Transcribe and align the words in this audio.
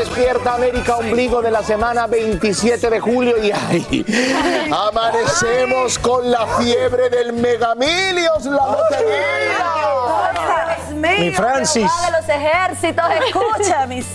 Despierta 0.00 0.54
América, 0.54 0.96
ombligo 0.96 1.42
de 1.42 1.50
la 1.50 1.62
semana 1.62 2.06
27 2.06 2.88
de 2.88 3.00
julio 3.00 3.34
y 3.36 3.52
ay, 3.52 4.06
amanecemos 4.88 5.98
con 5.98 6.30
la 6.30 6.46
fiebre 6.58 7.10
del 7.10 7.34
Megamilios, 7.34 8.46
la 8.46 8.66
lotería. 8.66 9.90
Mi 10.94 11.30
Francis. 11.32 11.90
de 12.04 12.10
los 12.12 12.28
ejércitos, 12.28 13.04
escucha 13.26 13.86
mis 13.88 14.06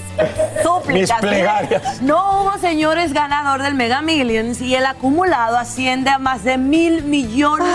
súplicas. 0.64 1.22
Mis 1.22 1.30
plegarias. 1.30 2.02
No 2.02 2.42
hubo, 2.42 2.58
señores, 2.58 3.14
ganador 3.14 3.62
del 3.62 3.76
Mega 3.76 4.02
Millions 4.02 4.62
y 4.62 4.76
el 4.76 4.86
acumulado 4.86 5.58
asciende 5.58 6.10
a 6.10 6.18
más 6.18 6.44
de 6.44 6.58
mil 6.58 7.04
millones 7.04 7.68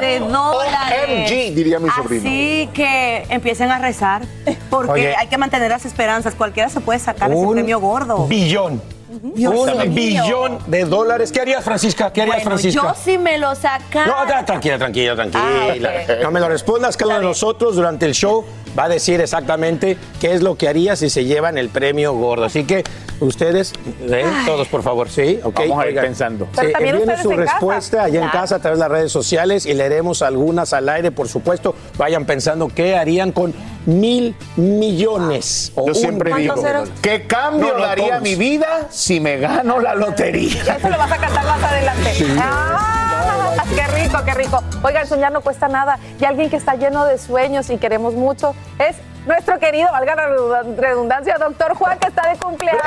de 0.00 0.20
dólares. 0.20 1.30
OMG, 1.30 1.54
diría 1.54 1.78
mi 1.78 1.90
sobrino. 1.90 2.22
Así 2.22 2.70
que 2.72 3.26
empiecen 3.28 3.70
a 3.70 3.78
rezar 3.78 4.22
porque 4.70 4.92
Oye. 4.92 5.16
hay 5.16 5.28
que 5.28 5.38
mantener 5.38 5.70
las 5.70 5.84
esperanzas. 5.84 6.34
Cualquiera 6.34 6.68
se 6.68 6.80
puede 6.84 6.98
sacar 6.98 7.32
ese 7.32 7.46
premio 7.48 7.80
gordo. 7.80 8.26
Billón. 8.26 8.80
Dios 9.22 9.54
un 9.54 9.94
mío. 9.94 10.22
billón 10.24 10.58
de 10.66 10.84
dólares. 10.84 11.30
¿Qué 11.32 11.40
harías, 11.40 11.64
Francisca? 11.64 12.12
¿Qué 12.12 12.22
harías, 12.22 12.36
Bueno, 12.36 12.50
Francisca? 12.50 12.82
yo 12.82 12.94
sí 13.02 13.18
me 13.18 13.38
lo 13.38 13.54
sacara. 13.54 14.06
No, 14.06 14.44
tranquila, 14.44 14.78
tranquila, 14.78 15.14
tranquila. 15.14 15.42
Ah, 15.44 16.12
ok. 16.14 16.22
No 16.22 16.30
me 16.30 16.40
lo 16.40 16.48
respondas, 16.48 16.96
cada 16.96 17.10
uno 17.12 17.20
de 17.20 17.26
nosotros 17.26 17.76
durante 17.76 18.06
el 18.06 18.12
show 18.14 18.44
va 18.78 18.84
a 18.84 18.88
decir 18.88 19.20
exactamente 19.20 19.96
qué 20.20 20.32
es 20.34 20.42
lo 20.42 20.56
que 20.56 20.68
haría 20.68 20.96
si 20.96 21.08
se 21.10 21.24
llevan 21.24 21.58
el 21.58 21.68
premio 21.68 22.12
gordo. 22.14 22.44
Así 22.44 22.64
que 22.64 22.82
ustedes, 23.20 23.72
¿eh? 24.02 24.24
todos 24.46 24.66
por 24.68 24.82
favor, 24.82 25.08
sí, 25.08 25.38
ok. 25.42 25.60
Vamos 25.60 25.78
a 25.78 25.82
ir 25.84 25.88
Oigan, 25.90 26.04
pensando. 26.06 26.44
Sí, 26.46 26.50
Pero 26.56 26.72
también 26.72 26.94
envíenos 26.96 27.18
ustedes 27.18 27.22
su 27.22 27.30
en 27.30 27.36
casa. 27.46 27.52
respuesta 27.52 28.02
allá 28.02 28.14
en 28.20 28.24
Claro. 28.30 28.40
casa 28.40 28.56
a 28.56 28.58
través 28.58 28.78
de 28.78 28.84
las 28.84 28.90
redes 28.90 29.12
sociales 29.12 29.66
y 29.66 29.74
leeremos 29.74 30.22
algunas 30.22 30.72
al 30.72 30.88
aire, 30.88 31.12
por 31.12 31.28
supuesto. 31.28 31.74
Vayan 31.96 32.24
pensando 32.26 32.68
qué 32.68 32.96
harían 32.96 33.30
con 33.32 33.54
mil 33.86 34.34
millones. 34.56 35.72
o 35.74 35.82
Yo 35.86 35.92
un 35.92 35.94
siempre 35.94 36.34
digo. 36.34 36.54
¿qué 37.02 37.26
cambio 37.26 37.68
No, 37.68 37.78
no, 37.78 37.84
daría 37.84 38.08
todos. 38.08 38.22
mi 38.22 38.34
vida 38.34 38.86
si 38.90 39.03
me 39.20 39.36
gano 39.38 39.80
la 39.80 39.94
lotería? 39.94 40.62
Eso 40.78 40.88
lo 40.88 40.98
vas 40.98 41.12
a 41.12 41.16
cantar 41.16 41.44
más 41.44 41.62
adelante. 41.62 42.12
Ah, 42.40 43.64
qué 43.74 43.86
rico, 44.02 44.18
qué 44.24 44.34
rico. 44.34 44.62
Oigan, 44.82 45.06
soñar 45.06 45.32
no 45.32 45.40
cuesta 45.40 45.68
nada. 45.68 45.98
Y 46.20 46.24
alguien 46.24 46.50
que 46.50 46.56
está 46.56 46.74
lleno 46.74 47.04
de 47.04 47.18
sueños 47.18 47.70
y 47.70 47.76
queremos 47.78 48.14
mucho 48.14 48.54
es 48.78 48.96
nuestro 49.26 49.58
querido, 49.58 49.90
valga 49.90 50.14
la 50.16 50.26
redundan- 50.28 50.76
redundancia, 50.76 51.36
doctor 51.38 51.74
Juan, 51.74 51.98
que 51.98 52.08
está 52.08 52.28
de 52.28 52.36
cumpleaños. 52.38 52.82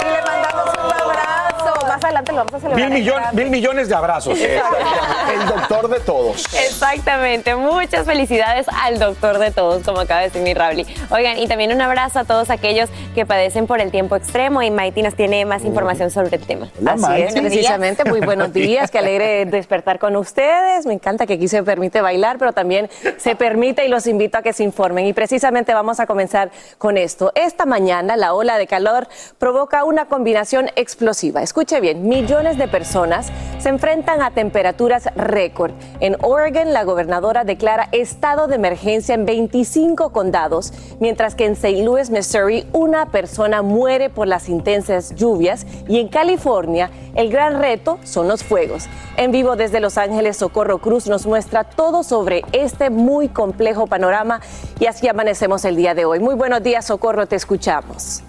Y 0.00 0.04
le 0.04 0.22
mandamos 0.22 0.66
un 0.74 0.92
abrazo. 0.92 1.41
Más 1.92 2.02
adelante 2.04 2.32
lo 2.32 2.38
vamos 2.38 2.54
a 2.54 2.60
celebrar. 2.60 2.90
Mil, 2.90 3.04
grande. 3.04 3.42
mil 3.42 3.50
millones 3.50 3.86
de 3.86 3.94
abrazos. 3.94 4.38
El 4.40 5.46
doctor 5.46 5.90
de 5.90 6.00
todos. 6.00 6.46
Exactamente, 6.54 7.54
muchas 7.54 8.06
felicidades 8.06 8.66
al 8.82 8.98
doctor 8.98 9.38
de 9.38 9.50
todos, 9.50 9.82
como 9.82 10.00
acaba 10.00 10.20
de 10.20 10.28
decir 10.28 10.40
mi 10.40 10.54
Rauli. 10.54 10.86
Oigan, 11.10 11.38
y 11.38 11.46
también 11.48 11.70
un 11.70 11.82
abrazo 11.82 12.20
a 12.20 12.24
todos 12.24 12.48
aquellos 12.48 12.88
que 13.14 13.26
padecen 13.26 13.66
por 13.66 13.82
el 13.82 13.90
tiempo 13.90 14.16
extremo 14.16 14.62
y 14.62 14.70
Maiti 14.70 15.02
nos 15.02 15.14
tiene 15.14 15.44
más 15.44 15.66
información 15.66 16.10
sobre 16.10 16.34
el 16.36 16.46
tema. 16.46 16.70
Así 16.86 17.22
es, 17.22 17.34
precisamente. 17.34 18.06
Muy 18.06 18.20
buenos 18.20 18.52
días, 18.54 18.90
qué 18.90 18.98
alegre 18.98 19.44
despertar 19.44 19.98
con 19.98 20.16
ustedes. 20.16 20.86
Me 20.86 20.94
encanta 20.94 21.26
que 21.26 21.34
aquí 21.34 21.46
se 21.46 21.62
permite 21.62 22.00
bailar, 22.00 22.38
pero 22.38 22.54
también 22.54 22.88
se 23.18 23.36
permite 23.36 23.84
y 23.84 23.88
los 23.88 24.06
invito 24.06 24.38
a 24.38 24.42
que 24.42 24.54
se 24.54 24.64
informen. 24.64 25.04
Y 25.04 25.12
precisamente 25.12 25.74
vamos 25.74 26.00
a 26.00 26.06
comenzar 26.06 26.52
con 26.78 26.96
esto. 26.96 27.32
Esta 27.34 27.66
mañana 27.66 28.16
la 28.16 28.32
ola 28.32 28.56
de 28.56 28.66
calor 28.66 29.08
provoca 29.36 29.84
una 29.84 30.06
combinación 30.06 30.70
explosiva. 30.74 31.42
Escuche 31.42 31.81
bien, 31.82 32.08
millones 32.08 32.56
de 32.56 32.68
personas 32.68 33.30
se 33.58 33.68
enfrentan 33.68 34.22
a 34.22 34.30
temperaturas 34.30 35.10
récord. 35.14 35.72
En 36.00 36.16
Oregon, 36.22 36.72
la 36.72 36.84
gobernadora 36.84 37.44
declara 37.44 37.88
estado 37.92 38.46
de 38.46 38.54
emergencia 38.54 39.14
en 39.14 39.26
25 39.26 40.10
condados, 40.12 40.72
mientras 41.00 41.34
que 41.34 41.44
en 41.44 41.52
St. 41.52 41.82
Louis, 41.84 42.08
Missouri, 42.08 42.66
una 42.72 43.10
persona 43.10 43.60
muere 43.60 44.08
por 44.08 44.26
las 44.26 44.48
intensas 44.48 45.14
lluvias 45.14 45.66
y 45.86 45.98
en 45.98 46.08
California 46.08 46.90
el 47.14 47.30
gran 47.30 47.60
reto 47.60 47.98
son 48.04 48.28
los 48.28 48.42
fuegos. 48.42 48.88
En 49.18 49.30
vivo 49.30 49.56
desde 49.56 49.80
Los 49.80 49.98
Ángeles, 49.98 50.38
Socorro 50.38 50.78
Cruz 50.78 51.06
nos 51.08 51.26
muestra 51.26 51.64
todo 51.64 52.02
sobre 52.02 52.42
este 52.52 52.88
muy 52.88 53.28
complejo 53.28 53.86
panorama 53.86 54.40
y 54.80 54.86
así 54.86 55.08
amanecemos 55.08 55.64
el 55.66 55.76
día 55.76 55.94
de 55.94 56.06
hoy. 56.06 56.20
Muy 56.20 56.34
buenos 56.34 56.62
días, 56.62 56.86
Socorro, 56.86 57.26
te 57.26 57.36
escuchamos. 57.36 58.22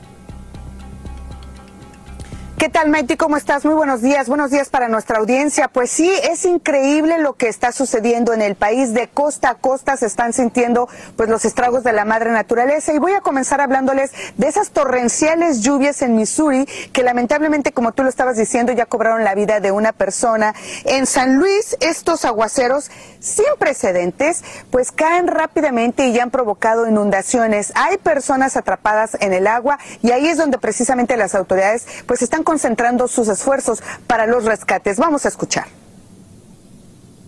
¿Qué 2.58 2.70
tal, 2.70 2.88
Maiti? 2.90 3.18
¿Cómo 3.18 3.36
estás? 3.36 3.66
Muy 3.66 3.74
buenos 3.74 4.02
días. 4.02 4.30
Buenos 4.30 4.52
días 4.52 4.70
para 4.70 4.88
nuestra 4.88 5.18
audiencia. 5.18 5.68
Pues 5.68 5.92
sí, 5.92 6.10
es 6.24 6.46
increíble 6.46 7.18
lo 7.18 7.34
que 7.34 7.50
está 7.50 7.74
sucediendo 7.74 8.32
en 8.32 8.42
el 8.42 8.56
país. 8.56 8.94
De 8.94 9.10
costa 9.10 9.50
a 9.50 9.56
costa 9.56 9.98
se 9.98 10.06
están 10.06 10.32
sintiendo 10.32 10.88
pues 11.18 11.30
los 11.30 11.44
estragos 11.44 11.84
de 11.84 11.92
la 11.92 12.06
madre 12.06 12.32
naturaleza. 12.32 12.94
Y 12.94 13.00
voy 13.00 13.14
a 13.14 13.22
comenzar 13.22 13.60
hablándoles 13.60 14.12
de 14.38 14.48
esas 14.48 14.70
torrenciales 14.70 15.62
lluvias 15.62 16.02
en 16.04 16.16
Missouri 16.16 16.66
que 16.94 17.04
lamentablemente, 17.04 17.74
como 17.74 17.92
tú 17.92 18.04
lo 18.04 18.10
estabas 18.10 18.38
diciendo, 18.38 18.72
ya 18.72 18.86
cobraron 18.86 19.26
la 19.26 19.36
vida 19.36 19.60
de 19.60 19.72
una 19.72 19.92
persona. 19.92 20.54
En 20.86 21.06
San 21.06 21.36
Luis, 21.38 21.76
estos 21.82 22.24
aguaceros 22.24 22.92
sin 23.20 23.46
precedentes 23.58 24.44
pues 24.70 24.92
caen 24.92 25.28
rápidamente 25.28 26.08
y 26.08 26.14
ya 26.14 26.24
han 26.24 26.32
provocado 26.32 26.88
inundaciones. 26.88 27.74
Hay 27.76 27.98
personas 27.98 28.56
atrapadas 28.56 29.18
en 29.20 29.34
el 29.34 29.48
agua 29.48 29.80
y 30.02 30.12
ahí 30.12 30.28
es 30.28 30.38
donde 30.38 30.60
precisamente 30.60 31.18
las 31.18 31.36
autoridades 31.36 31.88
pues 32.06 32.22
están 32.22 32.43
concentrando 32.44 33.08
sus 33.08 33.28
esfuerzos 33.28 33.80
para 34.08 34.28
los 34.28 34.46
rescates. 34.46 34.98
Vamos 34.98 35.26
a 35.26 35.30
escuchar. 35.30 35.68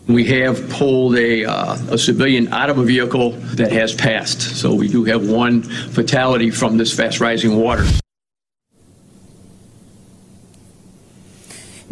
We 0.07 0.23
have 0.25 0.69
pulled 0.69 1.17
a, 1.17 1.45
uh, 1.45 1.77
a 1.93 1.97
civilian 1.97 2.53
out 2.53 2.69
of 2.69 2.77
a 2.77 2.83
vehicle 2.83 3.31
that 3.55 3.71
has 3.71 3.91
passed. 3.91 4.39
So 4.39 4.73
we 4.73 4.87
do 4.87 5.03
have 5.05 5.27
one 5.27 5.63
fatality 5.63 6.51
from 6.51 6.77
this 6.77 6.93
fast 6.93 7.19
rising 7.19 7.55
water. 7.55 7.85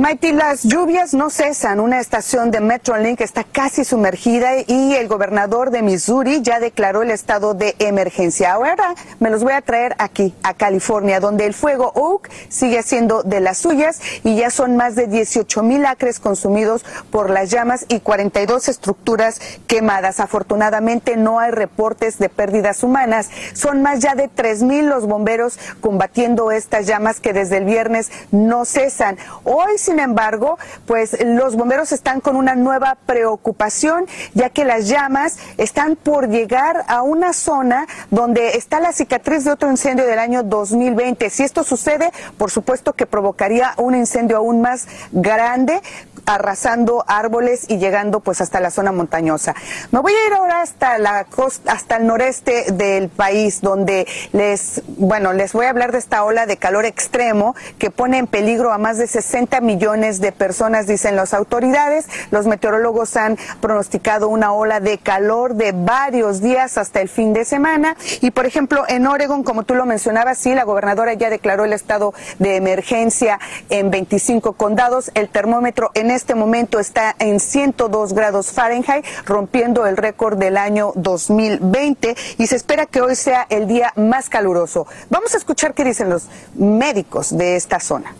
Mighty, 0.04 0.34
las 0.34 0.64
lluvias 0.64 1.14
no 1.14 1.30
cesan. 1.30 1.80
Una 1.80 2.02
estación 2.02 2.52
de 2.52 2.60
Metrolink 2.60 3.22
está 3.22 3.46
casi 3.46 3.86
sumergida 3.86 4.50
y 4.68 4.96
el 4.96 5.08
gobernador 5.08 5.72
de 5.72 5.82
Missouri 5.82 6.42
ya 6.42 6.60
declaró 6.60 7.04
el 7.04 7.10
estado 7.10 7.54
de 7.54 7.78
emergencia. 7.80 8.52
Ahora 8.52 8.96
me 9.22 9.30
los 9.30 9.46
voy 9.46 9.54
a 9.54 9.62
traer 9.62 9.96
aquí, 10.00 10.36
a 10.44 10.56
California, 10.56 11.22
donde 11.22 11.46
el 11.46 11.54
fuego 11.54 11.94
Oak 11.96 12.30
sigue 12.50 12.84
siendo 12.84 13.24
de 13.24 13.40
las 13.40 13.60
suyas 13.60 14.02
y 14.26 14.36
ya 14.36 14.50
son 14.50 14.76
más 14.76 14.96
de 14.96 15.08
18 15.08 15.64
mil 15.64 15.86
acres 15.86 16.20
consumidos 16.20 16.84
por 17.10 17.30
las 17.30 17.50
llamas 17.50 17.86
y 17.88 18.02
42 18.02 18.68
estructuras 18.68 19.40
quemadas. 19.68 20.20
Afortunadamente 20.20 21.16
no 21.16 21.40
hay 21.40 21.52
reportes 21.52 22.20
de 22.20 22.28
pérdidas 22.28 22.84
humanas. 22.84 23.30
Son 23.54 23.82
más 23.82 24.02
ya 24.02 24.16
de 24.16 24.28
3 24.28 24.64
mil 24.64 24.88
los 24.88 25.08
bomberos 25.08 25.58
combatiendo 25.80 26.52
estas 26.52 26.88
llamas 26.88 27.22
que 27.22 27.32
desde 27.32 27.56
el 27.56 27.64
viernes 27.64 28.12
no 28.32 28.66
cesan. 28.66 29.18
Hoy 29.46 29.78
sin 29.78 29.93
embargo, 30.00 30.58
pues 30.86 31.18
los 31.24 31.56
bomberos 31.56 31.92
están 31.92 32.22
con 32.22 32.36
una 32.36 32.56
nueva 32.56 32.98
preocupación, 33.06 34.06
ya 34.34 34.50
que 34.50 34.66
las 34.66 34.88
llamas 34.88 35.38
están 35.58 35.96
por 35.96 36.30
llegar 36.30 36.86
a 36.88 37.02
una 37.02 37.34
zona 37.34 37.88
donde 38.12 38.58
está 38.58 38.80
la 38.80 38.92
cicatriz 38.92 39.44
de 39.44 39.52
otro 39.52 39.70
incendio 39.70 40.06
del 40.06 40.20
año 40.20 40.44
2020. 40.44 41.30
Si 41.30 41.44
esto 41.44 41.64
sucede, 41.64 42.12
por 42.38 42.52
supuesto 42.52 42.94
que 42.94 43.06
provocaría 43.06 43.74
un 43.78 43.96
incendio 43.96 44.38
aún 44.38 44.62
más 44.62 44.88
grande 45.12 45.82
arrasando 46.26 47.04
árboles 47.08 47.66
y 47.68 47.78
llegando 47.78 48.22
pues 48.22 48.42
hasta 48.42 48.60
la 48.60 48.72
zona 48.72 48.92
montañosa. 48.92 49.56
Me 49.92 50.00
voy 50.00 50.14
a 50.14 50.28
ir 50.28 50.34
ahora 50.34 50.62
hasta 50.62 50.98
la 50.98 51.26
costa, 51.26 51.74
hasta 51.74 51.98
el 51.98 52.08
noreste 52.08 52.72
del 52.72 53.10
país 53.10 53.62
donde 53.62 54.08
les, 54.32 54.82
bueno, 54.88 55.34
les 55.34 55.52
voy 55.54 55.66
a 55.66 55.70
hablar 55.70 55.92
de 55.92 55.98
esta 55.98 56.24
ola 56.24 56.46
de 56.46 56.58
calor 56.58 56.86
extremo 56.86 57.56
que 57.78 57.92
pone 57.92 58.20
en 58.20 58.28
peligro 58.28 58.72
a 58.72 58.78
más 58.78 58.98
de 58.98 59.08
60 59.08 59.60
millones 59.62 59.83
de 59.84 60.32
personas, 60.32 60.88
dicen 60.88 61.18
las 61.18 61.34
autoridades. 61.34 62.06
Los 62.32 62.48
meteorólogos 62.48 63.18
han 63.18 63.38
pronosticado 63.60 64.30
una 64.30 64.54
ola 64.54 64.80
de 64.80 64.98
calor 64.98 65.56
de 65.56 65.74
varios 65.74 66.40
días 66.40 66.78
hasta 66.78 67.02
el 67.02 67.10
fin 67.10 67.34
de 67.34 67.44
semana 67.44 67.98
y 68.22 68.32
por 68.32 68.46
ejemplo 68.46 68.86
en 68.88 69.06
Oregon, 69.08 69.44
como 69.44 69.64
tú 69.64 69.76
lo 69.76 69.86
mencionabas, 69.86 70.38
sí, 70.38 70.56
la 70.56 70.64
gobernadora 70.64 71.16
ya 71.16 71.30
declaró 71.30 71.66
el 71.66 71.74
estado 71.74 72.14
de 72.40 72.56
emergencia 72.56 73.40
en 73.70 73.92
25 73.92 74.54
condados. 74.54 75.12
El 75.16 75.28
termómetro 75.28 75.92
en 75.96 76.12
este 76.12 76.34
momento 76.34 76.80
está 76.80 77.14
en 77.20 77.42
102 77.42 78.14
grados 78.14 78.54
Fahrenheit, 78.54 79.06
rompiendo 79.26 79.86
el 79.86 79.98
récord 79.98 80.38
del 80.38 80.56
año 80.56 80.94
2020 80.96 82.16
y 82.38 82.48
se 82.48 82.56
espera 82.56 82.86
que 82.86 83.02
hoy 83.02 83.18
sea 83.18 83.46
el 83.50 83.68
día 83.68 83.92
más 83.98 84.30
caluroso. 84.30 84.88
Vamos 85.10 85.34
a 85.34 85.38
escuchar 85.38 85.74
qué 85.74 85.84
dicen 85.84 86.10
los 86.10 86.30
médicos 86.56 87.38
de 87.38 87.58
esta 87.58 87.82
zona. 87.82 88.16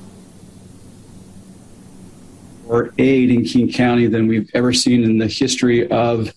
Aid 2.98 3.30
in 3.30 3.44
King 3.44 3.72
County 3.72 4.08
than 4.08 4.28
we've 4.28 4.50
ever 4.54 4.74
seen 4.74 5.04
in 5.04 5.18
the 5.18 5.28
history 5.28 5.90
of 5.90 6.34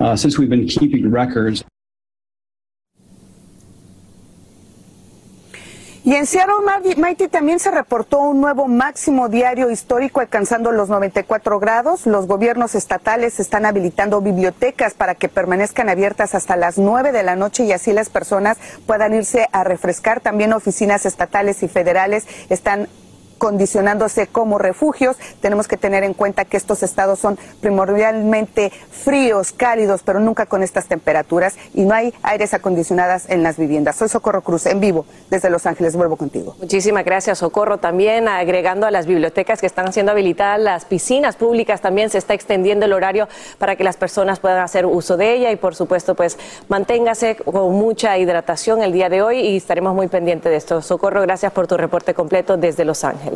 uh, 0.00 0.16
since 0.16 0.38
we've 0.38 0.50
been 0.50 0.66
keeping 0.66 1.10
records. 1.10 1.64
Y 6.02 6.14
en 6.14 6.26
Seattle, 6.26 6.54
Maiti, 6.96 7.28
también 7.28 7.60
se 7.60 7.70
reportó 7.70 8.20
un 8.20 8.40
nuevo 8.40 8.66
máximo 8.66 9.28
diario 9.28 9.70
histórico 9.70 10.20
alcanzando 10.20 10.72
los 10.72 10.88
94 10.88 11.60
grados. 11.60 12.06
Los 12.06 12.26
gobiernos 12.26 12.74
estatales 12.74 13.38
están 13.38 13.66
habilitando 13.66 14.22
bibliotecas 14.22 14.94
para 14.94 15.14
que 15.14 15.28
permanezcan 15.28 15.90
abiertas 15.90 16.34
hasta 16.34 16.56
las 16.56 16.78
9 16.78 17.12
de 17.12 17.22
la 17.22 17.36
noche 17.36 17.64
y 17.64 17.72
así 17.72 17.92
las 17.92 18.08
personas 18.08 18.56
puedan 18.86 19.14
irse 19.14 19.46
a 19.52 19.62
refrescar. 19.62 20.20
También 20.20 20.54
oficinas 20.54 21.04
estatales 21.04 21.62
y 21.62 21.68
federales 21.68 22.26
están 22.48 22.88
condicionándose 23.40 24.26
como 24.26 24.58
refugios. 24.58 25.16
Tenemos 25.40 25.66
que 25.66 25.78
tener 25.78 26.04
en 26.04 26.12
cuenta 26.12 26.44
que 26.44 26.58
estos 26.58 26.82
estados 26.82 27.18
son 27.18 27.38
primordialmente 27.60 28.70
fríos, 28.70 29.50
cálidos, 29.50 30.02
pero 30.04 30.20
nunca 30.20 30.44
con 30.44 30.62
estas 30.62 30.86
temperaturas 30.86 31.56
y 31.74 31.84
no 31.84 31.94
hay 31.94 32.12
aires 32.22 32.52
acondicionadas 32.52 33.30
en 33.30 33.42
las 33.42 33.56
viviendas. 33.56 33.96
Soy 33.96 34.10
Socorro 34.10 34.42
Cruz, 34.42 34.66
en 34.66 34.78
vivo 34.78 35.06
desde 35.30 35.48
Los 35.48 35.64
Ángeles. 35.64 35.96
Vuelvo 35.96 36.16
contigo. 36.16 36.54
Muchísimas 36.60 37.02
gracias, 37.04 37.38
Socorro. 37.38 37.78
También 37.78 38.28
agregando 38.28 38.86
a 38.86 38.90
las 38.90 39.06
bibliotecas 39.06 39.60
que 39.60 39.66
están 39.66 39.90
siendo 39.94 40.12
habilitadas, 40.12 40.60
las 40.60 40.84
piscinas 40.84 41.36
públicas 41.36 41.80
también 41.80 42.10
se 42.10 42.18
está 42.18 42.34
extendiendo 42.34 42.84
el 42.84 42.92
horario 42.92 43.26
para 43.56 43.74
que 43.74 43.84
las 43.84 43.96
personas 43.96 44.38
puedan 44.38 44.62
hacer 44.62 44.84
uso 44.84 45.16
de 45.16 45.32
ella 45.32 45.50
y, 45.50 45.56
por 45.56 45.74
supuesto, 45.74 46.14
pues 46.14 46.38
manténgase 46.68 47.36
con 47.36 47.72
mucha 47.72 48.18
hidratación 48.18 48.82
el 48.82 48.92
día 48.92 49.08
de 49.08 49.22
hoy 49.22 49.38
y 49.38 49.56
estaremos 49.56 49.94
muy 49.94 50.08
pendientes 50.08 50.50
de 50.50 50.56
esto. 50.56 50.82
Socorro, 50.82 51.22
gracias 51.22 51.50
por 51.52 51.66
tu 51.66 51.78
reporte 51.78 52.12
completo 52.12 52.58
desde 52.58 52.84
Los 52.84 53.02
Ángeles. 53.02 53.29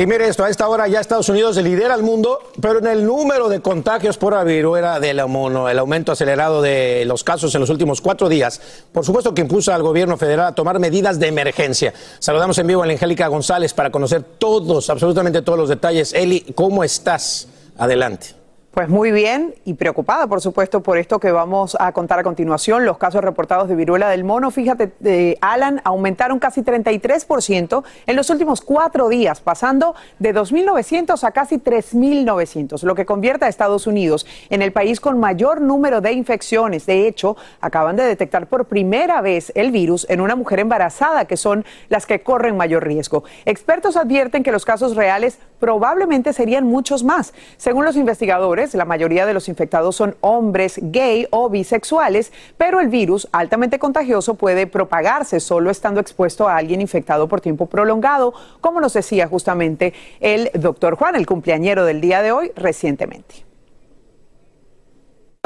Y 0.00 0.06
mire 0.06 0.28
esto, 0.28 0.44
a 0.44 0.48
esta 0.48 0.68
hora 0.68 0.86
ya 0.86 1.00
Estados 1.00 1.28
Unidos 1.28 1.56
lidera 1.56 1.96
el 1.96 2.04
mundo, 2.04 2.38
pero 2.60 2.78
en 2.78 2.86
el 2.86 3.04
número 3.04 3.48
de 3.48 3.60
contagios 3.60 4.16
por 4.16 4.32
la 4.32 4.44
viruela 4.44 5.00
del 5.00 5.26
mono, 5.26 5.68
el 5.68 5.76
aumento 5.76 6.12
acelerado 6.12 6.62
de 6.62 7.02
los 7.04 7.24
casos 7.24 7.52
en 7.56 7.60
los 7.60 7.68
últimos 7.68 8.00
cuatro 8.00 8.28
días, 8.28 8.60
por 8.92 9.04
supuesto 9.04 9.34
que 9.34 9.42
impulsa 9.42 9.74
al 9.74 9.82
gobierno 9.82 10.16
federal 10.16 10.46
a 10.46 10.54
tomar 10.54 10.78
medidas 10.78 11.18
de 11.18 11.26
emergencia. 11.26 11.92
Saludamos 12.20 12.56
en 12.58 12.68
vivo 12.68 12.84
a 12.84 12.86
la 12.86 12.92
Angélica 12.92 13.26
González 13.26 13.74
para 13.74 13.90
conocer 13.90 14.22
todos, 14.22 14.88
absolutamente 14.88 15.42
todos 15.42 15.58
los 15.58 15.68
detalles. 15.68 16.12
Eli, 16.12 16.42
¿cómo 16.54 16.84
estás? 16.84 17.48
Adelante. 17.76 18.37
Pues 18.70 18.90
muy 18.90 19.10
bien 19.10 19.54
y 19.64 19.74
preocupada, 19.74 20.26
por 20.26 20.42
supuesto, 20.42 20.82
por 20.82 20.98
esto 20.98 21.18
que 21.18 21.32
vamos 21.32 21.76
a 21.80 21.90
contar 21.92 22.18
a 22.18 22.22
continuación. 22.22 22.84
Los 22.84 22.98
casos 22.98 23.24
reportados 23.24 23.66
de 23.66 23.74
viruela 23.74 24.10
del 24.10 24.24
mono, 24.24 24.50
fíjate, 24.50 24.92
de 25.00 25.38
Alan, 25.40 25.80
aumentaron 25.84 26.38
casi 26.38 26.62
33% 26.62 27.82
en 28.06 28.14
los 28.14 28.28
últimos 28.28 28.60
cuatro 28.60 29.08
días, 29.08 29.40
pasando 29.40 29.94
de 30.18 30.34
2.900 30.34 31.24
a 31.24 31.30
casi 31.32 31.56
3.900, 31.56 32.82
lo 32.82 32.94
que 32.94 33.06
convierte 33.06 33.46
a 33.46 33.48
Estados 33.48 33.86
Unidos 33.86 34.26
en 34.50 34.60
el 34.60 34.70
país 34.70 35.00
con 35.00 35.18
mayor 35.18 35.62
número 35.62 36.02
de 36.02 36.12
infecciones. 36.12 36.84
De 36.84 37.08
hecho, 37.08 37.38
acaban 37.62 37.96
de 37.96 38.04
detectar 38.04 38.48
por 38.48 38.66
primera 38.66 39.22
vez 39.22 39.50
el 39.56 39.72
virus 39.72 40.06
en 40.10 40.20
una 40.20 40.36
mujer 40.36 40.60
embarazada, 40.60 41.24
que 41.24 41.38
son 41.38 41.64
las 41.88 42.04
que 42.04 42.20
corren 42.20 42.56
mayor 42.58 42.86
riesgo. 42.86 43.24
Expertos 43.46 43.96
advierten 43.96 44.42
que 44.42 44.52
los 44.52 44.66
casos 44.66 44.94
reales 44.94 45.38
probablemente 45.58 46.32
serían 46.32 46.64
muchos 46.64 47.04
más. 47.04 47.32
Según 47.56 47.84
los 47.84 47.96
investigadores, 47.96 48.74
la 48.74 48.84
mayoría 48.84 49.26
de 49.26 49.34
los 49.34 49.48
infectados 49.48 49.96
son 49.96 50.16
hombres 50.20 50.78
gay 50.82 51.26
o 51.30 51.48
bisexuales, 51.48 52.32
pero 52.56 52.80
el 52.80 52.88
virus 52.88 53.28
altamente 53.32 53.78
contagioso 53.78 54.34
puede 54.34 54.66
propagarse 54.66 55.40
solo 55.40 55.70
estando 55.70 56.00
expuesto 56.00 56.48
a 56.48 56.56
alguien 56.56 56.80
infectado 56.80 57.28
por 57.28 57.40
tiempo 57.40 57.66
prolongado, 57.66 58.34
como 58.60 58.80
nos 58.80 58.92
decía 58.92 59.26
justamente 59.26 59.94
el 60.20 60.50
doctor 60.54 60.96
Juan, 60.96 61.16
el 61.16 61.26
cumpleañero 61.26 61.84
del 61.84 62.00
día 62.00 62.22
de 62.22 62.32
hoy, 62.32 62.52
recientemente 62.56 63.47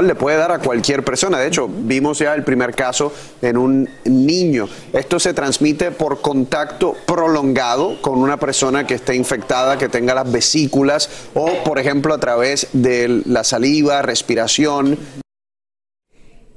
le 0.03 0.15
puede 0.15 0.37
dar 0.37 0.51
a 0.51 0.59
cualquier 0.59 1.03
persona. 1.03 1.39
De 1.39 1.47
hecho, 1.47 1.67
vimos 1.67 2.19
ya 2.19 2.33
el 2.33 2.43
primer 2.43 2.75
caso 2.75 3.13
en 3.41 3.57
un 3.57 3.89
niño. 4.05 4.67
Esto 4.91 5.19
se 5.19 5.33
transmite 5.33 5.91
por 5.91 6.21
contacto 6.21 6.95
prolongado 7.05 8.01
con 8.01 8.19
una 8.19 8.37
persona 8.37 8.85
que 8.85 8.95
esté 8.95 9.15
infectada, 9.15 9.77
que 9.77 9.89
tenga 9.89 10.13
las 10.13 10.31
vesículas 10.31 11.09
o, 11.33 11.63
por 11.63 11.79
ejemplo, 11.79 12.13
a 12.13 12.19
través 12.19 12.67
de 12.73 13.23
la 13.25 13.43
saliva, 13.43 14.01
respiración. 14.01 15.22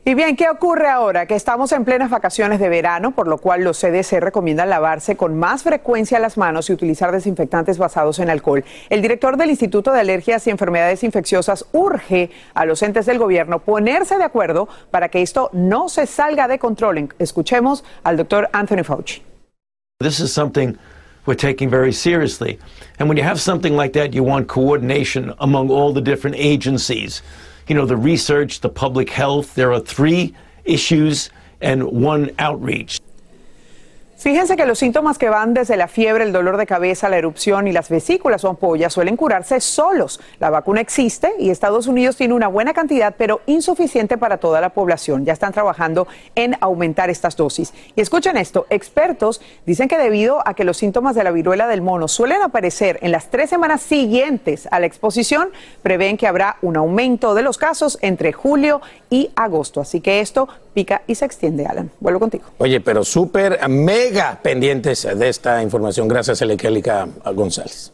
Y 0.09 0.15
bien, 0.15 0.37
¿qué 0.37 0.49
ocurre 0.49 0.87
ahora? 0.87 1.27
Que 1.27 1.35
estamos 1.35 1.73
en 1.73 1.85
plenas 1.85 2.11
vacaciones 2.11 2.61
de 2.61 2.69
verano, 2.69 3.11
por 3.11 3.27
lo 3.27 3.39
cual 3.39 3.65
los 3.65 3.81
CDC 3.81 4.21
recomiendan 4.21 4.71
lavarse 4.71 5.17
con 5.17 5.37
más 5.37 5.65
frecuencia 5.65 6.21
las 6.21 6.39
manos 6.39 6.71
y 6.71 6.73
utilizar 6.73 7.11
desinfectantes 7.11 7.77
basados 7.77 8.21
en 8.21 8.31
alcohol. 8.31 8.65
El 8.89 9.03
director 9.03 9.37
del 9.37 9.51
Instituto 9.51 9.91
de 9.91 9.99
Alergias 9.99 10.47
y 10.47 10.51
Enfermedades 10.51 11.03
Infecciosas 11.03 11.67
urge 11.73 12.31
a 12.55 12.65
los 12.67 12.85
entes 12.85 13.07
del 13.07 13.19
gobierno 13.19 13.59
ponerse 13.59 14.17
de 14.17 14.23
acuerdo 14.23 14.69
para 14.93 15.09
que 15.09 15.23
esto 15.23 15.51
no 15.53 15.89
se 15.89 16.07
salga 16.07 16.47
de 16.47 16.61
control. 16.61 17.09
Escuchemos 17.19 17.83
al 18.05 18.17
doctor 18.17 18.49
Anthony 18.53 18.85
Fauci. 18.85 19.23
This 19.99 20.21
is 20.21 20.33
something 20.33 20.77
we're 21.27 21.35
taking 21.35 21.69
very 21.69 21.93
seriously. 21.93 22.61
And 23.01 23.09
when 23.09 23.19
you 23.19 23.25
have 23.25 23.41
something 23.41 23.75
like 23.77 23.93
that, 23.99 24.15
you 24.15 24.23
want 24.23 24.47
coordination 24.47 25.35
among 25.41 25.69
all 25.69 25.93
the 25.93 26.01
different 26.01 26.37
agencies. 26.39 27.23
You 27.69 27.75
know, 27.75 27.87
the 27.87 27.97
research, 27.97 28.61
the 28.61 28.69
public 28.69 29.11
health. 29.11 29.55
There 29.55 29.73
are 29.73 29.81
three 29.81 30.35
issues 30.65 31.31
and 31.61 31.83
one 31.85 32.31
outreach. 32.39 33.01
Fíjense 34.19 34.57
que 34.57 34.65
los 34.65 34.79
síntomas 34.79 35.19
que 35.19 35.29
van 35.29 35.53
desde 35.53 35.77
la 35.77 35.89
fiebre, 35.89 36.25
el 36.25 36.33
dolor 36.33 36.57
de 36.57 36.67
cabeza, 36.67 37.11
la 37.11 37.19
erupción 37.19 37.69
y 37.69 37.73
las 37.73 37.91
vesículas 37.91 38.45
o 38.45 38.49
ampollas 38.49 38.95
suelen 38.95 39.15
curarse 39.15 39.61
solos. 39.61 40.21
La 40.41 40.49
vacuna 40.49 40.81
existe 40.81 41.35
y 41.39 41.51
Estados 41.51 41.87
Unidos 41.87 42.17
tiene 42.17 42.33
una 42.33 42.49
buena 42.49 42.73
cantidad, 42.73 43.15
pero 43.19 43.43
insuficiente 43.45 44.17
para 44.17 44.39
toda 44.39 44.63
la 44.63 44.71
población. 44.71 45.27
Ya 45.27 45.35
están 45.35 45.53
trabajando 45.53 46.09
en 46.35 46.57
aumentar 46.63 47.11
estas 47.11 47.37
dosis. 47.37 47.75
Y 47.95 48.01
escuchen 48.01 48.39
esto, 48.39 48.67
expertos 48.71 49.43
dicen 49.67 49.87
que 49.87 49.99
debido 49.99 50.43
a 50.49 50.55
que 50.55 50.65
los 50.65 50.79
síntomas 50.79 51.15
de 51.15 51.23
la 51.23 51.31
viruela 51.31 51.67
del 51.67 51.83
mono 51.83 52.09
suelen 52.09 52.41
aparecer 52.41 52.99
en 53.03 53.13
las 53.13 53.31
tres 53.31 53.51
semanas 53.51 53.83
siguientes 53.83 54.67
a 54.71 54.81
la 54.81 54.87
exposición, 54.87 55.51
prevén 55.83 56.17
que 56.17 56.27
habrá 56.27 56.57
un 56.63 56.79
aumento 56.79 57.35
de 57.35 57.43
los 57.43 57.59
casos 57.59 57.99
entre 58.01 58.33
julio 58.33 58.81
y 59.11 59.31
agosto. 59.37 59.83
Así 59.83 60.01
que 60.01 60.21
esto 60.21 60.49
pica 60.73 61.03
y 61.07 61.15
se 61.15 61.25
extiende, 61.25 61.67
Alan. 61.67 61.91
Vuelvo 62.01 62.21
contigo. 62.21 62.45
Oye, 62.59 62.81
pero 62.81 63.05
súper 63.05 63.59
mega 64.07 64.39
pendientes 64.41 65.03
de 65.03 65.29
esta 65.29 65.63
información. 65.63 66.07
Gracias, 66.07 66.41
Angélica 66.41 67.09
González. 67.35 67.93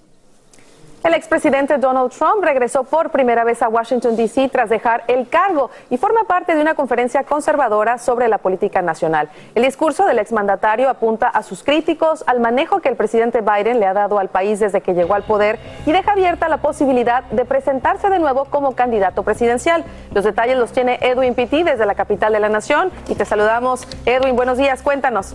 El 1.02 1.14
expresidente 1.14 1.78
Donald 1.78 2.12
Trump 2.12 2.44
regresó 2.44 2.84
por 2.84 3.10
primera 3.10 3.42
vez 3.42 3.60
a 3.60 3.68
Washington, 3.68 4.14
D.C. 4.14 4.50
tras 4.50 4.70
dejar 4.70 5.02
el 5.08 5.28
cargo 5.28 5.70
y 5.90 5.96
forma 5.96 6.24
parte 6.24 6.54
de 6.54 6.60
una 6.60 6.76
conferencia 6.76 7.24
conservadora 7.24 7.98
sobre 7.98 8.28
la 8.28 8.38
política 8.38 8.82
nacional. 8.82 9.28
El 9.56 9.64
discurso 9.64 10.06
del 10.06 10.20
exmandatario 10.20 10.88
apunta 10.88 11.26
a 11.26 11.42
sus 11.42 11.64
críticos, 11.64 12.22
al 12.28 12.38
manejo 12.38 12.80
que 12.80 12.88
el 12.88 12.94
presidente 12.94 13.40
Biden 13.40 13.80
le 13.80 13.86
ha 13.86 13.94
dado 13.94 14.20
al 14.20 14.28
país 14.28 14.60
desde 14.60 14.80
que 14.80 14.94
llegó 14.94 15.14
al 15.14 15.24
poder 15.24 15.58
y 15.86 15.92
deja 15.92 16.12
abierta 16.12 16.48
la 16.48 16.58
posibilidad 16.58 17.24
de 17.24 17.46
presentarse 17.46 18.08
de 18.08 18.20
nuevo 18.20 18.44
como 18.44 18.76
candidato 18.76 19.24
presidencial. 19.24 19.84
Los 20.14 20.22
detalles 20.22 20.56
los 20.56 20.70
tiene 20.70 20.98
Edwin 21.00 21.34
Pitti 21.34 21.64
desde 21.64 21.84
la 21.84 21.96
capital 21.96 22.32
de 22.32 22.38
la 22.38 22.48
nación 22.48 22.92
y 23.08 23.16
te 23.16 23.24
saludamos. 23.24 23.88
Edwin, 24.06 24.36
buenos 24.36 24.56
días, 24.56 24.82
cuéntanos. 24.82 25.34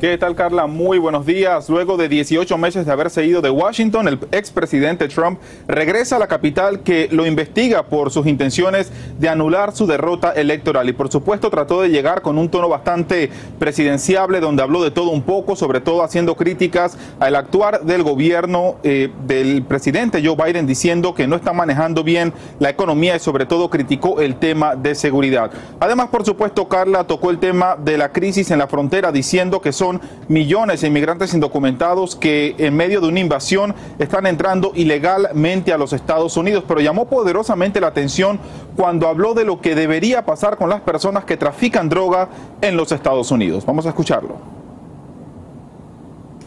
¿Qué 0.00 0.16
tal, 0.16 0.36
Carla? 0.36 0.68
Muy 0.68 0.98
buenos 0.98 1.26
días. 1.26 1.68
Luego 1.68 1.96
de 1.96 2.08
18 2.08 2.56
meses 2.56 2.86
de 2.86 2.92
haberse 2.92 3.26
ido 3.26 3.40
de 3.42 3.50
Washington, 3.50 4.06
el 4.06 4.20
expresidente 4.30 5.08
Trump 5.08 5.40
regresa 5.66 6.14
a 6.14 6.18
la 6.20 6.28
capital 6.28 6.84
que 6.84 7.08
lo 7.10 7.26
investiga 7.26 7.82
por 7.82 8.12
sus 8.12 8.28
intenciones 8.28 8.92
de 9.18 9.28
anular 9.28 9.74
su 9.74 9.88
derrota 9.88 10.30
electoral. 10.30 10.88
Y 10.88 10.92
por 10.92 11.10
supuesto 11.10 11.50
trató 11.50 11.82
de 11.82 11.88
llegar 11.88 12.22
con 12.22 12.38
un 12.38 12.48
tono 12.48 12.68
bastante 12.68 13.28
presidenciable, 13.58 14.38
donde 14.38 14.62
habló 14.62 14.84
de 14.84 14.92
todo 14.92 15.10
un 15.10 15.22
poco, 15.22 15.56
sobre 15.56 15.80
todo 15.80 16.04
haciendo 16.04 16.36
críticas 16.36 16.96
al 17.18 17.34
actuar 17.34 17.82
del 17.82 18.04
gobierno 18.04 18.76
eh, 18.84 19.10
del 19.26 19.64
presidente 19.64 20.22
Joe 20.24 20.36
Biden, 20.36 20.68
diciendo 20.68 21.12
que 21.12 21.26
no 21.26 21.34
está 21.34 21.52
manejando 21.52 22.04
bien 22.04 22.32
la 22.60 22.70
economía 22.70 23.16
y 23.16 23.18
sobre 23.18 23.46
todo 23.46 23.68
criticó 23.68 24.20
el 24.20 24.36
tema 24.36 24.76
de 24.76 24.94
seguridad. 24.94 25.50
Además, 25.80 26.06
por 26.10 26.24
supuesto, 26.24 26.68
Carla 26.68 27.02
tocó 27.02 27.30
el 27.30 27.38
tema 27.38 27.74
de 27.74 27.98
la 27.98 28.12
crisis 28.12 28.52
en 28.52 28.60
la 28.60 28.68
frontera, 28.68 29.10
diciendo 29.10 29.60
que 29.60 29.72
son 29.72 29.87
millones 30.28 30.80
de 30.80 30.88
inmigrantes 30.88 31.34
indocumentados 31.34 32.16
que 32.16 32.54
en 32.58 32.76
medio 32.76 33.00
de 33.00 33.08
una 33.08 33.20
invasión 33.20 33.74
están 33.98 34.26
entrando 34.26 34.72
ilegalmente 34.74 35.72
a 35.72 35.78
los 35.78 35.92
Estados 35.92 36.36
Unidos, 36.36 36.64
pero 36.66 36.80
llamó 36.80 37.06
poderosamente 37.08 37.80
la 37.80 37.88
atención 37.88 38.38
cuando 38.76 39.08
habló 39.08 39.34
de 39.34 39.44
lo 39.44 39.60
que 39.60 39.74
debería 39.74 40.24
pasar 40.24 40.56
con 40.56 40.68
las 40.70 40.80
personas 40.80 41.24
que 41.24 41.36
trafican 41.36 41.88
droga 41.88 42.28
en 42.60 42.76
los 42.76 42.92
Estados 42.92 43.30
Unidos. 43.30 43.64
Vamos 43.66 43.86
a 43.86 43.90
escucharlo. 43.90 44.58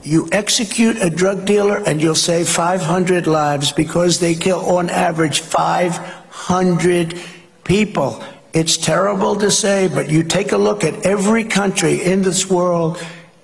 You 0.03 0.27
execute 0.31 0.97
a 0.97 1.09
drug 1.11 1.45
dealer 1.45 1.83
and 1.85 2.01
you'll 2.01 2.15
save 2.15 2.49
500 2.49 3.27
lives 3.27 3.71
because 3.71 4.19
they 4.19 4.33
kill 4.33 4.59
on 4.59 4.89
average 4.89 5.41
500 5.41 7.15
people. 7.63 8.23
It's 8.53 8.77
terrible 8.77 9.35
to 9.37 9.51
say, 9.51 9.87
but 9.87 10.09
you 10.09 10.23
take 10.23 10.51
a 10.51 10.57
look 10.57 10.83
at 10.83 11.05
every 11.05 11.43
country 11.43 12.03
in 12.03 12.23
this 12.23 12.49
world 12.49 12.97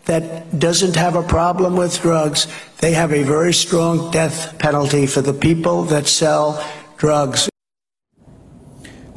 that 0.07 0.59
doesn't 0.59 0.95
have 0.95 1.15
a 1.15 1.23
problem 1.23 1.75
with 1.75 2.01
drugs, 2.01 2.47
they 2.79 2.93
have 2.93 3.13
a 3.13 3.23
very 3.23 3.53
strong 3.53 4.09
death 4.11 4.57
penalty 4.57 5.05
for 5.05 5.21
the 5.21 5.33
people 5.33 5.83
that 5.83 6.07
sell 6.07 6.65
drugs. 6.97 7.49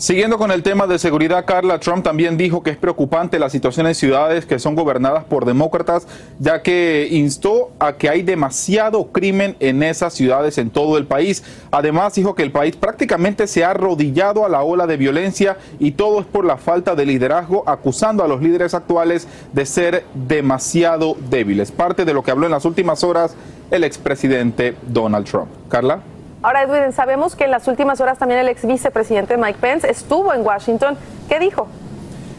Siguiendo 0.00 0.38
con 0.38 0.50
el 0.50 0.62
tema 0.62 0.87
de 0.87 0.99
seguridad, 0.99 1.45
Carla, 1.45 1.78
Trump 1.78 2.02
también 2.02 2.38
dijo 2.38 2.62
que 2.62 2.71
es 2.71 2.78
preocupante 2.78 3.38
la 3.38 3.50
situación 3.50 3.87
en 3.87 3.95
ciudades 3.95 4.47
que 4.47 4.59
son 4.59 4.75
gobernadas 4.75 5.25
por 5.25 5.45
demócratas, 5.45 6.09
ya 6.38 6.62
que 6.62 7.07
instó 7.11 7.71
a 7.78 7.92
que 7.92 8.09
hay 8.09 8.23
demasiado 8.23 9.09
crimen 9.09 9.57
en 9.61 9.83
esas 9.83 10.14
ciudades 10.14 10.57
en 10.57 10.71
todo 10.71 10.97
el 10.97 11.04
país. 11.04 11.45
Además, 11.71 12.14
dijo 12.14 12.35
que 12.35 12.42
el 12.42 12.50
país 12.50 12.76
prácticamente 12.76 13.47
se 13.47 13.62
ha 13.62 13.73
arrodillado 13.73 14.47
a 14.47 14.49
la 14.49 14.62
ola 14.62 14.87
de 14.87 14.97
violencia 14.97 15.59
y 15.78 15.90
todo 15.90 16.21
es 16.21 16.26
por 16.26 16.47
la 16.47 16.57
falta 16.57 16.95
de 16.95 17.04
liderazgo, 17.04 17.62
acusando 17.69 18.25
a 18.25 18.28
los 18.28 18.40
líderes 18.40 18.73
actuales 18.73 19.28
de 19.52 19.66
ser 19.66 20.04
demasiado 20.14 21.14
débiles. 21.28 21.73
Parte 21.73 22.07
de 22.07 22.14
lo 22.14 22.23
que 22.23 22.30
habló 22.30 22.47
en 22.47 22.52
las 22.52 22.64
últimas 22.64 23.04
horas 23.04 23.35
el 23.71 23.85
expresidente 23.85 24.76
Donald 24.88 25.26
Trump. 25.26 25.50
Carla. 25.69 26.00
Ahora, 26.43 26.63
Edwin, 26.63 26.93
sabemos 26.93 27.37
que 27.37 27.45
en 27.45 27.51
las 27.51 27.69
últimas 27.69 28.01
horas 28.01 28.19
también 28.19 28.41
el 28.41 28.49
ex 28.49 28.67
vicepresidente 28.67 29.37
Mike 29.37 29.59
Pence 29.61 29.91
estuvo 29.91 30.33
en 30.33 30.41
Washington. 30.41 30.97
¿Qué 31.29 31.39
dijo? 31.39 31.69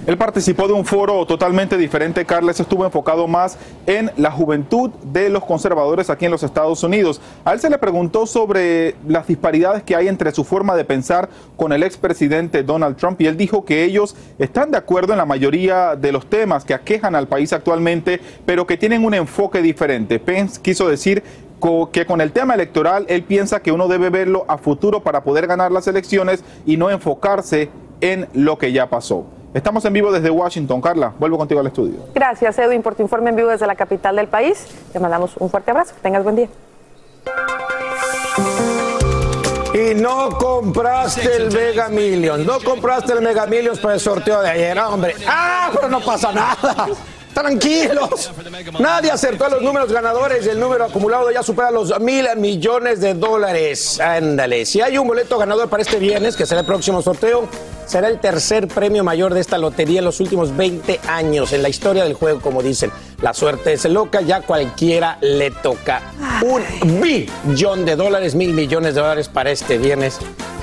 Él 0.08 0.17
participó 0.17 0.67
de 0.67 0.74
un 0.74 0.84
foro 0.84 1.27
totalmente 1.27 1.77
diferente, 1.77 2.25
Carles, 2.25 2.60
estuvo 2.60 2.84
enfocado 2.84 3.27
más 3.27 3.60
en 3.86 4.10
la 4.17 4.31
juventud 4.31 4.89
de 5.03 5.29
los 5.29 5.46
conservadores 5.46 6.10
aquí 6.10 6.25
en 6.25 6.31
los 6.31 6.41
Estados 6.41 6.84
Unidos. 6.84 7.22
A 7.46 7.53
él 7.53 7.60
se 7.60 7.70
le 7.70 7.77
preguntó 7.77 8.25
sobre 8.25 8.96
las 9.08 9.27
disparidades 9.27 9.84
que 9.84 9.96
hay 9.96 10.08
entre 10.08 10.31
su 10.31 10.43
forma 10.43 10.75
de 10.75 10.86
pensar 10.86 11.29
con 11.55 11.72
el 11.72 11.84
expresidente 11.84 12.63
Donald 12.63 12.98
Trump 12.98 13.22
y 13.22 13.27
él 13.27 13.38
dijo 13.38 13.63
que 13.63 13.84
ellos 13.84 14.15
están 14.39 14.72
de 14.72 14.79
acuerdo 14.79 15.13
en 15.13 15.20
la 15.20 15.25
mayoría 15.27 15.96
de 15.96 16.12
los 16.12 16.25
temas 16.25 16.65
que 16.65 16.74
aquejan 16.74 17.13
al 17.13 17.27
país 17.27 17.53
actualmente, 17.53 18.20
pero 18.48 18.65
que 18.65 18.77
tienen 18.77 19.05
un 19.05 19.13
enfoque 19.13 19.62
diferente. 19.62 20.17
Pence 20.17 20.60
quiso 20.60 20.89
decir 20.89 21.22
que 21.91 22.05
con 22.05 22.21
el 22.21 22.31
tema 22.31 22.55
electoral 22.55 23.05
él 23.07 23.23
piensa 23.23 23.61
que 23.61 23.71
uno 23.71 23.87
debe 23.87 24.09
verlo 24.09 24.45
a 24.47 24.57
futuro 24.57 25.01
para 25.01 25.23
poder 25.23 25.47
ganar 25.47 25.71
las 25.71 25.87
elecciones 25.87 26.43
y 26.65 26.77
no 26.77 26.89
enfocarse 26.89 27.69
en 28.01 28.27
lo 28.33 28.57
que 28.57 28.71
ya 28.71 28.89
pasó. 28.89 29.25
Estamos 29.53 29.83
en 29.85 29.93
vivo 29.93 30.11
desde 30.11 30.29
Washington. 30.29 30.81
Carla, 30.81 31.13
vuelvo 31.19 31.37
contigo 31.37 31.59
al 31.59 31.67
estudio. 31.67 31.99
Gracias, 32.15 32.57
Edwin, 32.57 32.81
por 32.81 32.95
tu 32.95 33.03
informe 33.03 33.29
en 33.29 33.35
vivo 33.35 33.49
desde 33.49 33.67
la 33.67 33.75
capital 33.75 34.15
del 34.15 34.27
país. 34.27 34.65
Te 34.91 34.99
mandamos 34.99 35.35
un 35.37 35.49
fuerte 35.49 35.71
abrazo. 35.71 35.93
Que 35.93 36.01
tengas 36.01 36.23
buen 36.23 36.37
día. 36.37 36.47
Y 39.73 39.95
no 39.95 40.29
compraste 40.37 41.35
el 41.35 41.51
Mega 41.51 41.89
Millions. 41.89 42.45
No 42.45 42.59
compraste 42.59 43.13
el 43.13 43.21
Mega 43.21 43.45
Millions 43.45 43.79
para 43.79 43.93
el 43.93 43.99
sorteo 43.99 44.41
de 44.41 44.49
ayer, 44.49 44.77
hombre. 44.79 45.15
¡Ah! 45.27 45.69
Pero 45.73 45.89
no 45.89 45.99
pasa 45.99 46.31
nada. 46.31 46.87
Tranquilos. 47.33 48.31
Nadie 48.79 49.11
acertó 49.11 49.45
a 49.45 49.50
los 49.50 49.61
números 49.61 49.91
ganadores. 49.91 50.45
El 50.47 50.59
número 50.59 50.85
acumulado 50.85 51.31
ya 51.31 51.43
supera 51.43 51.71
los 51.71 51.97
mil 52.00 52.27
millones 52.38 53.00
de 53.00 53.13
dólares. 53.13 54.00
Ándale. 54.00 54.65
Si 54.65 54.81
hay 54.81 54.97
un 54.97 55.07
boleto 55.07 55.38
ganador 55.38 55.69
para 55.69 55.83
este 55.83 55.97
viernes, 55.97 56.35
que 56.35 56.45
será 56.45 56.61
el 56.61 56.67
próximo 56.67 57.01
sorteo, 57.01 57.47
será 57.85 58.07
el 58.09 58.19
tercer 58.19 58.67
premio 58.67 59.03
mayor 59.03 59.33
de 59.33 59.39
esta 59.39 59.57
lotería 59.57 60.00
en 60.00 60.05
los 60.05 60.19
últimos 60.19 60.55
20 60.55 61.00
años 61.07 61.53
en 61.53 61.61
la 61.61 61.69
historia 61.69 62.03
del 62.03 62.13
juego, 62.13 62.41
como 62.41 62.61
dicen. 62.61 62.91
La 63.21 63.33
suerte 63.33 63.73
es 63.73 63.85
loca, 63.85 64.21
ya 64.21 64.41
cualquiera 64.41 65.17
le 65.21 65.51
toca 65.51 66.01
un 66.41 67.01
billón 67.01 67.85
de 67.85 67.95
dólares, 67.95 68.35
mil 68.35 68.53
millones 68.53 68.95
de 68.95 69.01
dólares 69.01 69.29
para 69.29 69.51
este 69.51 69.77
viernes. 69.77 70.19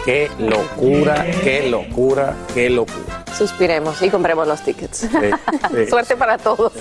Qué 0.09 0.31
locura, 0.39 1.27
qué 1.45 1.69
locura, 1.69 2.35
qué 2.55 2.71
locura. 2.71 3.27
Suspiremos 3.37 4.01
y 4.01 4.09
compremos 4.09 4.49
los 4.49 4.63
tickets. 4.63 5.07
Suerte 5.91 6.17
para 6.17 6.39
todos. 6.39 6.73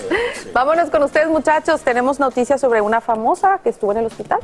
Vámonos 0.54 0.90
con 0.90 1.04
ustedes, 1.04 1.28
muchachos. 1.28 1.82
Tenemos 1.82 2.22
noticias 2.22 2.62
sobre 2.62 2.80
una 2.80 3.02
famosa 3.02 3.60
que 3.62 3.68
estuvo 3.68 3.92
en 3.92 3.98
el 3.98 4.06
hospital. 4.06 4.40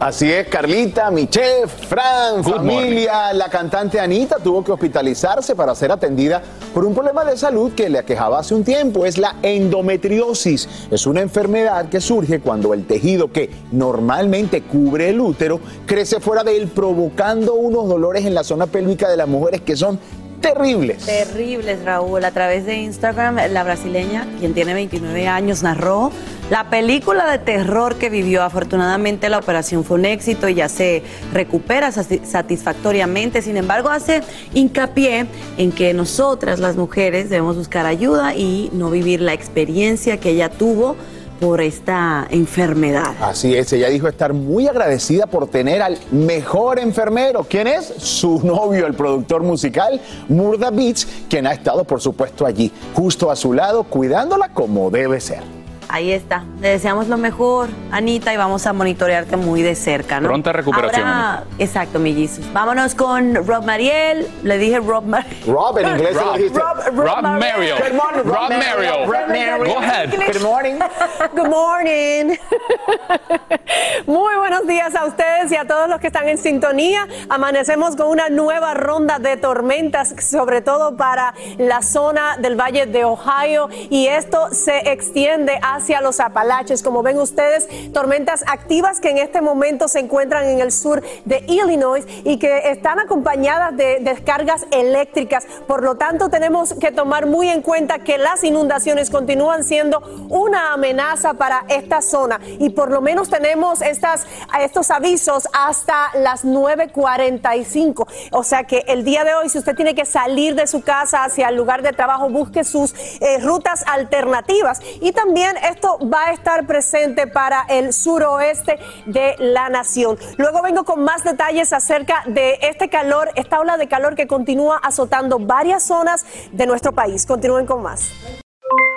Así 0.00 0.30
es, 0.30 0.46
Carlita, 0.46 1.10
Michelle, 1.10 1.66
Fran, 1.66 2.44
familia. 2.44 3.32
La 3.32 3.48
cantante 3.48 3.98
Anita 3.98 4.36
tuvo 4.36 4.62
que 4.62 4.70
hospitalizarse 4.70 5.56
para 5.56 5.74
ser 5.74 5.90
atendida 5.90 6.40
por 6.72 6.84
un 6.84 6.94
problema 6.94 7.24
de 7.24 7.36
salud 7.36 7.72
que 7.72 7.88
le 7.88 7.98
aquejaba 7.98 8.38
hace 8.38 8.54
un 8.54 8.62
tiempo. 8.62 9.04
Es 9.04 9.18
la 9.18 9.34
endometriosis. 9.42 10.68
Es 10.92 11.04
una 11.04 11.20
enfermedad 11.20 11.88
que 11.88 12.00
surge 12.00 12.38
cuando 12.38 12.74
el 12.74 12.86
tejido 12.86 13.32
que 13.32 13.50
normalmente 13.72 14.62
cubre 14.62 15.08
el 15.08 15.18
útero 15.18 15.58
crece 15.84 16.20
fuera 16.20 16.44
de 16.44 16.56
él, 16.58 16.68
provocando 16.68 17.54
unos 17.54 17.88
dolores 17.88 18.24
en 18.24 18.34
la 18.34 18.44
zona 18.44 18.68
pélvica 18.68 19.08
de 19.08 19.16
las 19.16 19.26
mujeres 19.26 19.62
que 19.62 19.76
son 19.76 19.98
terribles. 20.40 21.04
Terribles, 21.04 21.84
Raúl. 21.84 22.24
A 22.24 22.30
través 22.30 22.66
de 22.66 22.76
Instagram, 22.76 23.36
la 23.50 23.64
brasileña, 23.64 24.26
quien 24.38 24.54
tiene 24.54 24.74
29 24.74 25.26
años, 25.26 25.62
narró 25.62 26.10
la 26.50 26.70
película 26.70 27.30
de 27.30 27.38
terror 27.38 27.96
que 27.96 28.10
vivió. 28.10 28.42
Afortunadamente 28.42 29.28
la 29.28 29.38
operación 29.38 29.84
fue 29.84 29.98
un 29.98 30.04
éxito 30.06 30.48
y 30.48 30.54
ya 30.54 30.68
se 30.68 31.02
recupera 31.32 31.92
satisfactoriamente. 31.92 33.42
Sin 33.42 33.56
embargo, 33.56 33.90
hace 33.90 34.22
hincapié 34.54 35.26
en 35.56 35.72
que 35.72 35.92
nosotras, 35.94 36.58
las 36.58 36.76
mujeres, 36.76 37.28
debemos 37.30 37.56
buscar 37.56 37.86
ayuda 37.86 38.34
y 38.34 38.70
no 38.72 38.90
vivir 38.90 39.20
la 39.20 39.34
experiencia 39.34 40.18
que 40.18 40.30
ella 40.30 40.48
tuvo 40.48 40.96
por 41.38 41.60
esta 41.60 42.26
enfermedad. 42.30 43.14
Así 43.20 43.54
es, 43.54 43.72
ella 43.72 43.88
dijo 43.88 44.08
estar 44.08 44.32
muy 44.32 44.66
agradecida 44.66 45.26
por 45.26 45.48
tener 45.48 45.82
al 45.82 45.98
mejor 46.10 46.78
enfermero. 46.78 47.44
¿Quién 47.48 47.66
es? 47.66 47.86
Su 47.98 48.40
novio, 48.44 48.86
el 48.86 48.94
productor 48.94 49.42
musical, 49.42 50.00
Murda 50.28 50.70
Beats, 50.70 51.06
quien 51.28 51.46
ha 51.46 51.52
estado, 51.52 51.84
por 51.84 52.00
supuesto, 52.00 52.46
allí, 52.46 52.72
justo 52.94 53.30
a 53.30 53.36
su 53.36 53.52
lado, 53.52 53.84
cuidándola 53.84 54.48
como 54.52 54.90
debe 54.90 55.20
ser. 55.20 55.57
Ahí 55.90 56.12
está. 56.12 56.44
Le 56.60 56.68
deseamos 56.68 57.08
lo 57.08 57.16
mejor, 57.16 57.68
Anita, 57.90 58.32
y 58.34 58.36
vamos 58.36 58.66
a 58.66 58.72
monitorearte 58.74 59.36
muy 59.38 59.62
de 59.62 59.74
cerca, 59.74 60.20
¿no? 60.20 60.28
Pronta 60.28 60.52
recuperación, 60.52 61.06
Ahora- 61.06 61.44
exacto, 61.58 61.98
mi 61.98 62.14
Jesus. 62.14 62.52
Vámonos 62.52 62.94
con 62.94 63.34
Rob 63.46 63.64
Mariel. 63.64 64.28
Le 64.42 64.58
dije 64.58 64.80
Rob 64.80 65.04
Mariel. 65.04 65.36
Rob, 65.46 65.78
en 65.78 65.88
inglés 65.88 66.14
lo 66.14 66.20
Rob. 66.24 66.36
dijiste. 66.36 66.60
Rob 66.94 67.22
Mario. 67.22 67.74
Good 67.76 67.94
morning, 67.94 68.24
Rob 68.24 68.50
Mario. 68.50 69.06
Rob 69.06 69.28
Mario. 69.28 69.64
Go 69.74 69.78
ahead. 69.78 70.10
Good 70.10 70.42
morning. 70.42 70.74
Good 71.34 71.48
morning. 71.48 72.36
Muy 74.06 74.36
buenos 74.36 74.66
días 74.66 74.94
a 74.94 75.04
ustedes 75.06 75.50
y 75.52 75.56
a 75.56 75.66
todos 75.66 75.88
los 75.88 76.00
que 76.00 76.08
están 76.08 76.28
en 76.28 76.38
sintonía. 76.38 77.06
Amanecemos 77.28 77.96
con 77.96 78.08
una 78.08 78.28
nueva 78.28 78.74
ronda 78.74 79.18
de 79.18 79.36
tormentas, 79.36 80.14
sobre 80.20 80.60
todo 80.60 80.96
para 80.96 81.34
la 81.58 81.82
zona 81.82 82.36
del 82.38 82.56
Valle 82.60 82.86
de 82.86 83.04
Ohio, 83.04 83.68
y 83.90 84.06
esto 84.06 84.48
se 84.52 84.90
extiende 84.92 85.58
hacia 85.78 86.00
los 86.00 86.20
Apalaches. 86.20 86.82
Como 86.82 87.02
ven 87.02 87.18
ustedes, 87.18 87.68
tormentas 87.92 88.44
activas 88.46 89.00
que 89.00 89.10
en 89.10 89.18
este 89.18 89.40
momento 89.40 89.88
se 89.88 90.00
encuentran 90.00 90.44
en 90.46 90.60
el 90.60 90.72
sur 90.72 91.02
de 91.24 91.44
Illinois 91.48 92.04
y 92.24 92.38
que 92.38 92.70
están 92.70 92.98
acompañadas 92.98 93.76
de 93.76 93.98
descargas 94.00 94.66
eléctricas. 94.70 95.46
Por 95.66 95.82
lo 95.82 95.96
tanto, 95.96 96.28
tenemos 96.28 96.74
que 96.74 96.92
tomar 96.92 97.26
muy 97.26 97.48
en 97.48 97.62
cuenta 97.62 98.00
que 98.00 98.18
las 98.18 98.44
inundaciones 98.44 99.10
continúan 99.10 99.64
siendo 99.64 100.00
una 100.28 100.72
amenaza 100.72 101.34
para 101.34 101.64
esta 101.68 102.02
zona 102.02 102.40
y 102.58 102.70
por 102.70 102.90
lo 102.90 103.00
menos 103.00 103.30
tenemos 103.30 103.82
estas, 103.82 104.26
estos 104.60 104.90
avisos 104.90 105.48
hasta 105.52 106.10
las 106.14 106.44
9.45. 106.44 108.06
O 108.32 108.42
sea 108.42 108.64
que 108.64 108.84
el 108.88 109.04
día 109.04 109.24
de 109.24 109.34
hoy, 109.34 109.48
si 109.48 109.58
usted 109.58 109.74
tiene 109.74 109.94
que 109.94 110.04
salir 110.04 110.54
de 110.54 110.66
su 110.66 110.82
casa 110.82 111.24
hacia 111.24 111.48
el 111.48 111.56
lugar 111.56 111.82
de 111.82 111.92
trabajo, 111.92 112.28
busque 112.28 112.64
sus 112.64 112.94
eh, 113.20 113.38
rutas 113.40 113.84
alternativas. 113.86 114.80
Y 115.00 115.12
también 115.12 115.56
esto 115.68 115.98
va 116.12 116.26
a 116.26 116.32
estar 116.32 116.66
presente 116.66 117.26
para 117.26 117.62
el 117.68 117.92
suroeste 117.92 118.78
de 119.06 119.36
la 119.38 119.68
nación. 119.68 120.18
Luego 120.36 120.62
vengo 120.62 120.84
con 120.84 121.04
más 121.04 121.24
detalles 121.24 121.72
acerca 121.72 122.22
de 122.26 122.58
este 122.62 122.88
calor, 122.88 123.30
esta 123.34 123.60
ola 123.60 123.76
de 123.76 123.88
calor 123.88 124.14
que 124.14 124.26
continúa 124.26 124.78
azotando 124.78 125.38
varias 125.38 125.82
zonas 125.82 126.26
de 126.52 126.66
nuestro 126.66 126.92
país. 126.92 127.26
Continúen 127.26 127.66
con 127.66 127.82
más. 127.82 128.12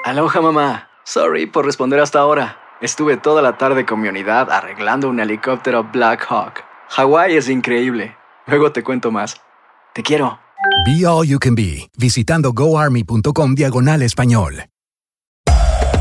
Aloha 0.05 0.41
mamá. 0.41 0.89
Sorry 1.03 1.45
por 1.45 1.65
responder 1.65 1.99
hasta 1.99 2.19
ahora. 2.19 2.57
Estuve 2.81 3.17
toda 3.17 3.41
la 3.41 3.57
tarde 3.57 3.85
con 3.85 4.01
mi 4.01 4.07
unidad 4.07 4.49
arreglando 4.49 5.09
un 5.09 5.19
helicóptero 5.19 5.83
Black 5.83 6.25
Hawk. 6.29 6.63
Hawái 6.89 7.37
es 7.37 7.47
increíble. 7.49 8.17
Luego 8.47 8.71
te 8.71 8.83
cuento 8.83 9.11
más. 9.11 9.39
Te 9.93 10.01
quiero. 10.01 10.39
Be 10.85 11.05
All 11.05 11.27
You 11.27 11.37
Can 11.39 11.55
Be, 11.55 11.89
visitando 11.97 12.53
goarmy.com 12.53 13.55
diagonal 13.55 14.01
español. 14.01 14.65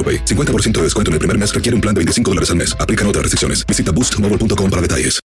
AroPay. 0.00 0.24
50% 0.24 0.78
de 0.78 0.82
descuento 0.84 1.10
en 1.10 1.14
el 1.14 1.18
primer 1.18 1.36
mes 1.36 1.54
requiere 1.54 1.74
un 1.74 1.82
plan 1.82 1.94
de 1.94 1.98
25 1.98 2.30
dólares 2.30 2.50
al 2.50 2.56
mes. 2.56 2.74
Aplican 2.80 3.06
otras 3.06 3.22
restricciones. 3.22 3.66
Visita 3.66 3.92
boostmobile.com 3.92 4.70
para 4.70 4.80
detalles. 4.80 5.20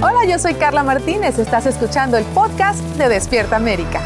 Hola, 0.00 0.24
yo 0.28 0.38
soy 0.38 0.54
Carla 0.54 0.82
Martínez. 0.82 1.38
Estás 1.38 1.66
escuchando 1.66 2.16
el 2.16 2.24
podcast 2.24 2.82
de 2.96 3.08
Despierta 3.08 3.54
América. 3.54 4.02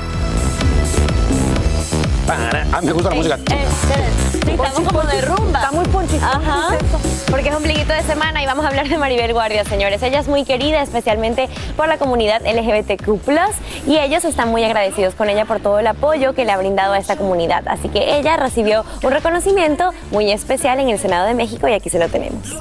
Ah, 2.28 2.80
me 2.82 2.92
gusta 2.92 3.10
la 3.10 3.14
música. 3.14 3.36
Sí, 3.36 4.50
estamos 4.50 4.92
como 4.92 5.02
de 5.02 5.20
rumba. 5.22 5.60
Está 5.60 5.70
muy 5.72 5.84
ponchito. 5.86 6.24
Ajá. 6.24 6.76
Porque 7.30 7.50
es 7.50 7.54
ombliguito 7.54 7.92
de 7.92 8.02
semana 8.02 8.42
y 8.42 8.46
vamos 8.46 8.64
a 8.64 8.68
hablar 8.68 8.88
de 8.88 8.98
Maribel 8.98 9.32
Guardia, 9.32 9.64
señores. 9.64 10.02
Ella 10.02 10.20
es 10.20 10.28
muy 10.28 10.44
querida, 10.44 10.82
especialmente 10.82 11.48
por 11.76 11.86
la 11.86 11.98
comunidad 11.98 12.42
LGBTQ+, 12.42 13.20
y 13.86 13.98
ellos 13.98 14.24
están 14.24 14.50
muy 14.50 14.64
agradecidos 14.64 15.14
con 15.14 15.28
ella 15.28 15.44
por 15.44 15.60
todo 15.60 15.78
el 15.78 15.86
apoyo 15.86 16.34
que 16.34 16.44
le 16.44 16.52
ha 16.52 16.58
brindado 16.58 16.94
a 16.94 16.98
esta 16.98 17.16
comunidad. 17.16 17.62
Así 17.68 17.88
que 17.88 18.18
ella 18.18 18.36
recibió 18.36 18.84
un 19.02 19.12
reconocimiento 19.12 19.90
muy 20.10 20.30
especial 20.32 20.80
en 20.80 20.88
el 20.88 20.98
Senado 20.98 21.26
de 21.26 21.34
México 21.34 21.68
y 21.68 21.74
aquí 21.74 21.90
se 21.90 21.98
lo 21.98 22.08
tenemos. 22.08 22.56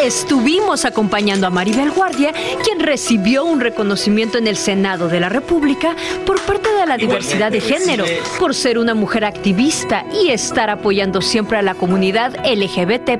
Estuvimos 0.00 0.84
acompañando 0.84 1.46
a 1.46 1.50
Maribel 1.50 1.90
Guardia, 1.90 2.32
quien 2.64 2.80
recibió 2.80 3.44
un 3.44 3.60
reconocimiento 3.60 4.38
en 4.38 4.46
el 4.46 4.56
Senado 4.56 5.08
de 5.08 5.20
la 5.20 5.28
República 5.28 5.94
por 6.26 6.40
parte 6.40 6.72
de 6.72 6.86
la 6.86 6.96
diversidad 6.96 7.52
de 7.52 7.60
género, 7.60 8.04
por 8.38 8.54
ser 8.54 8.78
una 8.78 8.94
mujer 8.94 9.24
activista 9.24 10.04
y 10.12 10.30
estar 10.30 10.70
apoyando 10.70 11.20
siempre 11.20 11.58
a 11.58 11.62
la 11.62 11.74
comunidad 11.74 12.34
LGBT 12.44 13.10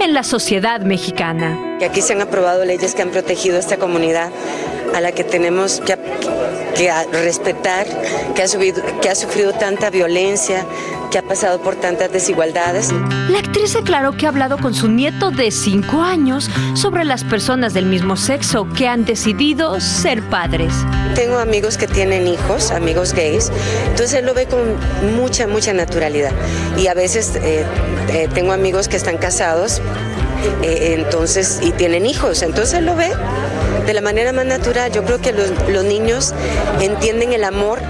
en 0.00 0.14
la 0.14 0.22
sociedad 0.22 0.80
mexicana. 0.80 1.58
aquí 1.84 2.00
se 2.00 2.12
han 2.12 2.20
aprobado 2.20 2.64
leyes 2.64 2.94
que 2.94 3.02
han 3.02 3.10
protegido 3.10 3.56
a 3.56 3.60
esta 3.60 3.76
comunidad 3.76 4.30
a 4.94 5.00
la 5.00 5.12
que 5.12 5.24
tenemos 5.24 5.80
que, 5.84 5.96
que 6.76 6.90
a- 6.90 7.04
respetar, 7.12 7.86
que 8.34 8.42
ha, 8.42 8.48
subido- 8.48 8.82
que 9.00 9.08
ha 9.10 9.14
sufrido 9.14 9.52
tanta 9.52 9.90
violencia, 9.90 10.64
que 11.10 11.18
ha 11.18 11.22
pasado 11.22 11.60
por 11.60 11.76
tantas 11.76 12.10
desigualdades. 12.10 12.90
La 13.28 13.40
actriz 13.40 13.74
declaró 13.74 14.16
que 14.16 14.24
ha 14.24 14.30
hablado 14.30 14.56
con 14.56 14.72
su 14.72 14.88
nieto 14.88 15.30
de 15.30 15.50
5 15.50 16.00
años 16.00 16.48
sobre 16.74 17.04
las 17.04 17.22
personas 17.24 17.74
del 17.74 17.84
mismo 17.84 18.16
sexo 18.16 18.66
que 18.74 18.88
han 18.88 19.04
decidido 19.04 19.78
ser 19.80 20.22
padres. 20.30 20.72
Tengo 21.14 21.38
amigos 21.38 21.76
que 21.76 21.86
tienen 21.86 22.26
hijos, 22.26 22.70
amigos 22.70 23.12
gays, 23.12 23.52
entonces 23.90 24.14
él 24.20 24.24
lo 24.26 24.32
ve 24.32 24.46
con 24.46 24.60
mucha, 25.16 25.46
mucha 25.46 25.74
naturalidad. 25.74 26.32
Y 26.78 26.86
a 26.86 26.94
veces 26.94 27.36
eh, 27.36 27.64
eh, 28.10 28.28
tengo 28.32 28.52
amigos 28.52 28.88
que 28.88 28.96
están 28.96 29.18
casados 29.18 29.82
eh, 30.62 30.94
entonces 30.98 31.60
y 31.62 31.72
tienen 31.72 32.06
hijos, 32.06 32.42
entonces 32.42 32.82
lo 32.82 32.96
ve 32.96 33.10
de 33.86 33.94
la 33.94 34.00
manera 34.00 34.32
más 34.32 34.46
natural. 34.46 34.92
Yo 34.92 35.04
creo 35.04 35.20
que 35.20 35.32
los, 35.32 35.84
niños 35.84 36.34
entienden 36.80 37.32
el 37.32 37.44
amor 37.44 37.80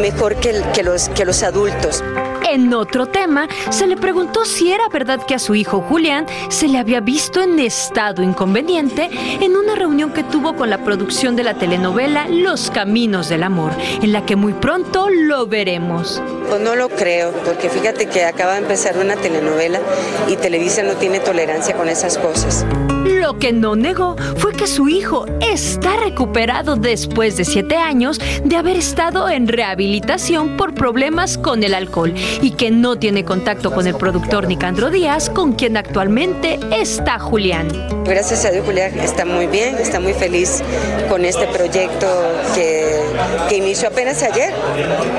mejor 0.00 0.36
que 0.36 0.82
los, 0.82 1.08
que 1.10 1.24
los 1.24 1.42
adultos. 1.42 2.02
En 2.50 2.72
otro 2.72 3.04
tema, 3.04 3.46
se 3.68 3.86
le 3.86 3.98
preguntó 3.98 4.46
si 4.46 4.72
era 4.72 4.88
verdad 4.88 5.20
que 5.26 5.34
a 5.34 5.38
su 5.38 5.54
hijo 5.54 5.82
Julián 5.82 6.24
se 6.48 6.66
le 6.66 6.78
había 6.78 7.00
visto 7.00 7.42
en 7.42 7.58
estado 7.58 8.22
inconveniente 8.22 9.10
en 9.12 9.54
una 9.54 9.74
reunión 9.74 10.14
que 10.14 10.24
tuvo 10.24 10.56
con 10.56 10.70
la 10.70 10.82
producción 10.82 11.36
de 11.36 11.44
la 11.44 11.54
telenovela 11.54 12.26
Los 12.26 12.70
Caminos 12.70 13.28
del 13.28 13.42
Amor, 13.42 13.72
en 14.02 14.12
la 14.12 14.24
que 14.24 14.34
muy 14.34 14.54
pronto 14.54 15.10
lo 15.10 15.46
veremos. 15.46 16.22
Pues 16.48 16.60
no 16.62 16.74
lo 16.74 16.88
creo, 16.88 17.32
porque 17.44 17.68
fíjate 17.68 18.06
que 18.06 18.24
acaba 18.24 18.52
de 18.52 18.60
empezar 18.60 18.96
una 18.96 19.16
telenovela 19.16 19.80
y 20.26 20.36
Televisa 20.36 20.82
no 20.82 20.94
tiene 20.94 21.20
tolerancia 21.20 21.76
con 21.76 21.90
esas 21.90 22.16
cosas. 22.16 22.64
Lo 23.04 23.38
que 23.38 23.52
no 23.52 23.76
negó 23.76 24.16
fue 24.36 24.52
que 24.52 24.66
su 24.66 24.88
hijo 24.88 25.26
está 25.40 25.96
recuperado 25.96 26.76
después 26.76 27.36
de 27.36 27.44
siete 27.44 27.76
años 27.76 28.18
de 28.44 28.56
haber 28.56 28.76
estado 28.76 29.28
en 29.28 29.48
rehabilitación 29.48 30.56
por 30.56 30.72
problemas 30.72 31.36
con 31.36 31.62
el 31.62 31.74
alcohol 31.74 32.14
y 32.40 32.52
que 32.52 32.70
no 32.70 32.98
tiene 32.98 33.24
contacto 33.24 33.72
con 33.72 33.86
el 33.86 33.94
productor 33.94 34.46
Nicandro 34.46 34.90
Díaz, 34.90 35.30
con 35.30 35.52
quien 35.52 35.76
actualmente 35.76 36.58
está 36.70 37.18
Julián. 37.18 37.68
Gracias 38.04 38.44
a 38.44 38.50
Dios, 38.50 38.64
Julián 38.64 38.98
está 39.00 39.24
muy 39.24 39.46
bien, 39.46 39.76
está 39.76 40.00
muy 40.00 40.14
feliz 40.14 40.62
con 41.08 41.24
este 41.24 41.46
proyecto 41.46 42.06
que, 42.54 43.00
que 43.48 43.56
inició 43.56 43.88
apenas 43.88 44.22
ayer, 44.22 44.52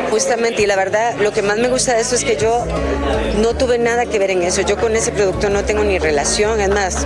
justamente. 0.09 0.63
Y 0.63 0.65
la 0.65 0.75
verdad, 0.75 1.15
lo 1.19 1.31
que 1.31 1.41
más 1.41 1.57
me 1.57 1.69
gusta 1.69 1.93
de 1.93 2.01
eso 2.01 2.15
es 2.15 2.23
que 2.23 2.37
yo 2.37 2.65
no 3.41 3.53
tuve 3.53 3.77
nada 3.77 4.05
que 4.05 4.19
ver 4.19 4.31
en 4.31 4.41
eso. 4.41 4.61
Yo 4.61 4.77
con 4.77 4.95
ese 4.95 5.11
productor 5.11 5.51
no 5.51 5.63
tengo 5.63 5.83
ni 5.83 5.99
relación, 5.99 6.59
es 6.59 6.69
más, 6.69 7.05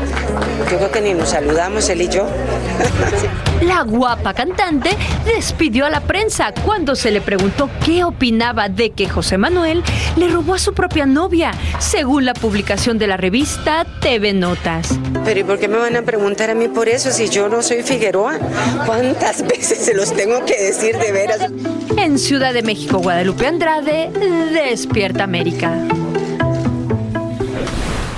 yo 0.71 0.77
creo 0.77 0.91
que 0.91 1.01
ni 1.01 1.13
nos 1.13 1.29
saludamos 1.29 1.89
él 1.89 2.01
y 2.01 2.07
yo. 2.09 2.25
La 3.61 3.83
guapa 3.83 4.33
cantante 4.33 4.89
despidió 5.25 5.85
a 5.85 5.89
la 5.89 6.01
prensa 6.01 6.53
cuando 6.65 6.95
se 6.95 7.11
le 7.11 7.21
preguntó 7.21 7.69
qué 7.85 8.03
opinaba 8.03 8.67
de 8.67 8.89
que 8.91 9.07
José 9.07 9.37
Manuel 9.37 9.83
le 10.15 10.27
robó 10.27 10.55
a 10.55 10.59
su 10.59 10.73
propia 10.73 11.05
novia, 11.05 11.51
según 11.79 12.25
la 12.25 12.33
publicación 12.33 12.97
de 12.97 13.07
la 13.07 13.17
revista 13.17 13.85
TV 14.01 14.33
Notas. 14.33 14.99
Pero 15.25 15.39
¿y 15.39 15.43
por 15.43 15.59
qué 15.59 15.67
me 15.67 15.77
van 15.77 15.95
a 15.95 16.01
preguntar 16.01 16.49
a 16.49 16.55
mí 16.55 16.67
por 16.67 16.89
eso 16.89 17.11
si 17.11 17.29
yo 17.29 17.49
no 17.49 17.61
soy 17.61 17.83
Figueroa? 17.83 18.37
¿Cuántas 18.85 19.41
veces 19.47 19.79
se 19.79 19.93
los 19.93 20.13
tengo 20.13 20.45
que 20.45 20.61
decir 20.61 20.97
de 20.97 21.11
veras? 21.11 21.51
En 21.97 22.19
Ciudad 22.19 22.53
de 22.53 22.63
México, 22.63 22.99
Guadalupe 22.99 23.47
Andrade, 23.47 24.09
Despierta 24.51 25.23
América. 25.23 25.77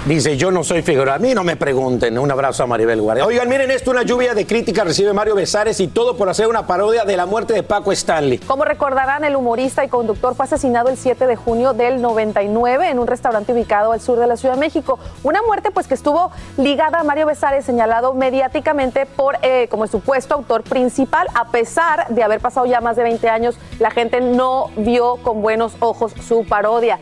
Dice, 0.06 0.38
yo 0.38 0.52
no 0.52 0.64
soy 0.64 0.84
Figueroa. 0.84 1.16
A 1.16 1.18
mí 1.18 1.34
no 1.34 1.44
me 1.44 1.56
pregunten. 1.56 2.20
Un 2.20 2.30
abrazo 2.30 2.62
a 2.62 2.68
Maribel 2.68 3.02
Guardia. 3.02 3.26
Oigan, 3.26 3.50
miren 3.50 3.72
esto, 3.72 3.90
una 3.90 4.04
lluvia 4.04 4.36
de 4.36 4.46
críticas 4.46 4.86
recibe 4.86 5.14
Mario 5.14 5.34
Besares 5.34 5.80
y 5.80 5.88
todo 5.88 6.16
por 6.16 6.30
hacer 6.30 6.46
una 6.46 6.68
parodia 6.68 7.06
de 7.06 7.18
la 7.18 7.26
muerte 7.26 7.56
de 7.56 7.64
Paco 7.64 7.92
Stanley. 7.92 8.38
Como 8.38 8.66
recordarán, 8.66 9.24
el 9.24 9.36
humorista 9.36 9.84
y 9.84 9.88
conductor 9.88 10.36
fue 10.36 10.46
asesinado 10.46 10.90
el 10.90 10.98
7 10.98 11.26
de 11.26 11.36
junio 11.36 11.74
del 11.74 12.04
99 12.04 12.88
en 12.88 13.00
un 13.00 13.08
restaurante 13.08 13.52
ubicado 13.52 13.94
al 13.94 14.00
sur 14.00 14.20
de 14.20 14.28
la 14.28 14.38
Ciudad 14.38 14.54
de 14.54 14.60
México. 14.60 15.00
Una 15.24 15.42
muerte 15.42 15.72
pues 15.72 15.88
que 15.88 15.96
estuvo 15.96 16.30
ligada 16.58 17.00
a 17.00 17.04
Mario 17.04 17.26
Besares, 17.26 17.66
señalado 17.66 18.14
mediáticamente 18.14 19.08
por 19.08 19.40
eh, 19.42 19.68
como 19.72 19.86
el 19.86 19.90
supuesto 19.90 20.36
autor 20.36 20.62
principal. 20.62 21.26
A 21.34 21.46
pesar 21.46 22.10
de 22.10 22.22
haber 22.22 22.42
pasado 22.42 22.68
ya 22.68 22.80
más 22.80 22.96
de 22.96 23.02
20 23.02 23.28
años, 23.28 23.58
la 23.80 23.90
gente 23.90 24.22
no 24.22 24.70
vio 24.78 25.16
con 25.24 25.42
buenos 25.42 25.74
ojos 25.80 26.14
su 26.28 26.46
parodia. 26.46 27.00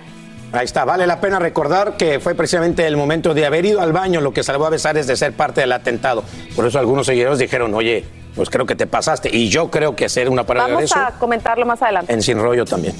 Ahí 0.54 0.66
está, 0.66 0.86
vale 0.86 1.08
la 1.08 1.20
pena 1.20 1.40
recordar 1.40 1.98
que 1.98 2.20
fue 2.20 2.36
precisamente 2.36 2.86
el 2.86 2.96
momento 2.96 3.34
de 3.34 3.48
haber 3.48 3.66
ido 3.66 3.82
al 3.82 3.92
baño 3.92 4.22
lo 4.22 4.34
que 4.34 4.44
salvó 4.44 4.68
a 4.68 4.70
Besares 4.70 5.08
de 5.08 5.16
ser 5.16 5.34
parte 5.34 5.62
del 5.62 5.72
atentado. 5.72 6.24
Por 6.56 6.68
eso 6.68 6.78
algunos 6.78 7.08
seguidores 7.08 7.40
dijeron, 7.40 7.74
oye, 7.74 8.06
pues 8.36 8.52
creo 8.52 8.68
que 8.68 8.76
te 8.76 8.86
pasaste. 8.86 9.36
Y 9.36 9.50
yo 9.50 9.72
creo 9.72 9.96
que 9.96 10.06
hacer 10.06 10.30
una 10.30 10.44
parodia 10.44 10.68
de 10.68 10.74
Vamos 10.74 10.92
eso 10.92 11.00
a 11.00 11.12
comentarlo 11.14 11.66
más 11.66 11.82
adelante. 11.82 12.14
en 12.14 12.22
Sin 12.22 12.38
Rollo 12.40 12.66
también. 12.66 12.94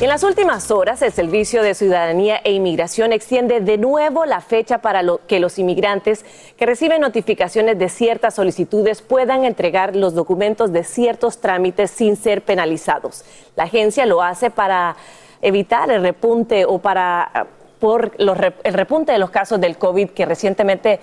En 0.00 0.08
las 0.08 0.22
últimas 0.22 0.70
horas, 0.70 1.02
el 1.02 1.12
Servicio 1.12 1.62
de 1.62 1.74
Ciudadanía 1.74 2.40
e 2.42 2.52
Inmigración 2.52 3.12
extiende 3.12 3.60
de 3.60 3.76
nuevo 3.76 4.24
la 4.24 4.40
fecha 4.40 4.78
para 4.78 5.02
que 5.26 5.40
los 5.40 5.58
inmigrantes 5.58 6.24
que 6.56 6.64
reciben 6.64 7.02
notificaciones 7.02 7.78
de 7.78 7.90
ciertas 7.90 8.36
solicitudes 8.36 9.02
puedan 9.02 9.44
entregar 9.44 9.94
los 9.94 10.14
documentos 10.14 10.72
de 10.72 10.84
ciertos 10.84 11.42
trámites 11.42 11.90
sin 11.90 12.16
ser 12.16 12.40
penalizados. 12.40 13.26
La 13.56 13.64
agencia 13.64 14.06
lo 14.06 14.22
hace 14.22 14.50
para 14.50 14.96
evitar 15.42 15.90
el 15.90 16.00
repunte 16.00 16.64
o 16.64 16.78
para 16.78 17.48
por 17.78 18.18
los 18.18 18.38
el 18.64 18.72
repunte 18.72 19.12
de 19.12 19.18
los 19.18 19.28
casos 19.28 19.60
del 19.60 19.76
COVID 19.76 20.12
que 20.12 20.24
recientemente 20.24 21.00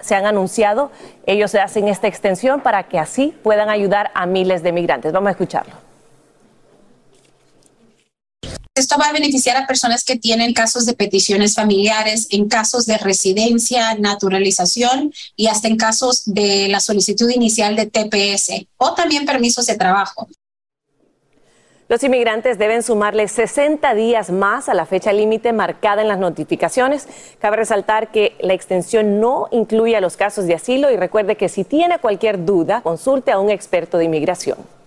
se 0.00 0.16
han 0.16 0.26
anunciado. 0.26 0.90
Ellos 1.26 1.54
hacen 1.54 1.86
esta 1.86 2.08
extensión 2.08 2.60
para 2.60 2.82
que 2.88 2.98
así 2.98 3.38
puedan 3.44 3.68
ayudar 3.68 4.10
a 4.14 4.26
miles 4.26 4.64
de 4.64 4.72
migrantes. 4.72 5.12
Vamos 5.12 5.28
a 5.28 5.30
escucharlo. 5.30 5.91
Esto 8.74 8.96
va 8.98 9.08
a 9.08 9.12
beneficiar 9.12 9.58
a 9.58 9.66
personas 9.66 10.02
que 10.02 10.16
tienen 10.16 10.54
casos 10.54 10.86
de 10.86 10.94
peticiones 10.94 11.54
familiares, 11.54 12.26
en 12.30 12.48
casos 12.48 12.86
de 12.86 12.96
residencia, 12.96 13.94
naturalización 13.96 15.12
y 15.36 15.48
hasta 15.48 15.68
en 15.68 15.76
casos 15.76 16.22
de 16.24 16.68
la 16.68 16.80
solicitud 16.80 17.28
inicial 17.28 17.76
de 17.76 17.86
TPS 17.86 18.66
o 18.78 18.94
también 18.94 19.26
permisos 19.26 19.66
de 19.66 19.76
trabajo. 19.76 20.26
Los 21.88 22.02
inmigrantes 22.02 22.56
deben 22.56 22.82
sumarle 22.82 23.28
60 23.28 23.92
días 23.92 24.30
más 24.30 24.70
a 24.70 24.74
la 24.74 24.86
fecha 24.86 25.12
límite 25.12 25.52
marcada 25.52 26.00
en 26.00 26.08
las 26.08 26.18
notificaciones. 26.18 27.06
Cabe 27.38 27.56
resaltar 27.56 28.10
que 28.10 28.34
la 28.40 28.54
extensión 28.54 29.20
no 29.20 29.48
incluye 29.50 29.94
a 29.96 30.00
los 30.00 30.16
casos 30.16 30.46
de 30.46 30.54
asilo 30.54 30.90
y 30.90 30.96
recuerde 30.96 31.36
que 31.36 31.50
si 31.50 31.64
tiene 31.64 31.98
cualquier 31.98 32.46
duda, 32.46 32.80
consulte 32.80 33.32
a 33.32 33.38
un 33.38 33.50
experto 33.50 33.98
de 33.98 34.06
inmigración. 34.06 34.81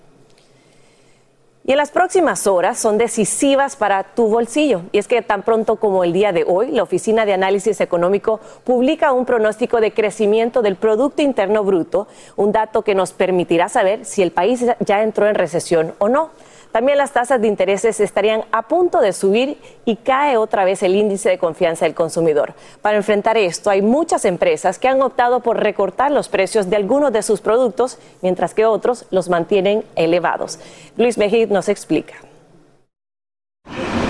Y 1.67 1.71
en 1.71 1.77
las 1.77 1.89
próximas 1.89 2.45
horas 2.45 2.77
son 2.77 2.99
decisivas 2.99 3.75
para 3.75 4.03
tu 4.03 4.27
bolsillo. 4.27 4.83
Y 4.91 4.99
es 4.99 5.07
que 5.07 5.23
tan 5.23 5.41
pronto 5.41 5.77
como 5.77 6.03
el 6.03 6.13
día 6.13 6.31
de 6.31 6.43
hoy, 6.47 6.69
la 6.69 6.83
Oficina 6.83 7.25
de 7.25 7.33
Análisis 7.33 7.81
Económico 7.81 8.39
publica 8.63 9.11
un 9.11 9.25
pronóstico 9.25 9.81
de 9.81 9.91
crecimiento 9.91 10.61
del 10.61 10.75
Producto 10.75 11.23
Interno 11.23 11.63
Bruto, 11.63 12.07
un 12.35 12.51
dato 12.51 12.83
que 12.83 12.93
nos 12.93 13.13
permitirá 13.13 13.67
saber 13.67 14.05
si 14.05 14.21
el 14.21 14.29
país 14.29 14.63
ya 14.79 15.01
entró 15.01 15.27
en 15.27 15.33
recesión 15.33 15.95
o 15.97 16.07
no. 16.07 16.29
También 16.75 16.97
las 16.97 17.13
tasas 17.13 17.39
de 17.39 17.47
intereses 17.47 18.01
estarían 18.01 18.43
a 18.51 18.63
punto 18.63 18.99
de 18.99 19.13
subir 19.13 19.57
y 19.85 19.95
cae 19.95 20.35
otra 20.35 20.65
vez 20.65 20.83
el 20.83 20.93
índice 20.93 21.29
de 21.29 21.37
confianza 21.37 21.85
del 21.85 21.93
consumidor. 21.93 22.53
Para 22.81 22.97
enfrentar 22.97 23.37
esto, 23.37 23.69
hay 23.69 23.81
muchas 23.81 24.25
empresas 24.25 24.77
que 24.77 24.89
han 24.89 25.01
optado 25.01 25.39
por 25.39 25.57
recortar 25.57 26.11
los 26.11 26.27
precios 26.27 26.69
de 26.69 26.75
algunos 26.75 27.13
de 27.13 27.23
sus 27.23 27.39
productos, 27.39 27.97
mientras 28.21 28.53
que 28.53 28.65
otros 28.65 29.05
los 29.09 29.29
mantienen 29.29 29.85
elevados. 29.95 30.59
Luis 30.97 31.17
Mejid 31.17 31.47
nos 31.47 31.69
explica. 31.69 32.15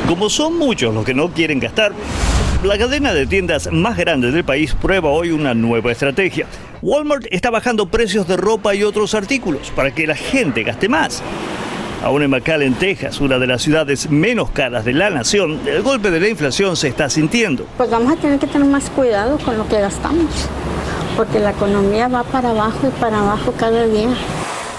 Como 0.07 0.27
son 0.31 0.57
muchos 0.57 0.91
los 0.91 1.05
que 1.05 1.13
no 1.13 1.29
quieren 1.29 1.59
gastar, 1.59 1.91
la 2.63 2.79
cadena 2.79 3.13
de 3.13 3.27
tiendas 3.27 3.71
más 3.71 3.95
grande 3.95 4.31
del 4.31 4.43
país 4.43 4.73
prueba 4.73 5.11
hoy 5.11 5.29
una 5.29 5.53
nueva 5.53 5.91
estrategia. 5.91 6.47
Walmart 6.81 7.27
está 7.29 7.51
bajando 7.51 7.91
precios 7.91 8.27
de 8.27 8.37
ropa 8.37 8.73
y 8.73 8.81
otros 8.81 9.13
artículos 9.13 9.69
para 9.75 9.93
que 9.93 10.07
la 10.07 10.15
gente 10.15 10.63
gaste 10.63 10.89
más. 10.89 11.21
Aún 12.05 12.21
en 12.21 12.29
McAllen, 12.29 12.75
Texas, 12.75 13.19
una 13.19 13.39
de 13.39 13.47
las 13.47 13.63
ciudades 13.63 14.11
menos 14.11 14.51
caras 14.51 14.85
de 14.85 14.93
la 14.93 15.09
nación, 15.09 15.59
el 15.65 15.81
golpe 15.81 16.11
de 16.11 16.19
la 16.19 16.29
inflación 16.29 16.75
se 16.75 16.87
está 16.87 17.09
sintiendo. 17.09 17.65
Pues 17.77 17.89
vamos 17.89 18.13
a 18.13 18.15
tener 18.15 18.37
que 18.37 18.45
tener 18.45 18.67
más 18.67 18.91
cuidado 18.91 19.39
con 19.39 19.57
lo 19.57 19.67
que 19.67 19.81
gastamos, 19.81 20.29
porque 21.17 21.39
la 21.39 21.49
economía 21.49 22.07
va 22.07 22.21
para 22.21 22.51
abajo 22.51 22.77
y 22.83 23.01
para 23.01 23.21
abajo 23.21 23.55
cada 23.57 23.87
día. 23.87 24.09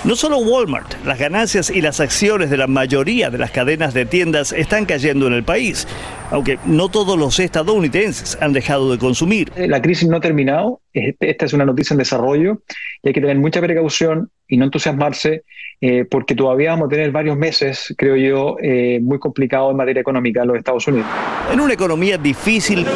No 0.06 0.14
solo 0.14 0.38
Walmart, 0.38 1.04
las 1.04 1.18
ganancias 1.18 1.68
y 1.68 1.80
las 1.80 1.98
acciones 1.98 2.48
de 2.48 2.56
la 2.56 2.68
mayoría 2.68 3.28
de 3.28 3.38
las 3.38 3.50
cadenas 3.50 3.92
de 3.92 4.06
tiendas 4.06 4.52
están 4.52 4.86
cayendo 4.86 5.26
en 5.26 5.32
el 5.32 5.42
país, 5.42 5.88
aunque 6.30 6.60
no 6.64 6.88
todos 6.88 7.18
los 7.18 7.40
estadounidenses 7.40 8.38
han 8.40 8.52
dejado 8.52 8.92
de 8.92 8.98
consumir. 8.98 9.50
La 9.56 9.82
crisis 9.82 10.08
no 10.08 10.18
ha 10.18 10.20
terminado, 10.20 10.80
esta 10.92 11.46
es 11.46 11.52
una 11.54 11.64
noticia 11.64 11.94
en 11.94 11.98
desarrollo 11.98 12.62
y 13.02 13.08
hay 13.08 13.14
que 13.14 13.20
tener 13.20 13.36
mucha 13.36 13.60
precaución 13.60 14.30
y 14.46 14.56
no 14.58 14.66
entusiasmarse 14.66 15.42
eh, 15.80 16.04
porque 16.08 16.36
todavía 16.36 16.70
vamos 16.70 16.86
a 16.86 16.90
tener 16.90 17.10
varios 17.10 17.36
meses, 17.36 17.92
creo 17.98 18.14
yo, 18.14 18.58
eh, 18.62 19.00
muy 19.02 19.18
complicados 19.18 19.72
en 19.72 19.76
materia 19.76 20.02
económica 20.02 20.42
en 20.42 20.46
los 20.46 20.56
Estados 20.56 20.86
Unidos. 20.86 21.08
En 21.52 21.58
una 21.58 21.74
economía 21.74 22.16
difícil, 22.16 22.86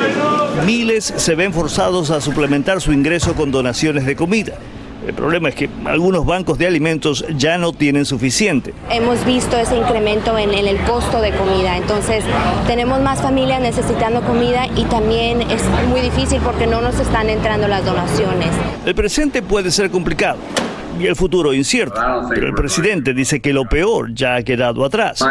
miles 0.65 1.07
se 1.07 1.35
ven 1.35 1.53
forzados 1.53 2.13
a 2.13 2.21
suplementar 2.21 2.81
su 2.81 2.93
ingreso 2.93 3.35
con 3.35 3.51
donaciones 3.51 4.07
de 4.07 4.15
comida. 4.15 4.61
El 5.11 5.17
problema 5.17 5.49
es 5.49 5.57
que 5.57 5.69
algunos 5.87 6.25
bancos 6.25 6.57
de 6.57 6.69
alimentos 6.69 7.25
ya 7.37 7.59
no 7.59 7.73
tienen 7.73 8.05
suficiente. 8.05 8.73
Hemos 8.91 9.25
visto 9.27 9.57
ese 9.57 9.77
incremento 9.77 10.39
en, 10.39 10.55
en 10.55 10.69
el 10.69 10.77
costo 10.83 11.21
de 11.21 11.33
comida, 11.33 11.77
entonces 11.77 12.23
tenemos 12.69 13.01
más 13.01 13.21
familias 13.21 13.61
necesitando 13.61 14.21
comida 14.21 14.69
y 14.77 14.85
también 14.85 15.43
es 15.43 15.65
muy 15.89 16.01
difícil 16.01 16.41
porque 16.45 16.69
no 16.69 16.81
nos 16.81 17.01
están 17.01 17.29
entrando 17.29 17.67
las 17.67 17.85
donaciones. 17.85 18.51
El 18.87 18.95
presente 18.95 19.43
puede 19.43 19.73
ser 19.73 19.91
complicado 19.91 20.39
y 20.97 21.09
el 21.09 21.17
futuro 21.17 21.53
incierto, 21.53 22.01
pero 22.29 22.47
el 22.47 22.55
presidente 22.55 23.13
dice 23.13 23.41
que 23.41 23.53
lo 23.53 23.65
peor 23.65 24.15
ya 24.15 24.37
ha 24.37 24.43
quedado 24.45 24.85
atrás. 24.85 25.25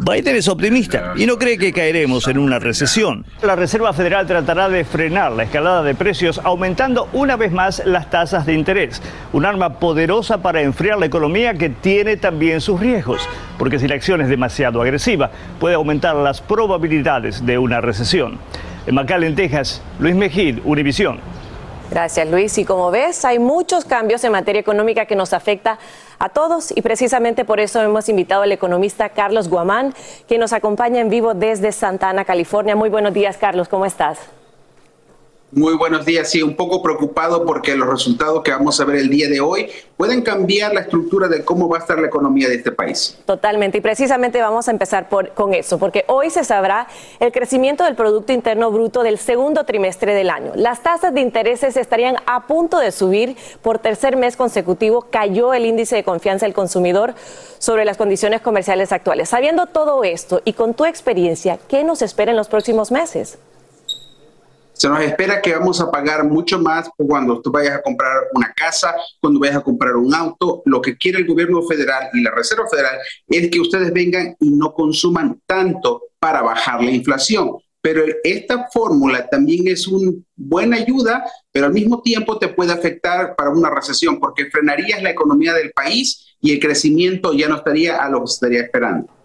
Biden 0.00 0.36
es 0.36 0.46
optimista 0.46 1.12
y 1.16 1.26
no 1.26 1.38
cree 1.38 1.58
que 1.58 1.72
caeremos 1.72 2.28
en 2.28 2.38
una 2.38 2.60
recesión. 2.60 3.24
La 3.42 3.56
Reserva 3.56 3.92
Federal 3.92 4.28
tratará 4.28 4.68
de 4.68 4.84
frenar 4.84 5.32
la 5.32 5.42
escalada 5.42 5.82
de 5.82 5.96
precios 5.96 6.40
aumentando 6.44 7.08
una 7.12 7.34
vez 7.34 7.50
más 7.50 7.82
las 7.84 8.10
tasas 8.10 8.46
de 8.46 8.54
interés, 8.54 9.02
un 9.32 9.44
arma 9.44 9.80
poderosa 9.80 10.40
para 10.40 10.62
enfriar 10.62 11.00
la 11.00 11.06
economía 11.06 11.54
que 11.54 11.70
tiene 11.70 12.16
también 12.16 12.60
sus 12.60 12.78
riesgos, 12.78 13.28
porque 13.58 13.80
si 13.80 13.88
la 13.88 13.96
acción 13.96 14.20
es 14.20 14.28
demasiado 14.28 14.80
agresiva 14.80 15.30
puede 15.58 15.74
aumentar 15.74 16.14
las 16.14 16.40
probabilidades 16.40 17.44
de 17.44 17.58
una 17.58 17.80
recesión. 17.80 18.38
En 18.86 18.94
McAllen, 18.94 19.34
Texas, 19.34 19.82
Luis 19.98 20.14
Mejid, 20.14 20.58
Univisión. 20.64 21.18
Gracias, 21.92 22.26
Luis. 22.26 22.56
Y 22.56 22.64
como 22.64 22.90
ves, 22.90 23.22
hay 23.26 23.38
muchos 23.38 23.84
cambios 23.84 24.24
en 24.24 24.32
materia 24.32 24.58
económica 24.58 25.04
que 25.04 25.14
nos 25.14 25.34
afecta 25.34 25.78
a 26.18 26.30
todos 26.30 26.74
y 26.74 26.80
precisamente 26.80 27.44
por 27.44 27.60
eso 27.60 27.82
hemos 27.82 28.08
invitado 28.08 28.40
al 28.40 28.50
economista 28.50 29.10
Carlos 29.10 29.50
Guamán, 29.50 29.92
que 30.26 30.38
nos 30.38 30.54
acompaña 30.54 31.02
en 31.02 31.10
vivo 31.10 31.34
desde 31.34 31.70
Santa 31.70 32.08
Ana, 32.08 32.24
California. 32.24 32.74
Muy 32.76 32.88
buenos 32.88 33.12
días, 33.12 33.36
Carlos. 33.36 33.68
¿Cómo 33.68 33.84
estás? 33.84 34.18
Muy 35.54 35.74
buenos 35.74 36.06
días. 36.06 36.30
Sí, 36.30 36.40
un 36.40 36.56
poco 36.56 36.82
preocupado 36.82 37.44
porque 37.44 37.76
los 37.76 37.86
resultados 37.86 38.42
que 38.42 38.52
vamos 38.52 38.80
a 38.80 38.86
ver 38.86 38.96
el 38.96 39.10
día 39.10 39.28
de 39.28 39.40
hoy 39.40 39.68
pueden 39.98 40.22
cambiar 40.22 40.72
la 40.72 40.80
estructura 40.80 41.28
de 41.28 41.44
cómo 41.44 41.68
va 41.68 41.76
a 41.76 41.80
estar 41.80 41.98
la 41.98 42.06
economía 42.06 42.48
de 42.48 42.54
este 42.54 42.72
país. 42.72 43.18
Totalmente. 43.26 43.76
Y 43.76 43.80
precisamente 43.82 44.40
vamos 44.40 44.68
a 44.68 44.70
empezar 44.70 45.10
por, 45.10 45.34
con 45.34 45.52
eso, 45.52 45.78
porque 45.78 46.06
hoy 46.08 46.30
se 46.30 46.42
sabrá 46.42 46.86
el 47.20 47.32
crecimiento 47.32 47.84
del 47.84 47.96
Producto 47.96 48.32
Interno 48.32 48.70
Bruto 48.70 49.02
del 49.02 49.18
segundo 49.18 49.64
trimestre 49.64 50.14
del 50.14 50.30
año. 50.30 50.52
Las 50.54 50.82
tasas 50.82 51.12
de 51.12 51.20
intereses 51.20 51.76
estarían 51.76 52.16
a 52.24 52.46
punto 52.46 52.78
de 52.78 52.90
subir. 52.90 53.36
Por 53.60 53.78
tercer 53.78 54.16
mes 54.16 54.38
consecutivo 54.38 55.08
cayó 55.10 55.52
el 55.52 55.66
índice 55.66 55.96
de 55.96 56.02
confianza 56.02 56.46
del 56.46 56.54
consumidor 56.54 57.12
sobre 57.58 57.84
las 57.84 57.98
condiciones 57.98 58.40
comerciales 58.40 58.90
actuales. 58.90 59.28
Sabiendo 59.28 59.66
todo 59.66 60.02
esto 60.02 60.40
y 60.46 60.54
con 60.54 60.72
tu 60.72 60.86
experiencia, 60.86 61.58
¿qué 61.68 61.84
nos 61.84 62.00
espera 62.00 62.30
en 62.30 62.38
los 62.38 62.48
próximos 62.48 62.90
meses? 62.90 63.36
Se 64.82 64.88
nos 64.88 65.00
espera 65.00 65.40
que 65.40 65.54
vamos 65.54 65.80
a 65.80 65.92
pagar 65.92 66.24
mucho 66.24 66.58
más 66.58 66.90
cuando 66.96 67.40
tú 67.40 67.52
vayas 67.52 67.76
a 67.76 67.82
comprar 67.82 68.24
una 68.34 68.52
casa, 68.52 68.92
cuando 69.20 69.38
vayas 69.38 69.58
a 69.58 69.60
comprar 69.60 69.94
un 69.94 70.12
auto. 70.12 70.60
Lo 70.64 70.82
que 70.82 70.96
quiere 70.96 71.18
el 71.18 71.26
gobierno 71.28 71.62
federal 71.62 72.08
y 72.12 72.20
la 72.20 72.32
Reserva 72.32 72.66
Federal 72.68 72.98
es 73.28 73.48
que 73.48 73.60
ustedes 73.60 73.92
vengan 73.92 74.34
y 74.40 74.50
no 74.50 74.74
consuman 74.74 75.40
tanto 75.46 76.02
para 76.18 76.42
bajar 76.42 76.82
la 76.82 76.90
inflación. 76.90 77.58
Pero 77.80 78.02
esta 78.24 78.66
fórmula 78.72 79.28
también 79.28 79.68
es 79.68 79.86
una 79.86 80.14
buena 80.34 80.78
ayuda, 80.78 81.30
pero 81.52 81.66
al 81.66 81.72
mismo 81.72 82.02
tiempo 82.02 82.40
te 82.40 82.48
puede 82.48 82.72
afectar 82.72 83.36
para 83.36 83.50
una 83.50 83.70
recesión 83.70 84.18
porque 84.18 84.50
frenarías 84.50 85.00
la 85.00 85.10
economía 85.10 85.54
del 85.54 85.70
país 85.70 86.34
y 86.40 86.54
el 86.54 86.58
crecimiento 86.58 87.32
ya 87.32 87.48
no 87.48 87.58
estaría 87.58 88.02
a 88.02 88.10
lo 88.10 88.24
que 88.24 88.32
estaría 88.32 88.62
esperando. 88.62 89.21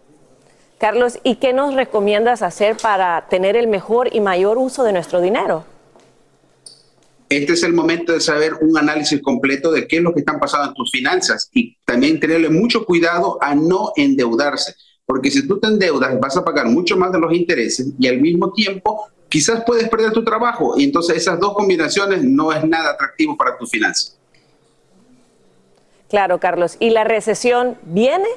Carlos, 0.78 1.20
¿y 1.24 1.36
qué 1.36 1.54
nos 1.54 1.74
recomiendas 1.74 2.44
hacer 2.44 2.78
para 2.78 3.28
tener 3.30 3.56
el 3.56 3.68
mejor 3.68 4.14
y 4.14 4.20
mayor 4.20 4.60
uso 4.60 4.84
de 4.84 4.94
nuestro 4.94 5.22
dinero? 5.22 5.66
Este 7.30 7.54
es 7.54 7.64
el 7.64 7.74
momento 7.74 8.14
de 8.14 8.22
saber 8.22 8.54
un 8.62 8.78
análisis 8.78 9.22
completo 9.22 9.72
de 9.72 9.88
qué 9.88 9.98
es 9.98 10.04
lo 10.04 10.14
que 10.14 10.20
están 10.20 10.40
pasando 10.40 10.70
en 10.70 10.74
tus 10.76 10.92
finanzas 10.92 11.50
y 11.52 11.76
también 11.84 12.20
tenerle 12.20 12.50
mucho 12.50 12.86
cuidado 12.86 13.38
a 13.42 13.56
no 13.56 13.92
endeudarse, 13.96 14.76
porque 15.06 15.32
si 15.32 15.46
tú 15.48 15.60
te 15.60 15.68
endeudas 15.68 16.18
vas 16.20 16.38
a 16.38 16.46
pagar 16.46 16.68
mucho 16.68 16.96
más 16.96 17.12
de 17.12 17.20
los 17.20 17.34
intereses 17.34 17.88
y 18.00 18.08
al 18.08 18.22
mismo 18.22 18.54
tiempo 18.54 19.10
quizás 19.28 19.64
puedes 19.66 19.90
perder 19.90 20.14
tu 20.14 20.24
trabajo 20.24 20.76
y 20.78 20.86
entonces 20.86 21.18
esas 21.18 21.40
dos 21.40 21.54
combinaciones 21.54 22.24
no 22.24 22.54
es 22.54 22.64
nada 22.64 22.92
atractivo 22.92 23.36
para 23.36 23.58
tus 23.58 23.70
finanzas. 23.70 24.18
Claro, 26.08 26.40
Carlos. 26.40 26.78
¿Y 26.80 26.92
la 26.92 27.04
recesión 27.04 27.78
viene? 27.84 28.28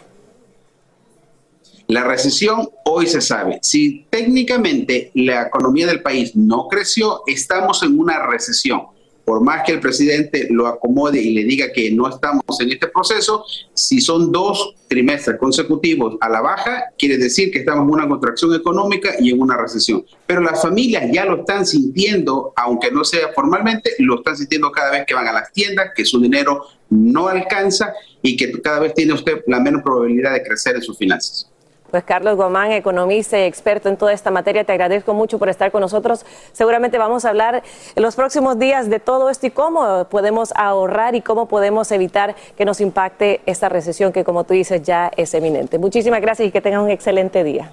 La 1.91 2.05
recesión 2.05 2.71
hoy 2.85 3.09
se 3.09 3.21
sabe. 3.21 3.59
Si 3.63 4.07
técnicamente 4.11 5.11
la 5.15 5.43
economía 5.43 5.89
del 5.89 6.03
país 6.03 6.37
no 6.37 6.69
creció, 6.69 7.23
estamos 7.27 7.83
en 7.83 7.99
una 7.99 8.29
recesión. 8.29 8.83
Por 9.25 9.43
más 9.43 9.65
que 9.67 9.73
el 9.73 9.81
presidente 9.81 10.47
lo 10.51 10.69
acomode 10.69 11.21
y 11.21 11.35
le 11.35 11.43
diga 11.43 11.73
que 11.73 11.91
no 11.91 12.09
estamos 12.09 12.45
en 12.61 12.71
este 12.71 12.87
proceso, 12.87 13.45
si 13.75 14.01
son 14.01 14.31
dos 14.31 14.77
trimestres 14.87 15.37
consecutivos 15.37 16.17
a 16.21 16.29
la 16.29 16.41
baja, 16.41 16.85
quiere 16.97 17.19
decir 17.19 17.51
que 17.51 17.59
estamos 17.59 17.83
en 17.89 17.95
una 17.95 18.09
contracción 18.09 18.55
económica 18.55 19.15
y 19.19 19.33
en 19.33 19.43
una 19.43 19.57
recesión. 19.57 20.05
Pero 20.27 20.43
las 20.43 20.63
familias 20.63 21.11
ya 21.13 21.25
lo 21.25 21.41
están 21.41 21.67
sintiendo, 21.67 22.53
aunque 22.55 22.93
no 22.93 23.03
sea 23.03 23.33
formalmente, 23.35 23.95
lo 23.99 24.19
están 24.19 24.37
sintiendo 24.37 24.71
cada 24.71 24.93
vez 24.93 25.07
que 25.09 25.15
van 25.15 25.27
a 25.27 25.33
las 25.33 25.53
tiendas, 25.53 25.91
que 25.97 26.05
su 26.05 26.21
dinero 26.21 26.67
no 26.89 27.27
alcanza 27.27 27.93
y 28.23 28.37
que 28.37 28.63
cada 28.63 28.79
vez 28.79 28.95
tiene 28.95 29.13
usted 29.13 29.43
la 29.49 29.59
menos 29.59 29.83
probabilidad 29.83 30.35
de 30.35 30.45
crecer 30.45 30.77
en 30.77 30.83
sus 30.83 30.97
finanzas. 30.97 31.50
Pues 31.91 32.05
Carlos 32.05 32.37
Gomán, 32.37 32.73
economista 32.73 33.39
y 33.39 33.43
experto 33.43 33.89
en 33.89 33.97
toda 33.97 34.13
esta 34.13 34.31
materia, 34.31 34.65
te 34.65 34.73
agradezco 34.73 35.15
mucho 35.15 35.39
por 35.39 35.49
estar 35.49 35.71
con 35.71 35.81
nosotros. 35.81 36.25
Seguramente 36.53 36.99
vamos 36.99 37.25
a 37.25 37.31
hablar 37.31 37.63
en 37.95 38.03
los 38.03 38.17
próximos 38.17 38.59
días 38.59 38.89
de 38.89 39.01
todo 39.01 39.31
esto 39.31 39.47
y 39.47 39.51
cómo 39.51 40.05
podemos 40.09 40.53
ahorrar 40.57 41.15
y 41.15 41.23
cómo 41.23 41.47
podemos 41.47 41.91
evitar 41.93 42.35
que 42.57 42.65
nos 42.65 42.81
impacte 42.81 43.41
esta 43.47 43.69
recesión 43.69 44.13
que, 44.13 44.25
como 44.25 44.45
tú 44.45 44.55
dices, 44.55 44.83
ya 44.83 45.11
es 45.17 45.35
eminente. 45.35 45.79
Muchísimas 45.79 46.21
gracias 46.21 46.49
y 46.49 46.51
que 46.51 46.61
tengan 46.61 46.83
un 46.83 46.91
excelente 46.91 47.45
día. 47.45 47.73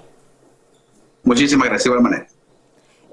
Muchísimas 1.22 1.68
gracias, 1.68 1.86
igual. 1.86 2.37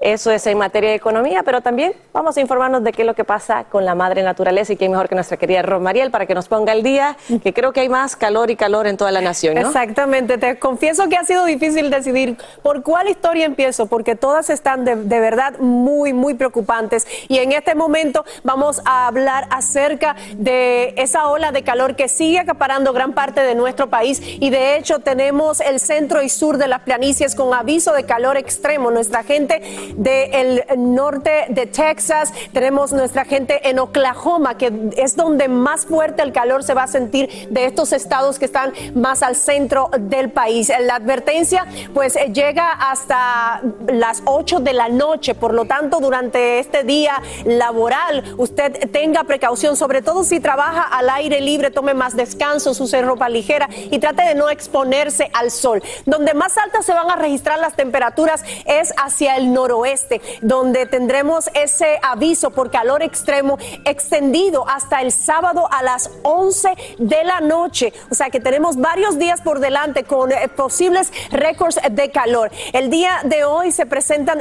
Eso 0.00 0.30
es 0.30 0.46
en 0.46 0.58
materia 0.58 0.90
de 0.90 0.96
economía, 0.96 1.42
pero 1.42 1.62
también 1.62 1.94
vamos 2.12 2.36
a 2.36 2.40
informarnos 2.40 2.84
de 2.84 2.92
qué 2.92 3.02
es 3.02 3.06
lo 3.06 3.14
que 3.14 3.24
pasa 3.24 3.64
con 3.64 3.86
la 3.86 3.94
madre 3.94 4.22
naturaleza 4.22 4.74
y 4.74 4.76
quién 4.76 4.90
mejor 4.90 5.08
que 5.08 5.14
nuestra 5.14 5.38
querida 5.38 5.62
Romariel 5.62 6.10
para 6.10 6.26
que 6.26 6.34
nos 6.34 6.48
ponga 6.48 6.72
el 6.74 6.82
día, 6.82 7.16
que 7.42 7.54
creo 7.54 7.72
que 7.72 7.80
hay 7.80 7.88
más 7.88 8.14
calor 8.14 8.50
y 8.50 8.56
calor 8.56 8.86
en 8.86 8.98
toda 8.98 9.10
la 9.10 9.22
nación. 9.22 9.54
¿no? 9.54 9.62
Exactamente, 9.62 10.36
te 10.36 10.58
confieso 10.58 11.08
que 11.08 11.16
ha 11.16 11.24
sido 11.24 11.46
difícil 11.46 11.90
decidir 11.90 12.36
por 12.62 12.82
cuál 12.82 13.08
historia 13.08 13.46
empiezo, 13.46 13.86
porque 13.86 14.16
todas 14.16 14.50
están 14.50 14.84
de, 14.84 14.96
de 14.96 15.20
verdad 15.20 15.58
muy, 15.60 16.12
muy 16.12 16.34
preocupantes. 16.34 17.06
Y 17.28 17.38
en 17.38 17.52
este 17.52 17.74
momento 17.74 18.24
vamos 18.44 18.82
a 18.84 19.06
hablar 19.06 19.46
acerca 19.50 20.14
de 20.36 20.92
esa 20.98 21.28
ola 21.28 21.52
de 21.52 21.62
calor 21.62 21.96
que 21.96 22.08
sigue 22.08 22.38
acaparando 22.38 22.92
gran 22.92 23.14
parte 23.14 23.40
de 23.40 23.54
nuestro 23.54 23.88
país 23.88 24.20
y 24.22 24.50
de 24.50 24.76
hecho 24.76 24.98
tenemos 24.98 25.60
el 25.60 25.80
centro 25.80 26.22
y 26.22 26.28
sur 26.28 26.58
de 26.58 26.68
las 26.68 26.80
planicies 26.82 27.34
con 27.34 27.54
aviso 27.54 27.94
de 27.94 28.04
calor 28.04 28.36
extremo. 28.36 28.90
Nuestra 28.90 29.22
gente 29.22 29.62
del 29.96 30.64
norte 30.76 31.46
de 31.48 31.66
Texas, 31.66 32.32
tenemos 32.52 32.92
nuestra 32.92 33.24
gente 33.24 33.68
en 33.68 33.78
Oklahoma, 33.78 34.56
que 34.56 34.90
es 34.96 35.16
donde 35.16 35.48
más 35.48 35.86
fuerte 35.86 36.22
el 36.22 36.32
calor 36.32 36.64
se 36.64 36.74
va 36.74 36.84
a 36.84 36.86
sentir 36.86 37.48
de 37.50 37.66
estos 37.66 37.92
estados 37.92 38.38
que 38.38 38.44
están 38.44 38.72
más 38.94 39.22
al 39.22 39.36
centro 39.36 39.90
del 39.98 40.30
país. 40.30 40.72
La 40.80 40.96
advertencia 40.96 41.66
pues 41.94 42.18
llega 42.32 42.72
hasta 42.72 43.62
las 43.86 44.22
8 44.24 44.60
de 44.60 44.72
la 44.72 44.88
noche, 44.88 45.34
por 45.34 45.54
lo 45.54 45.64
tanto 45.66 46.00
durante 46.00 46.58
este 46.58 46.82
día 46.82 47.22
laboral 47.44 48.34
usted 48.36 48.90
tenga 48.90 49.24
precaución, 49.24 49.76
sobre 49.76 50.02
todo 50.02 50.24
si 50.24 50.40
trabaja 50.40 50.82
al 50.82 51.08
aire 51.10 51.40
libre, 51.40 51.70
tome 51.70 51.94
más 51.94 52.16
descanso, 52.16 52.70
use 52.70 53.02
ropa 53.02 53.28
ligera 53.28 53.68
y 53.90 53.98
trate 53.98 54.22
de 54.22 54.34
no 54.34 54.50
exponerse 54.50 55.30
al 55.32 55.50
sol. 55.50 55.82
Donde 56.04 56.34
más 56.34 56.56
altas 56.58 56.84
se 56.84 56.92
van 56.92 57.10
a 57.10 57.16
registrar 57.16 57.58
las 57.58 57.74
temperaturas 57.74 58.42
es 58.64 58.92
hacia 58.96 59.36
el 59.36 59.52
noroeste 59.52 59.75
oeste, 59.76 60.20
donde 60.42 60.86
tendremos 60.86 61.50
ese 61.54 61.98
aviso 62.02 62.50
por 62.50 62.70
calor 62.70 63.02
extremo 63.02 63.58
extendido 63.84 64.68
hasta 64.68 65.00
el 65.00 65.12
sábado 65.12 65.68
a 65.70 65.82
las 65.82 66.10
11 66.22 66.70
de 66.98 67.24
la 67.24 67.40
noche. 67.40 67.92
O 68.10 68.14
sea 68.14 68.30
que 68.30 68.40
tenemos 68.40 68.76
varios 68.76 69.18
días 69.18 69.40
por 69.40 69.60
delante 69.60 70.04
con 70.04 70.32
eh, 70.32 70.48
posibles 70.48 71.12
récords 71.30 71.78
de 71.90 72.10
calor. 72.10 72.50
El 72.72 72.90
día 72.90 73.20
de 73.24 73.44
hoy 73.44 73.72
se 73.72 73.86
presentan 73.86 74.38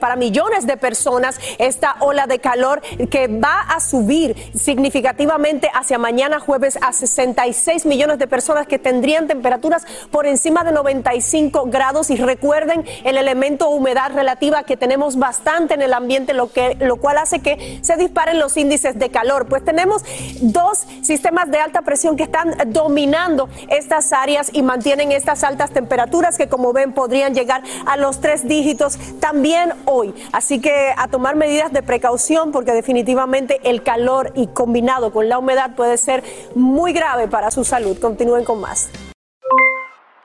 para 0.00 0.16
millones 0.16 0.66
de 0.66 0.76
personas 0.76 1.40
esta 1.58 1.96
ola 2.00 2.26
de 2.26 2.38
calor 2.38 2.80
que 3.10 3.28
va 3.28 3.60
a 3.60 3.80
subir 3.80 4.36
significativamente 4.54 5.70
hacia 5.72 5.98
mañana 5.98 6.40
jueves 6.40 6.78
a 6.80 6.92
66 6.92 7.86
millones 7.86 8.18
de 8.18 8.26
personas 8.26 8.66
que 8.66 8.78
tendrían 8.78 9.26
temperaturas 9.26 9.86
por 10.10 10.26
encima 10.26 10.64
de 10.64 10.72
95 10.72 11.66
grados 11.66 12.10
y 12.10 12.16
recuerden 12.16 12.84
el 13.04 13.16
elemento 13.16 13.68
humedad 13.70 14.12
relativa 14.14 14.62
que 14.68 14.76
tenemos 14.76 15.16
bastante 15.16 15.74
en 15.74 15.82
el 15.82 15.94
ambiente, 15.94 16.34
lo, 16.34 16.52
que, 16.52 16.76
lo 16.78 16.96
cual 16.96 17.16
hace 17.18 17.40
que 17.40 17.80
se 17.82 17.96
disparen 17.96 18.38
los 18.38 18.56
índices 18.56 18.98
de 18.98 19.10
calor. 19.10 19.46
Pues 19.46 19.64
tenemos 19.64 20.04
dos 20.40 20.86
sistemas 21.02 21.50
de 21.50 21.58
alta 21.58 21.82
presión 21.82 22.16
que 22.16 22.24
están 22.24 22.54
dominando 22.66 23.48
estas 23.68 24.12
áreas 24.12 24.50
y 24.52 24.62
mantienen 24.62 25.10
estas 25.10 25.42
altas 25.42 25.70
temperaturas 25.70 26.36
que 26.36 26.48
como 26.48 26.72
ven 26.72 26.92
podrían 26.92 27.34
llegar 27.34 27.62
a 27.86 27.96
los 27.96 28.20
tres 28.20 28.46
dígitos 28.46 28.98
también 29.18 29.72
hoy. 29.86 30.14
Así 30.32 30.60
que 30.60 30.92
a 30.96 31.08
tomar 31.08 31.34
medidas 31.34 31.72
de 31.72 31.82
precaución 31.82 32.52
porque 32.52 32.72
definitivamente 32.72 33.60
el 33.64 33.82
calor 33.82 34.32
y 34.34 34.48
combinado 34.48 35.12
con 35.12 35.30
la 35.30 35.38
humedad 35.38 35.74
puede 35.76 35.96
ser 35.96 36.22
muy 36.54 36.92
grave 36.92 37.26
para 37.26 37.50
su 37.50 37.64
salud. 37.64 37.98
Continúen 37.98 38.44
con 38.44 38.60
más. 38.60 38.90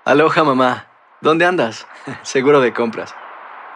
Aloha 0.04 0.44
mamá, 0.44 0.88
¿dónde 1.22 1.46
andas? 1.46 1.88
Seguro 2.24 2.60
de 2.60 2.74
compras. 2.74 3.16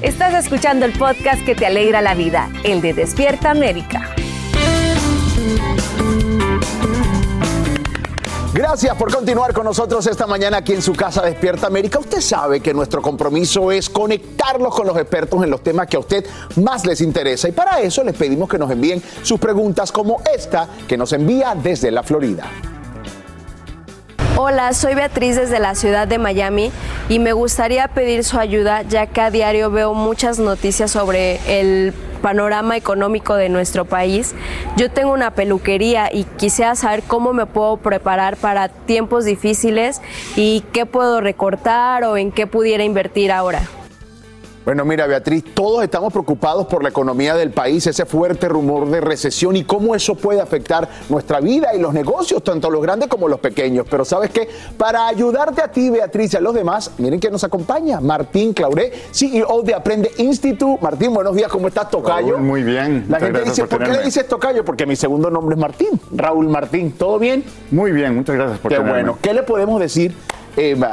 Estás 0.00 0.32
escuchando 0.32 0.86
el 0.86 0.92
podcast 0.92 1.44
que 1.44 1.56
te 1.56 1.66
alegra 1.66 2.00
la 2.00 2.14
vida, 2.14 2.48
el 2.62 2.80
de 2.80 2.94
Despierta 2.94 3.50
América. 3.50 4.14
Gracias 8.54 8.96
por 8.96 9.12
continuar 9.12 9.52
con 9.52 9.64
nosotros 9.64 10.06
esta 10.06 10.28
mañana 10.28 10.58
aquí 10.58 10.72
en 10.72 10.82
su 10.82 10.92
casa 10.92 11.22
Despierta 11.22 11.66
América. 11.66 11.98
Usted 11.98 12.20
sabe 12.20 12.60
que 12.60 12.72
nuestro 12.72 13.02
compromiso 13.02 13.72
es 13.72 13.90
conectarlos 13.90 14.72
con 14.72 14.86
los 14.86 14.96
expertos 14.96 15.42
en 15.42 15.50
los 15.50 15.64
temas 15.64 15.88
que 15.88 15.96
a 15.96 16.00
usted 16.00 16.24
más 16.62 16.86
les 16.86 17.00
interesa 17.00 17.48
y 17.48 17.52
para 17.52 17.80
eso 17.80 18.04
les 18.04 18.14
pedimos 18.14 18.48
que 18.48 18.56
nos 18.56 18.70
envíen 18.70 19.02
sus 19.24 19.40
preguntas 19.40 19.90
como 19.90 20.22
esta 20.32 20.68
que 20.86 20.96
nos 20.96 21.12
envía 21.12 21.56
desde 21.56 21.90
la 21.90 22.04
Florida. 22.04 22.48
Hola, 24.40 24.72
soy 24.72 24.94
Beatriz 24.94 25.34
desde 25.34 25.58
la 25.58 25.74
ciudad 25.74 26.06
de 26.06 26.16
Miami 26.16 26.70
y 27.08 27.18
me 27.18 27.32
gustaría 27.32 27.88
pedir 27.88 28.22
su 28.22 28.38
ayuda 28.38 28.82
ya 28.82 29.08
que 29.08 29.20
a 29.20 29.32
diario 29.32 29.68
veo 29.72 29.94
muchas 29.94 30.38
noticias 30.38 30.92
sobre 30.92 31.40
el 31.48 31.92
panorama 32.22 32.76
económico 32.76 33.34
de 33.34 33.48
nuestro 33.48 33.84
país. 33.84 34.36
Yo 34.76 34.92
tengo 34.92 35.12
una 35.12 35.32
peluquería 35.32 36.14
y 36.14 36.22
quisiera 36.22 36.76
saber 36.76 37.02
cómo 37.02 37.32
me 37.32 37.46
puedo 37.46 37.78
preparar 37.78 38.36
para 38.36 38.68
tiempos 38.68 39.24
difíciles 39.24 40.00
y 40.36 40.62
qué 40.72 40.86
puedo 40.86 41.20
recortar 41.20 42.04
o 42.04 42.16
en 42.16 42.30
qué 42.30 42.46
pudiera 42.46 42.84
invertir 42.84 43.32
ahora. 43.32 43.62
Bueno, 44.68 44.84
mira, 44.84 45.06
Beatriz, 45.06 45.44
todos 45.54 45.82
estamos 45.82 46.12
preocupados 46.12 46.66
por 46.66 46.82
la 46.82 46.90
economía 46.90 47.34
del 47.34 47.52
país, 47.52 47.86
ese 47.86 48.04
fuerte 48.04 48.50
rumor 48.50 48.86
de 48.90 49.00
recesión 49.00 49.56
y 49.56 49.64
cómo 49.64 49.94
eso 49.94 50.14
puede 50.14 50.42
afectar 50.42 50.86
nuestra 51.08 51.40
vida 51.40 51.74
y 51.74 51.80
los 51.80 51.94
negocios, 51.94 52.44
tanto 52.44 52.68
los 52.68 52.82
grandes 52.82 53.08
como 53.08 53.28
los 53.28 53.40
pequeños. 53.40 53.86
Pero 53.90 54.04
sabes 54.04 54.28
qué, 54.28 54.46
para 54.76 55.06
ayudarte 55.08 55.62
a 55.62 55.68
ti, 55.72 55.88
Beatriz, 55.88 56.34
y 56.34 56.36
a 56.36 56.40
los 56.40 56.52
demás, 56.52 56.90
miren 56.98 57.18
que 57.18 57.30
nos 57.30 57.44
acompaña 57.44 57.98
Martín 58.02 58.52
Clauré, 58.52 58.92
CEO 59.10 59.62
de 59.62 59.72
Aprende 59.74 60.10
Institute. 60.18 60.82
Martín, 60.82 61.14
buenos 61.14 61.34
días, 61.34 61.50
¿cómo 61.50 61.68
estás, 61.68 61.88
Tocayo? 61.90 62.32
Raúl, 62.34 62.42
muy 62.42 62.62
bien. 62.62 63.06
La 63.08 63.20
gente 63.20 63.40
dice, 63.44 63.62
por 63.62 63.70
¿por 63.70 63.78
qué 63.78 63.84
le 63.84 63.90
tenerme". 63.92 64.04
dices 64.04 64.28
Tocayo? 64.28 64.66
Porque 64.66 64.84
mi 64.84 64.96
segundo 64.96 65.30
nombre 65.30 65.54
es 65.54 65.60
Martín, 65.62 65.98
Raúl 66.14 66.46
Martín. 66.50 66.92
¿Todo 66.92 67.18
bien? 67.18 67.42
Muy 67.70 67.90
bien, 67.90 68.14
muchas 68.14 68.36
gracias 68.36 68.58
por 68.58 68.68
Qué 68.70 68.76
tenerme. 68.76 68.98
bueno. 68.98 69.18
¿Qué 69.22 69.32
le 69.32 69.44
podemos 69.44 69.80
decir 69.80 70.14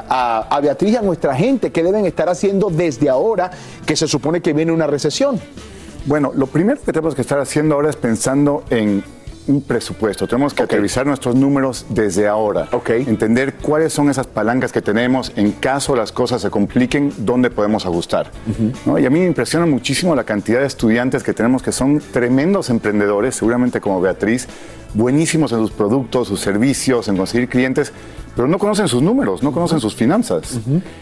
a, 0.10 0.48
a 0.50 0.60
Beatriz 0.60 0.94
y 0.94 0.96
a 0.96 1.02
nuestra 1.02 1.36
gente? 1.36 1.72
¿Qué 1.72 1.84
deben 1.84 2.06
estar 2.06 2.30
haciendo 2.30 2.70
desde 2.70 3.10
ahora 3.10 3.52
que 3.86 3.96
se 3.96 4.08
supone 4.08 4.42
que 4.42 4.54
viene 4.54 4.72
una 4.72 4.88
recesión? 4.88 5.40
Bueno, 6.06 6.32
lo 6.36 6.48
primero 6.48 6.80
que 6.80 6.92
tenemos 6.92 7.16
que 7.16 7.22
estar 7.22 7.40
haciendo 7.40 7.76
ahora 7.76 7.90
es 7.90 7.96
pensando 7.96 8.64
en 8.70 9.04
un 9.48 9.62
presupuesto. 9.62 10.28
Tenemos 10.28 10.54
que 10.54 10.64
aterrizar 10.64 11.06
nuestros 11.06 11.36
números 11.36 11.86
desde 11.90 12.28
ahora. 12.28 12.68
Entender 12.90 13.56
cuáles 13.56 13.94
son 13.94 14.10
esas 14.10 14.28
palancas 14.28 14.72
que 14.72 14.82
tenemos 14.82 15.32
en 15.36 15.52
caso 15.52 15.96
las 15.96 16.12
cosas 16.12 16.42
se 16.42 16.50
compliquen, 16.50 17.14
dónde 17.18 17.50
podemos 17.50 17.86
ajustar. 17.86 18.32
¿no? 18.86 18.98
Y 18.98 19.06
a 19.06 19.10
mí 19.10 19.20
me 19.20 19.26
impresiona 19.26 19.66
muchísimo 19.66 20.16
la 20.16 20.24
cantidad 20.24 20.62
de 20.62 20.68
estudiantes 20.68 21.24
que 21.24 21.34
tenemos 21.34 21.62
que 21.62 21.72
son 21.72 22.02
tremendos 22.12 22.70
emprendedores, 22.70 23.36
seguramente 23.36 23.82
como 23.82 24.02
Beatriz, 24.02 24.48
buenísimos 24.94 25.52
en 25.52 25.60
sus 25.60 25.72
productos, 25.72 26.28
sus 26.28 26.40
servicios, 26.40 27.08
en 27.08 27.18
conseguir 27.18 27.50
clientes, 27.50 27.92
pero 28.36 28.48
no 28.48 28.58
conocen 28.58 28.88
sus 28.88 29.02
números, 29.02 29.44
no 29.44 29.52
conocen 29.52 29.80
sus 29.80 29.96
finanzas. 29.96 30.60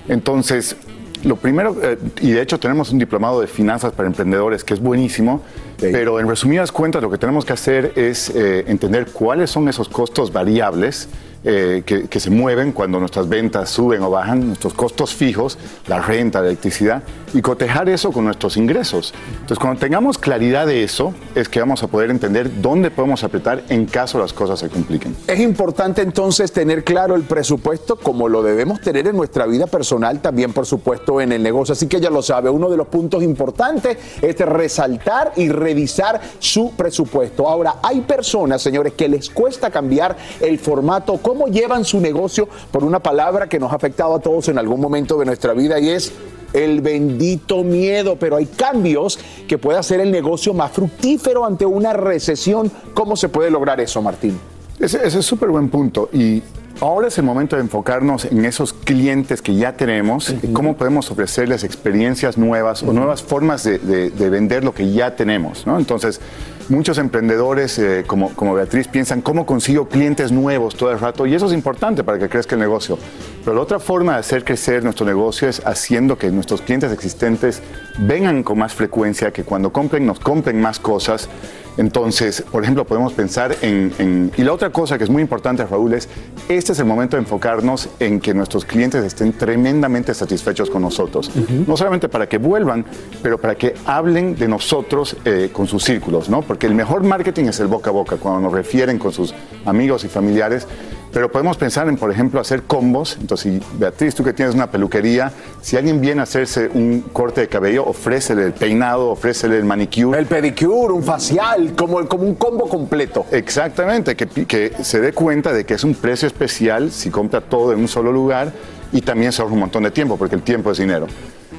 Entonces, 0.08 0.76
lo 1.24 1.38
primero, 1.38 1.76
eh, 1.82 1.98
y 2.22 2.32
de 2.32 2.42
hecho 2.42 2.60
tenemos 2.60 2.92
un 2.92 3.00
diplomado 3.00 3.42
de 3.42 3.48
finanzas 3.48 3.94
para 3.94 4.08
emprendedores 4.08 4.64
que 4.64 4.74
es 4.74 4.80
buenísimo, 4.80 5.42
pero 5.80 6.20
en 6.20 6.28
resumidas 6.28 6.72
cuentas 6.72 7.02
lo 7.02 7.10
que 7.10 7.18
tenemos 7.18 7.46
que 7.46 7.54
hacer 7.54 7.94
es 7.96 8.30
eh, 8.30 8.66
entender 8.68 9.08
cuáles 9.08 9.50
son 9.50 9.68
esos 9.68 9.90
costos 9.90 10.32
variables 10.32 11.10
eh, 11.44 11.84
que, 11.86 12.20
se 12.20 12.30
mueven 12.30 12.72
cuando 12.72 13.00
nuestras 13.00 13.28
ventas 13.28 13.70
suben 13.70 14.02
o 14.02 14.10
bajan, 14.10 14.48
nuestros 14.48 14.74
costos 14.74 15.14
fijos, 15.14 15.58
la 15.88 16.00
renta, 16.00 16.40
la 16.40 16.48
electricidad, 16.48 17.04
y 17.34 17.42
cotejar 17.42 17.90
eso 17.90 18.12
con 18.12 18.26
nuestros 18.26 18.56
ingresos. 18.56 19.14
Entonces, 19.34 19.60
cuando 19.60 19.80
tengamos 19.80 20.18
claridad 20.18 20.68
de 20.68 20.84
eso, 20.84 21.14
es 21.36 21.50
que 21.50 21.60
vamos 21.60 21.84
a 21.84 21.88
poder 21.88 22.12
entender 22.12 22.62
dónde 22.62 22.92
podemos 22.92 23.24
apretar 23.24 23.64
en 23.70 23.86
caso 23.86 24.20
las 24.20 24.32
cosas 24.32 24.60
se 24.60 24.70
compliquen. 24.70 25.16
Es 25.28 25.40
importante 25.40 26.02
entonces 26.02 26.52
tener 26.52 26.84
claro 26.84 27.16
el 27.16 27.24
presupuesto 27.24 27.96
como 27.98 28.30
lo 28.30 28.44
debemos 28.44 28.80
tener 28.82 29.08
en 29.08 29.18
nuestra 29.18 29.46
vida 29.46 29.68
personal, 29.68 30.22
también 30.22 30.54
por 30.54 30.66
supuesto 30.66 31.20
en 31.20 31.32
el 31.32 31.44
negocio. 31.44 31.74
Así 31.74 31.88
que 31.88 32.00
ya 32.00 32.10
lo 32.10 32.22
sabe, 32.22 32.50
uno 32.50 32.70
de 32.70 32.78
los 32.78 32.88
puntos 32.88 33.24
importantes 33.24 33.98
es 34.22 34.38
resaltar 34.40 35.34
y 35.36 35.50
revisar 35.50 36.22
su 36.40 36.72
presupuesto. 36.72 37.48
Ahora, 37.48 37.76
hay 37.84 38.02
personas, 38.02 38.62
señores, 38.62 38.94
que 38.94 39.10
les 39.10 39.30
cuesta 39.30 39.70
cambiar 39.70 40.16
el 40.40 40.60
formato, 40.60 41.18
cómo 41.34 41.48
llevan 41.48 41.84
su 41.84 42.00
negocio 42.00 42.48
por 42.72 42.84
una 42.84 43.00
palabra 43.00 43.50
que 43.50 43.60
nos 43.60 43.72
ha 43.72 43.76
afectado 43.76 44.14
a 44.16 44.20
todos 44.20 44.50
en 44.50 44.60
algún 44.60 44.80
momento 44.80 45.18
de 45.18 45.26
nuestra 45.26 45.54
vida 45.54 45.80
y 45.80 45.90
es 45.90 46.14
el 46.54 46.82
bendito 46.82 47.64
miedo, 47.64 48.16
pero 48.20 48.36
hay 48.36 48.46
cambios 48.46 49.18
que 49.48 49.58
puede 49.58 49.80
hacer 49.80 50.00
el 50.00 50.12
negocio 50.12 50.54
más 50.54 50.72
fructífero 50.72 51.44
ante 51.46 51.66
una 51.66 51.94
recesión. 51.94 52.72
¿Cómo 52.94 53.16
se 53.16 53.30
puede 53.30 53.50
lograr 53.50 53.82
eso, 53.82 54.00
Martín? 54.04 54.40
Ese, 54.80 54.98
ese 55.04 55.20
es 55.20 55.26
súper 55.26 55.50
buen 55.50 55.70
punto. 55.70 56.10
Y 56.14 56.44
ahora 56.80 57.08
es 57.08 57.18
el 57.18 57.24
momento 57.24 57.56
de 57.56 57.64
enfocarnos 57.64 58.26
en 58.26 58.46
esos 58.46 58.72
clientes 58.72 59.42
que 59.42 59.56
ya 59.56 59.74
tenemos, 59.74 60.30
y 60.30 60.54
cómo 60.54 60.76
podemos 60.78 61.10
ofrecerles 61.10 61.64
experiencias 61.64 62.38
nuevas 62.38 62.84
o 62.84 62.94
nuevas 62.94 63.24
formas 63.24 63.64
de, 63.64 63.80
de- 63.80 64.12
de 64.12 64.30
vender 64.30 64.64
lo 64.64 64.76
que 64.76 64.92
ya 64.92 65.16
tenemos. 65.16 65.66
¿no? 65.66 65.80
Entonces, 65.80 66.22
muchos 66.70 66.98
emprendedores 66.98 67.78
eh, 67.80 68.04
como, 68.06 68.34
como 68.36 68.54
Beatriz 68.54 68.88
piensan 68.88 69.22
cómo 69.22 69.46
consigo 69.46 69.88
clientes 69.88 70.32
nuevos 70.32 70.76
todo 70.76 70.92
el 70.92 71.00
rato 71.00 71.26
y 71.26 71.34
eso 71.34 71.48
es 71.48 71.54
importante 71.54 72.04
para 72.04 72.20
que 72.20 72.30
crezca 72.30 72.56
el 72.56 72.62
negocio. 72.62 72.98
Pero 73.44 73.56
la 73.56 73.62
otra 73.62 73.80
forma 73.80 74.14
de 74.14 74.20
hacer 74.20 74.44
crecer 74.44 74.84
nuestro 74.84 75.06
negocio 75.06 75.50
es 75.50 75.62
haciendo 75.66 76.18
que 76.18 76.30
nuestros 76.32 76.62
clientes 76.62 76.92
existentes 76.92 77.62
vengan 77.98 78.44
con 78.44 78.58
más 78.58 78.74
frecuencia, 78.74 79.32
que 79.32 79.44
cuando 79.44 79.72
compren 79.72 80.06
nos 80.06 80.20
compren 80.20 80.62
más 80.62 80.80
cosas. 80.80 81.30
Entonces, 81.78 82.44
por 82.52 82.64
ejemplo, 82.64 82.86
podemos 82.86 83.14
pensar 83.14 83.56
en, 83.62 83.92
en- 83.98 84.32
Y 84.38 84.44
la 84.44 84.54
otra 84.54 84.70
cosa 84.72 84.98
que 84.98 85.04
es 85.04 85.10
muy 85.10 85.22
importante, 85.22 85.66
Raúl, 85.66 85.94
es 85.94 86.08
este 86.50 86.74
es 86.74 86.80
el 86.80 86.86
momento 86.86 87.18
de 87.18 87.24
enfocarnos 87.24 87.90
en 88.00 88.20
que 88.20 88.34
nuestros 88.34 88.64
clientes 88.66 89.04
estén 89.04 89.34
tremendamente 89.34 90.14
satisfechos 90.14 90.70
con 90.70 90.82
nosotros. 90.82 91.32
No 91.68 91.76
solamente 91.78 92.10
para 92.10 92.28
que 92.28 92.38
vuelvan, 92.38 92.86
pero 93.22 93.38
para 93.40 93.56
que 93.56 93.74
hablen 93.86 94.36
de 94.36 94.48
nosotros 94.48 95.18
eh, 95.26 95.50
con 95.52 95.68
sus 95.68 95.84
círculos, 95.84 96.30
¿no? 96.30 96.42
Porque 96.42 96.68
el 96.68 96.76
mejor 96.76 97.04
marketing 97.04 97.46
es 97.46 97.60
el 97.60 97.68
boca 97.68 97.90
a 97.90 97.94
boca, 97.94 98.18
cuando 98.18 98.42
nos 98.42 98.54
refieren 98.54 99.00
con 99.00 99.12
sus 99.12 99.34
amigos 99.66 100.04
y 100.04 100.08
familiares. 100.10 100.68
Pero 101.14 101.32
podemos 101.32 101.58
pensar 101.58 101.88
en, 101.88 101.96
por 101.96 102.12
ejemplo, 102.12 102.40
hacer 102.40 102.64
combos. 102.64 103.18
Entonces, 103.22 103.62
Beatriz, 103.78 104.16
tú 104.16 104.24
que 104.24 104.34
tienes 104.34 104.56
una 104.56 104.72
peluquería, 104.72 105.32
si 105.62 105.78
alguien 105.78 106.02
viene 106.02 106.22
a 106.22 106.24
hacerse 106.24 106.70
un 106.74 107.02
corte 107.14 107.42
de 107.42 107.48
cabello, 107.48 107.86
ofrécele 107.86 108.44
el 108.44 108.54
peinado, 108.54 109.12
ofrécele 109.12 109.58
el 109.58 109.64
manicure. 109.64 110.18
El 110.18 110.26
pedicure, 110.26 110.92
un 110.92 111.04
facial, 111.04 111.74
como, 111.76 112.04
como 112.08 112.24
un 112.24 112.34
combo 112.34 112.68
completo. 112.68 113.28
Exactamente, 113.32 114.16
que, 114.16 114.26
que 114.28 114.74
se 114.82 115.00
dé 115.00 115.14
cuenta 115.14 115.54
de 115.54 115.66
que 115.66 115.76
es 115.76 115.84
un 115.84 115.94
precio 115.94 116.28
especial 116.28 116.92
si 116.92 117.12
compra 117.12 117.42
todo 117.42 117.74
en 117.74 117.80
un 117.80 117.88
solo 117.88 118.12
lugar 118.12 118.52
y 118.92 119.02
también 119.02 119.32
se 119.32 119.42
ahorra 119.42 119.54
un 119.54 119.60
montón 119.60 119.84
de 119.84 119.92
tiempo, 119.92 120.18
porque 120.18 120.36
el 120.36 120.42
tiempo 120.42 120.72
es 120.72 120.80
dinero. 120.80 121.08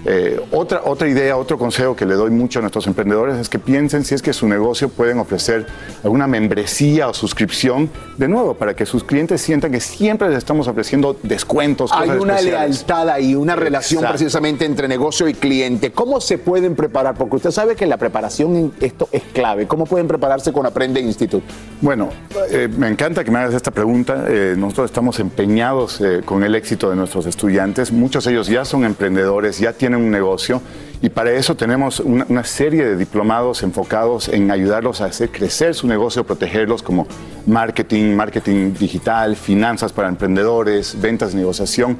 Eh, 0.06 0.40
otra, 0.52 0.82
otra 0.84 1.08
idea, 1.08 1.36
otro 1.36 1.58
consejo 1.58 1.96
que 1.96 2.04
le 2.04 2.14
doy 2.14 2.30
mucho 2.30 2.58
a 2.58 2.62
nuestros 2.62 2.86
emprendedores 2.86 3.36
es 3.38 3.48
que 3.48 3.58
piensen 3.58 4.04
si 4.04 4.14
es 4.14 4.20
que 4.22 4.32
su 4.32 4.46
negocio 4.46 4.88
pueden 4.88 5.18
ofrecer 5.18 5.66
alguna 6.02 6.26
membresía 6.26 7.08
o 7.08 7.14
suscripción, 7.14 7.88
de 8.18 8.28
nuevo, 8.28 8.54
para 8.54 8.74
que 8.74 8.84
sus 8.84 9.02
clientes 9.02 9.40
sientan 9.40 9.72
que 9.72 9.80
siempre 9.80 10.28
les 10.28 10.38
estamos 10.38 10.68
ofreciendo 10.68 11.16
descuentos. 11.22 11.90
Hay 11.92 12.08
cosas 12.08 12.22
una 12.22 12.36
especiales. 12.36 12.70
lealtad 12.70 13.08
ahí, 13.08 13.34
una 13.34 13.56
relación 13.56 14.00
Exacto. 14.00 14.18
precisamente 14.18 14.64
entre 14.64 14.88
negocio 14.88 15.26
y 15.28 15.34
cliente. 15.34 15.92
¿Cómo 15.92 16.20
se 16.20 16.38
pueden 16.38 16.74
preparar? 16.74 17.14
Porque 17.14 17.36
usted 17.36 17.50
sabe 17.50 17.74
que 17.74 17.86
la 17.86 17.96
preparación 17.96 18.56
en 18.56 18.72
esto 18.80 19.08
es 19.10 19.22
clave. 19.32 19.66
¿Cómo 19.66 19.86
pueden 19.86 20.06
prepararse 20.06 20.52
con 20.52 20.66
Aprende 20.66 21.00
Institute? 21.00 21.44
Bueno, 21.80 22.10
eh, 22.50 22.68
me 22.68 22.88
encanta 22.88 23.24
que 23.24 23.30
me 23.30 23.38
hagas 23.38 23.54
esta 23.54 23.70
pregunta. 23.70 24.24
Eh, 24.28 24.54
nosotros 24.56 24.86
estamos 24.90 25.18
empeñados 25.18 26.02
con 26.24 26.44
el 26.44 26.54
éxito 26.54 26.90
de 26.90 26.96
nuestros 26.96 27.26
estudiantes. 27.26 27.90
Muchos 27.92 28.24
de 28.24 28.32
ellos 28.32 28.48
ya 28.48 28.64
son 28.64 28.84
emprendedores, 28.84 29.58
ya 29.58 29.72
tienen 29.72 29.93
tienen 29.94 30.04
un 30.04 30.10
negocio. 30.10 30.60
Y 31.02 31.10
para 31.10 31.32
eso 31.32 31.54
tenemos 31.54 32.00
una, 32.00 32.44
serie 32.44 32.84
de 32.84 32.96
diplomados 32.96 33.62
enfocados 33.62 34.28
en 34.28 34.50
ayudarlos 34.50 35.02
a 35.02 35.06
hacer 35.06 35.30
crecer 35.30 35.74
su 35.74 35.86
negocio, 35.86 36.24
protegerlos 36.24 36.82
como 36.82 37.06
marketing, 37.46 38.14
marketing 38.14 38.72
digital, 38.72 39.36
finanzas 39.36 39.92
para 39.92 40.08
emprendedores, 40.08 40.98
ventas, 40.98 41.34
negociación. 41.34 41.98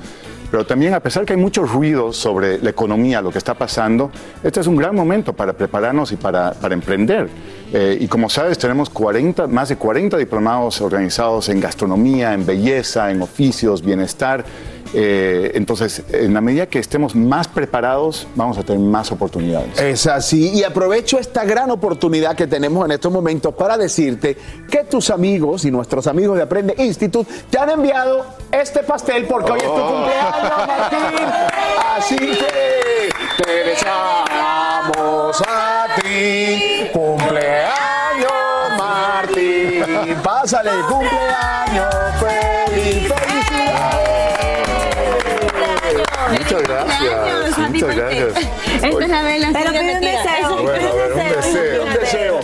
Pero 0.50 0.64
también, 0.64 0.94
a 0.94 1.00
pesar 1.00 1.26
que 1.26 1.34
hay 1.34 1.38
mucho 1.38 1.64
ruido 1.64 2.12
sobre 2.12 2.58
la 2.60 2.70
economía, 2.70 3.20
lo 3.20 3.30
que 3.30 3.38
está 3.38 3.54
pasando, 3.54 4.10
este 4.42 4.60
es 4.60 4.66
un 4.66 4.76
gran 4.76 4.94
momento 4.94 5.32
para 5.32 5.52
prepararnos 5.52 6.12
y 6.12 6.16
para, 6.16 6.52
para 6.52 6.74
emprender. 6.74 7.28
Eh, 7.72 7.98
y 8.00 8.06
como 8.06 8.30
sabes, 8.30 8.56
tenemos 8.56 8.88
40, 8.88 9.48
más 9.48 9.68
de 9.68 9.76
40 9.76 10.16
diplomados 10.16 10.80
organizados 10.80 11.48
en 11.50 11.60
gastronomía, 11.60 12.32
en 12.32 12.46
belleza, 12.46 13.10
en 13.10 13.20
oficios, 13.20 13.82
bienestar. 13.82 14.44
Eh, 14.96 15.52
entonces, 15.54 16.02
en 16.12 16.32
la 16.32 16.40
medida 16.40 16.66
que 16.66 16.78
estemos 16.78 17.16
más 17.16 17.48
preparados, 17.48 18.28
vamos 18.36 18.56
a 18.58 18.62
tener 18.62 18.80
más 18.80 19.10
oportunidades. 19.10 19.80
Es 19.80 20.06
así. 20.06 20.50
Y 20.54 20.62
aprovecho 20.62 21.18
esta 21.18 21.44
gran 21.44 21.70
oportunidad 21.70 22.36
que 22.36 22.46
tenemos 22.46 22.84
en 22.84 22.92
estos 22.92 23.12
momentos 23.12 23.54
para 23.54 23.76
decirte 23.76 24.36
que 24.70 24.84
tus 24.84 25.10
amigos 25.10 25.64
y 25.64 25.70
nuestros 25.70 26.06
amigos 26.06 26.36
de 26.36 26.44
Aprende 26.44 26.74
Institute 26.78 27.30
te 27.50 27.58
han 27.58 27.70
enviado 27.70 28.24
este 28.52 28.84
pastel 28.84 29.26
porque 29.26 29.52
hoy 29.52 29.58
es 29.58 29.64
tu 29.64 29.72
cumpleaños, 29.72 30.66
Martín. 30.66 31.28
Así 31.96 32.16
que 32.16 33.44
te 33.44 33.52
deseamos 33.70 35.42
a 35.48 35.86
ti 36.00 36.88
cumpleaños, 36.92 38.32
Martín. 38.78 40.16
Pásale 40.22 40.70
el 40.70 40.82
Muchas 46.38 46.62
gracias. 46.62 47.58
Muchas 47.70 47.96
gracias. 47.96 48.28
Esta 48.82 49.04
es 49.04 49.08
la 49.08 49.22
vela. 49.22 49.48
Pero 49.52 49.70
pide 49.70 49.94
un 49.94 50.00
deseo. 50.00 50.62
Bueno, 50.62 50.88
a 50.88 50.94
ver, 50.94 51.12
un 51.12 51.36
deseo. 51.42 51.84
Un 51.84 51.92
deseo. 51.94 52.40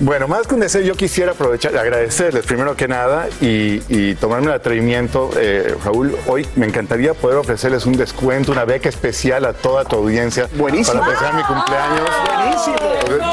Bueno, 0.00 0.28
más 0.28 0.46
que 0.46 0.54
un 0.54 0.60
deseo, 0.60 0.82
yo 0.82 0.94
quisiera 0.94 1.32
aprovechar, 1.32 1.74
agradecerles 1.76 2.44
primero 2.44 2.76
que 2.76 2.86
nada 2.86 3.28
y, 3.40 3.80
y 3.88 4.14
tomarme 4.16 4.48
el 4.48 4.52
atrevimiento, 4.52 5.30
eh, 5.38 5.74
Raúl, 5.82 6.14
hoy 6.26 6.46
me 6.54 6.66
encantaría 6.66 7.14
poder 7.14 7.38
ofrecerles 7.38 7.86
un 7.86 7.96
descuento, 7.96 8.52
una 8.52 8.66
beca 8.66 8.90
especial 8.90 9.46
a 9.46 9.54
toda 9.54 9.84
tu 9.84 9.96
audiencia 9.96 10.48
Buenísimo. 10.52 11.00
para 11.00 11.12
empezar 11.12 11.34
mi 11.34 11.42
cumpleaños. 11.44 12.10
Buenísimo. 12.26 12.76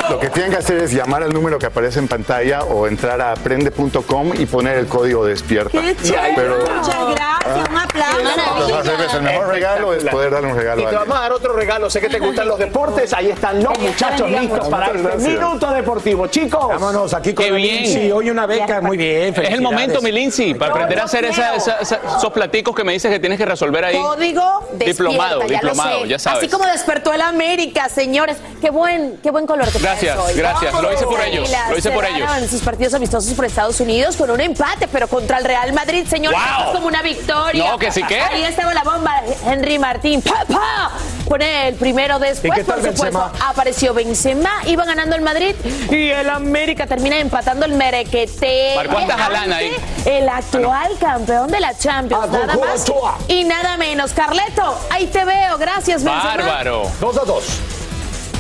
Lo 0.10 0.20
que 0.20 0.30
tienen 0.30 0.52
que 0.52 0.58
hacer 0.58 0.78
es 0.78 0.94
llamar 0.94 1.24
al 1.24 1.34
número 1.34 1.60
que 1.60 1.66
aparece 1.66 2.00
en 2.00 2.08
pantalla 2.08 2.64
o 2.64 2.88
entrar 2.88 3.20
a 3.20 3.34
aprende.com 3.34 4.32
y 4.40 4.46
poner 4.46 4.78
el 4.78 4.88
código 4.88 5.26
despierta. 5.26 5.72
Qué 5.82 5.96
chévere. 6.02 6.34
Pero- 6.36 6.58
Muchas 6.60 6.96
gracias. 7.16 7.70
Aplauso. 7.94 9.18
El 9.18 9.22
mejor 9.24 9.48
regalo 9.48 9.94
es 9.94 10.04
poder 10.06 10.32
darle 10.32 10.52
un 10.52 10.58
regalo 10.58 10.82
Y 10.82 10.86
a 10.86 10.90
te 10.90 10.96
vamos 10.96 11.18
a 11.18 11.22
dar 11.22 11.32
otro 11.32 11.54
regalo. 11.54 11.90
Sé 11.90 12.02
que 12.02 12.10
te 12.10 12.20
gustan 12.20 12.48
los 12.48 12.60
deportes. 12.60 13.14
Ahí 13.14 13.30
están 13.30 13.64
los 13.64 13.78
muchachos 13.80 14.30
listos 14.30 14.68
para 14.70 14.88
este 14.88 15.18
minuto 15.30 15.72
deportivo. 15.72 16.28
Chicos. 16.28 16.68
Vámonos 16.68 17.14
aquí 17.14 17.34
con. 17.34 17.54
Lindsay. 17.54 18.12
Hoy 18.12 18.30
una 18.30 18.46
beca, 18.46 18.82
muy 18.82 18.98
bien. 18.98 19.34
Es 19.34 19.50
el 19.52 19.62
momento, 19.62 20.02
mi 20.02 20.12
Lindsay, 20.12 20.54
para 20.54 20.72
aprender 20.74 21.00
a 21.00 21.04
hacer 21.04 21.26
esos 21.26 22.34
platicos 22.34 22.76
que 22.76 22.84
me 22.84 22.94
dices 22.94 23.12
que 23.12 23.20
tienes 23.20 23.38
que 23.38 23.46
resolver 23.46 23.86
ahí. 23.86 23.98
Código 23.98 24.68
Diplomado, 24.74 25.42
lo 25.42 25.48
diplomado, 25.48 26.02
sé. 26.02 26.08
ya 26.08 26.20
sabes. 26.20 26.40
Así 26.40 26.50
como 26.50 26.66
despertó 26.66 27.14
el 27.14 27.22
América, 27.22 27.90
señores. 27.90 28.38
Qué 28.60 28.70
buen, 28.70 29.18
qué 29.22 29.30
buen 29.32 29.46
color 29.46 29.68
te 29.70 29.80
Gracias, 29.80 30.18
hoy. 30.18 30.34
gracias. 30.36 30.74
Lo 30.82 30.94
hice 30.94 31.06
por 31.06 31.22
ellos, 31.22 31.50
lo 31.70 31.78
hice 31.78 31.92
por 31.92 32.06
ellos. 32.06 32.30
sus 32.50 32.62
partidos 32.62 32.94
amistosos 32.94 33.34
por 33.34 33.46
Estados 33.46 33.80
Unidos 33.80 34.16
con 34.16 34.30
un 34.32 34.42
empate, 34.42 34.88
pero 34.88 35.08
contra 35.08 35.38
el 35.38 35.46
Real 35.46 35.72
Madrid, 35.74 36.06
señores, 36.08 36.40
¡Wow! 36.40 36.68
es 36.68 36.74
como 36.74 36.88
una 36.88 37.02
victoria. 37.02 37.72
No, 37.72 37.78
que 37.86 37.92
sí, 37.92 38.04
¿qué? 38.08 38.20
Ahí 38.22 38.44
estaba 38.44 38.74
la 38.74 38.84
bomba, 38.84 39.22
Henry 39.46 39.78
Martín. 39.80 40.22
¡Pa, 40.22 40.46
pa! 40.46 40.92
Pone 41.28 41.70
el 41.70 41.76
primero 41.76 42.20
después, 42.20 42.52
¿Y 42.54 42.56
qué 42.56 42.64
tal 42.64 42.80
por 42.82 42.92
supuesto. 42.94 43.20
Benzema? 43.20 43.50
Apareció 43.50 43.94
Benzema, 43.94 44.52
iba 44.66 44.86
ganando 44.86 45.16
el 45.16 45.22
Madrid 45.22 45.56
y 45.90 46.10
el 46.10 46.30
América 46.30 46.86
termina 46.88 47.18
empatando 47.20 47.66
el 47.66 47.74
Merequete. 47.74 48.76
Haaland 48.78 49.54
ahí. 49.54 49.72
El 50.06 50.30
actual 50.30 50.98
campeón 51.00 51.48
de 51.50 51.60
la 51.60 51.78
Champions, 51.78 52.24
Ah, 52.26 52.28
nada 52.32 52.56
más 52.58 52.88
Ochoa. 52.90 53.18
y 53.28 53.44
nada 53.46 53.78
menos. 53.78 54.12
Carleto, 54.14 54.78
ahí 54.90 55.08
te 55.08 55.24
veo. 55.26 55.58
Gracias, 55.58 56.04
Benzema. 56.04 56.24
Bárbaro. 56.36 56.84
2 57.00 57.18
a 57.18 57.22
2. 57.26 57.44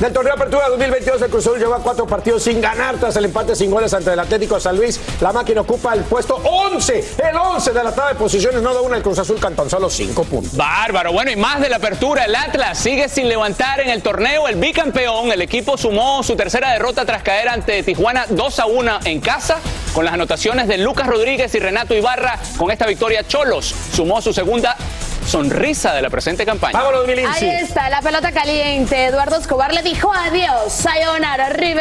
Del 0.03 0.11
torneo 0.11 0.33
Apertura 0.33 0.67
2022, 0.67 1.21
el 1.21 1.29
Cruz 1.29 1.47
Azul 1.47 1.59
lleva 1.59 1.77
cuatro 1.77 2.05
partidos 2.05 2.43
sin 2.43 2.59
ganar 2.59 2.97
tras 2.97 3.15
el 3.15 3.23
empate 3.23 3.55
sin 3.55 3.71
goles 3.71 3.93
ante 3.93 4.11
el 4.11 4.19
Atlético 4.19 4.59
San 4.59 4.75
Luis. 4.75 4.99
La 5.21 5.31
máquina 5.31 5.61
ocupa 5.61 5.93
el 5.93 6.01
puesto 6.01 6.35
11, 6.43 7.15
el 7.29 7.37
11 7.37 7.71
de 7.71 7.83
la 7.85 7.95
tabla 7.95 8.11
de 8.11 8.19
posiciones. 8.19 8.61
No 8.61 8.73
da 8.73 8.81
una, 8.81 8.97
el 8.97 9.01
Cruz 9.01 9.19
Azul 9.19 9.39
cantón 9.39 9.69
solo 9.69 9.89
5 9.89 10.25
puntos. 10.25 10.57
Bárbaro. 10.57 11.13
Bueno, 11.13 11.31
y 11.31 11.37
más 11.37 11.61
de 11.61 11.69
la 11.69 11.77
apertura, 11.77 12.25
el 12.25 12.35
Atlas 12.35 12.79
sigue 12.79 13.07
sin 13.07 13.29
levantar 13.29 13.79
en 13.79 13.89
el 13.89 14.03
torneo. 14.03 14.49
El 14.49 14.57
bicampeón, 14.57 15.31
el 15.31 15.41
equipo 15.41 15.77
sumó 15.77 16.21
su 16.21 16.35
tercera 16.35 16.73
derrota 16.73 17.05
tras 17.05 17.23
caer 17.23 17.47
ante 17.47 17.81
Tijuana 17.83 18.25
2 18.27 18.59
a 18.59 18.65
1 18.65 18.99
en 19.05 19.21
casa. 19.21 19.59
Con 19.93 20.03
las 20.03 20.15
anotaciones 20.15 20.67
de 20.67 20.79
Lucas 20.79 21.07
Rodríguez 21.07 21.55
y 21.55 21.59
Renato 21.59 21.95
Ibarra, 21.95 22.37
con 22.57 22.71
esta 22.71 22.85
victoria 22.87 23.25
Cholos 23.25 23.73
sumó 23.93 24.21
su 24.21 24.33
segunda 24.33 24.75
sonrisa 25.25 25.93
de 25.93 26.01
la 26.01 26.09
presente 26.09 26.45
campaña. 26.45 26.77
Vámonos, 26.77 27.07
mi 27.07 27.13
Ahí 27.13 27.49
está 27.61 27.89
la 27.89 28.01
pelota 28.01 28.31
caliente. 28.31 29.05
Eduardo 29.05 29.37
Escobar 29.37 29.73
le 29.73 29.81
dijo 29.81 30.11
adiós. 30.13 30.71
Sayonara, 30.71 31.49
bye 31.49 31.73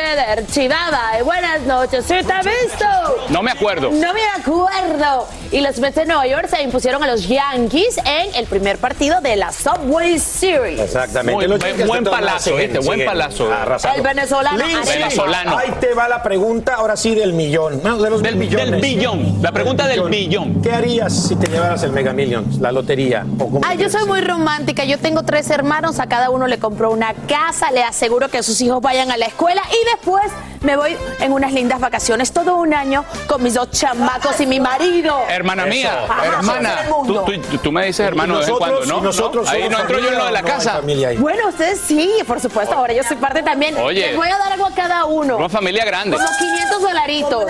bye. 0.68 1.22
Buenas 1.24 1.62
noches. 1.62 2.04
¿Sí 2.06 2.14
te 2.26 2.32
ha 2.32 2.40
visto? 2.42 2.86
No 3.28 3.42
me 3.42 3.50
acuerdo. 3.50 3.90
No 3.90 4.12
me 4.12 4.20
acuerdo. 4.38 5.28
Y 5.50 5.60
los 5.60 5.78
Mets 5.78 5.96
de 5.96 6.06
Nueva 6.06 6.26
York 6.26 6.46
se 6.48 6.62
impusieron 6.62 7.02
a 7.02 7.06
los 7.06 7.28
Yankees 7.28 7.98
en 7.98 8.34
el 8.34 8.46
primer 8.46 8.78
partido 8.78 9.20
de 9.20 9.36
la 9.36 9.52
Subway 9.52 10.18
Series. 10.18 10.80
Exactamente. 10.80 11.46
Muy 11.48 11.58
buen- 11.58 11.86
buen 11.86 12.04
palazo, 12.04 12.56
¿viste? 12.56 12.78
Buen 12.78 13.04
palazo. 13.04 13.52
arrasando. 13.52 13.96
El 13.98 14.02
venezolano. 14.02 15.58
Ahí 15.58 15.70
te 15.80 15.92
va 15.94 16.08
la 16.08 16.22
pregunta, 16.22 16.74
ahora 16.74 16.96
sí, 16.96 17.14
del 17.14 17.32
millón. 17.34 17.80
No, 17.82 17.98
de 17.98 18.10
los 18.10 18.22
Del, 18.22 18.36
millones. 18.36 18.70
del 18.70 18.80
billón. 18.80 19.42
La 19.42 19.52
pregunta 19.52 19.86
del 19.86 20.02
billón. 20.08 20.62
¿Qué 20.62 20.72
harías 20.72 21.12
si 21.28 21.36
te 21.36 21.50
llevaras 21.50 21.82
el 21.82 21.92
Mega 21.92 22.12
Millions, 22.12 22.58
la 22.60 22.72
lotería? 22.72 23.24
Ah, 23.64 23.74
yo 23.74 23.88
soy 23.88 24.06
muy 24.06 24.20
romántica. 24.20 24.84
Yo 24.84 24.98
tengo 24.98 25.22
tres 25.22 25.50
hermanos. 25.50 25.98
A 26.00 26.06
cada 26.06 26.30
uno 26.30 26.46
le 26.46 26.58
compro 26.58 26.90
una 26.90 27.14
casa. 27.28 27.70
Le 27.70 27.82
aseguro 27.82 28.28
que 28.28 28.42
sus 28.42 28.60
hijos 28.60 28.80
vayan 28.80 29.10
a 29.10 29.16
la 29.16 29.26
escuela. 29.26 29.62
Y 29.70 29.90
después 29.96 30.24
me 30.60 30.76
voy 30.76 30.96
en 31.20 31.32
unas 31.32 31.52
lindas 31.52 31.80
vacaciones. 31.80 32.32
Todo 32.32 32.56
un 32.56 32.74
año 32.74 33.04
con 33.26 33.42
mis 33.42 33.54
dos 33.54 33.70
chamacos 33.70 34.40
y 34.40 34.46
mi 34.46 34.60
marido. 34.60 35.18
Hermana 35.28 35.66
mía, 35.66 36.04
Ajá, 36.08 36.26
hermana, 36.26 36.78
tú, 36.88 36.94
mundo. 36.96 37.24
tú- 37.24 37.58
tú 37.58 37.72
me 37.72 37.86
dices 37.86 38.06
hermano 38.06 38.34
de 38.34 38.40
vez 38.40 38.48
en 38.50 38.56
cuando, 38.56 38.86
¿no? 38.86 39.00
nosotros 39.00 39.46
¿No? 39.46 39.50
Ahí 39.52 39.68
no 39.68 39.80
entro 39.80 39.98
yo 39.98 40.08
en 40.08 40.18
lo 40.18 40.24
de 40.26 40.32
la 40.32 40.42
no 40.42 40.48
casa. 40.48 40.80
Bueno, 41.18 41.48
ustedes 41.48 41.80
sí, 41.80 42.12
por 42.26 42.40
supuesto. 42.40 42.74
Ahora 42.74 42.92
yo 42.92 43.02
soy 43.02 43.16
parte 43.16 43.42
también. 43.42 43.76
Oye. 43.78 44.08
Les 44.08 44.16
voy 44.16 44.28
a 44.28 44.38
dar 44.38 44.52
algo 44.52 44.66
a 44.66 44.70
cada 44.74 45.04
uno. 45.06 45.36
Una 45.36 45.48
familia 45.48 45.84
grande. 45.84 46.16
Como 46.16 46.28
500 46.38 46.80
dolaritos. 46.82 47.44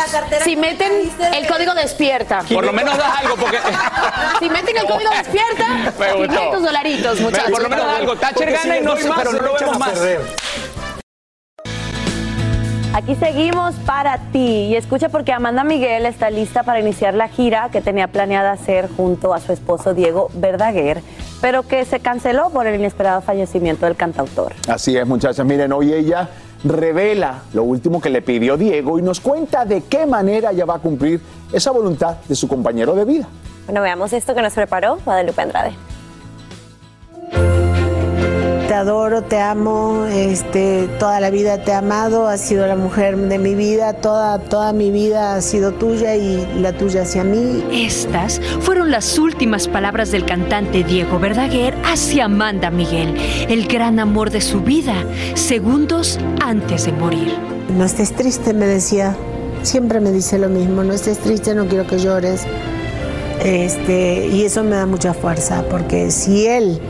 Si 0.44 0.56
meten 0.56 1.12
el 1.34 1.46
código 1.46 1.74
despierta. 1.74 2.42
Por 2.52 2.64
lo 2.64 2.72
menos 2.72 2.96
das 2.96 3.18
algo 3.18 3.36
porque... 3.36 3.58
Si 4.38 4.48
meten 4.48 4.76
el 4.76 4.86
código 4.86 5.10
despierta, 5.10 5.66
Me 5.98 6.12
gustó. 6.14 6.32
500 6.32 6.62
dolaritos, 6.62 7.16
Me- 7.18 7.24
muchachos. 7.26 7.50
por 7.50 7.62
lo 7.62 7.68
menos 7.68 7.84
algo. 7.86 8.16
Thatcher 8.16 8.48
Porque 8.48 8.56
si 8.58 8.68
gana 8.68 8.78
y 8.78 8.84
no 8.84 9.08
más, 9.08 9.18
pero 9.18 9.32
no 9.32 9.42
lo 9.42 9.54
vemos 9.54 9.78
más. 9.78 9.92
Aquí 12.94 13.14
seguimos 13.14 13.74
para 13.86 14.18
ti. 14.32 14.66
Y 14.66 14.76
escucha 14.76 15.08
porque 15.08 15.32
Amanda 15.32 15.64
Miguel 15.64 16.04
está 16.04 16.28
lista 16.28 16.62
para 16.62 16.78
iniciar 16.78 17.14
la 17.14 17.28
gira 17.28 17.70
que 17.72 17.80
tenía 17.80 18.06
planeada 18.08 18.52
hacer 18.52 18.88
junto 18.94 19.32
a 19.32 19.40
su 19.40 19.52
esposo 19.52 19.94
Diego 19.94 20.28
Verdaguer, 20.34 21.00
pero 21.40 21.62
que 21.62 21.86
se 21.86 22.00
canceló 22.00 22.50
por 22.50 22.66
el 22.66 22.74
inesperado 22.74 23.22
fallecimiento 23.22 23.86
del 23.86 23.96
cantautor. 23.96 24.52
Así 24.68 24.94
es, 24.94 25.06
muchachas. 25.06 25.46
Miren, 25.46 25.72
hoy 25.72 25.94
ella 25.94 26.28
revela 26.64 27.42
lo 27.54 27.62
último 27.64 27.98
que 27.98 28.10
le 28.10 28.20
pidió 28.20 28.58
Diego 28.58 28.98
y 28.98 29.02
nos 29.02 29.20
cuenta 29.20 29.64
de 29.64 29.82
qué 29.84 30.04
manera 30.04 30.50
ella 30.50 30.66
va 30.66 30.74
a 30.74 30.78
cumplir 30.78 31.18
esa 31.50 31.70
voluntad 31.70 32.16
de 32.28 32.34
su 32.34 32.46
compañero 32.46 32.94
de 32.94 33.06
vida. 33.06 33.26
Bueno, 33.66 33.80
veamos 33.80 34.12
esto 34.12 34.34
que 34.34 34.42
nos 34.42 34.54
preparó 34.54 34.98
Guadalupe 35.04 35.40
Andrade. 35.42 35.72
Te 38.66 38.74
adoro, 38.74 39.22
te 39.22 39.38
amo, 39.38 40.06
este, 40.06 40.88
toda 40.98 41.20
la 41.20 41.28
vida 41.28 41.62
te 41.62 41.72
he 41.72 41.74
amado, 41.74 42.26
has 42.26 42.40
sido 42.40 42.66
la 42.66 42.74
mujer 42.74 43.18
de 43.18 43.38
mi 43.38 43.54
vida, 43.54 43.92
toda, 43.92 44.38
toda 44.38 44.72
mi 44.72 44.90
vida 44.90 45.34
ha 45.34 45.42
sido 45.42 45.72
tuya 45.72 46.16
y 46.16 46.46
la 46.58 46.72
tuya 46.72 47.02
hacia 47.02 47.22
mí. 47.22 47.62
Estas 47.70 48.40
fueron 48.60 48.90
las 48.90 49.18
últimas 49.18 49.68
palabras 49.68 50.10
del 50.10 50.24
cantante 50.24 50.84
Diego 50.84 51.18
Verdaguer 51.18 51.76
hacia 51.84 52.24
Amanda 52.24 52.70
Miguel, 52.70 53.14
el 53.48 53.68
gran 53.68 53.98
amor 53.98 54.30
de 54.30 54.40
su 54.40 54.62
vida, 54.62 55.04
segundos 55.34 56.18
antes 56.42 56.86
de 56.86 56.92
morir. 56.92 57.36
No 57.76 57.84
estés 57.84 58.12
triste, 58.14 58.54
me 58.54 58.64
decía, 58.64 59.14
siempre 59.62 60.00
me 60.00 60.12
dice 60.12 60.38
lo 60.38 60.48
mismo, 60.48 60.82
no 60.82 60.94
estés 60.94 61.18
triste, 61.18 61.54
no 61.54 61.66
quiero 61.66 61.86
que 61.86 61.98
llores. 61.98 62.46
Este, 63.44 64.28
y 64.28 64.44
eso 64.44 64.62
me 64.62 64.76
da 64.76 64.86
mucha 64.86 65.14
fuerza, 65.14 65.64
porque 65.68 66.10
si 66.10 66.46
él, 66.46 66.80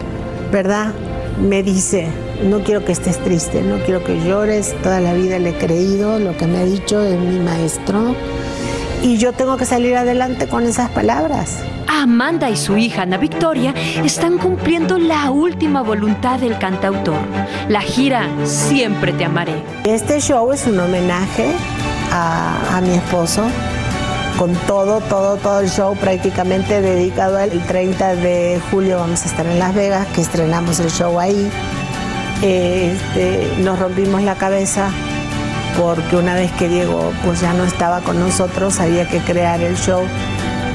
¿verdad? 0.51 0.93
Me 1.41 1.63
dice, 1.63 2.09
no 2.45 2.61
quiero 2.61 2.85
que 2.85 2.93
estés 2.93 3.19
triste, 3.19 3.63
no 3.63 3.79
quiero 3.85 4.05
que 4.05 4.21
llores, 4.23 4.75
toda 4.83 5.01
la 5.01 5.15
vida 5.15 5.39
le 5.39 5.51
he 5.51 5.55
creído, 5.55 6.19
lo 6.19 6.37
que 6.37 6.47
me 6.47 6.59
ha 6.59 6.65
dicho 6.65 7.03
es 7.03 7.19
mi 7.19 7.41
maestro, 7.41 8.15
y 9.03 9.17
yo 9.17 9.33
tengo 9.33 9.57
que 9.57 9.65
salir 9.65 9.97
adelante 9.97 10.47
con 10.47 10.65
esas 10.65 10.91
palabras. 10.91 11.59
Amanda 11.89 12.51
y 12.51 12.57
su 12.57 12.77
hija 12.77 13.03
Ana 13.03 13.17
Victoria 13.17 13.75
están 14.05 14.39
cumpliendo 14.39 14.99
la 14.99 15.31
última 15.31 15.83
voluntad 15.83 16.39
del 16.39 16.59
cantautor. 16.59 17.21
La 17.69 17.81
gira 17.81 18.29
Siempre 18.45 19.13
te 19.13 19.25
amaré. 19.25 19.63
Este 19.85 20.21
show 20.21 20.53
es 20.53 20.67
un 20.67 20.81
homenaje 20.81 21.47
a, 22.11 22.77
a 22.77 22.81
mi 22.81 22.95
esposo, 22.95 23.43
con 24.39 24.55
todo, 24.67 25.01
todo, 25.01 25.37
todo 25.37 25.61
el 25.61 25.69
show 25.69 25.97
prácticamente 25.97 26.81
dedicado 26.81 27.37
a 27.37 27.45
él. 27.45 27.53
El 27.53 27.67
30 27.67 28.17
de 28.17 28.61
julio 28.71 28.99
vamos 28.99 29.23
a 29.23 29.27
estar 29.27 29.47
en 29.47 29.59
Las 29.59 29.75
Vegas, 29.75 30.07
que 30.09 30.21
estrenamos 30.21 30.81
el 30.81 30.91
show 30.91 31.19
ahí. 31.19 31.51
Este, 32.43 33.53
nos 33.59 33.79
rompimos 33.79 34.23
la 34.23 34.35
cabeza 34.35 34.91
porque 35.81 36.17
una 36.17 36.35
vez 36.35 36.51
que 36.53 36.69
Diego 36.69 37.13
pues 37.25 37.41
ya 37.41 37.53
no 37.53 37.65
estaba 37.65 38.01
con 38.01 38.19
nosotros, 38.19 38.81
había 38.81 39.09
que 39.09 39.19
crear 39.21 39.61
el 39.61 39.77
show 39.77 40.03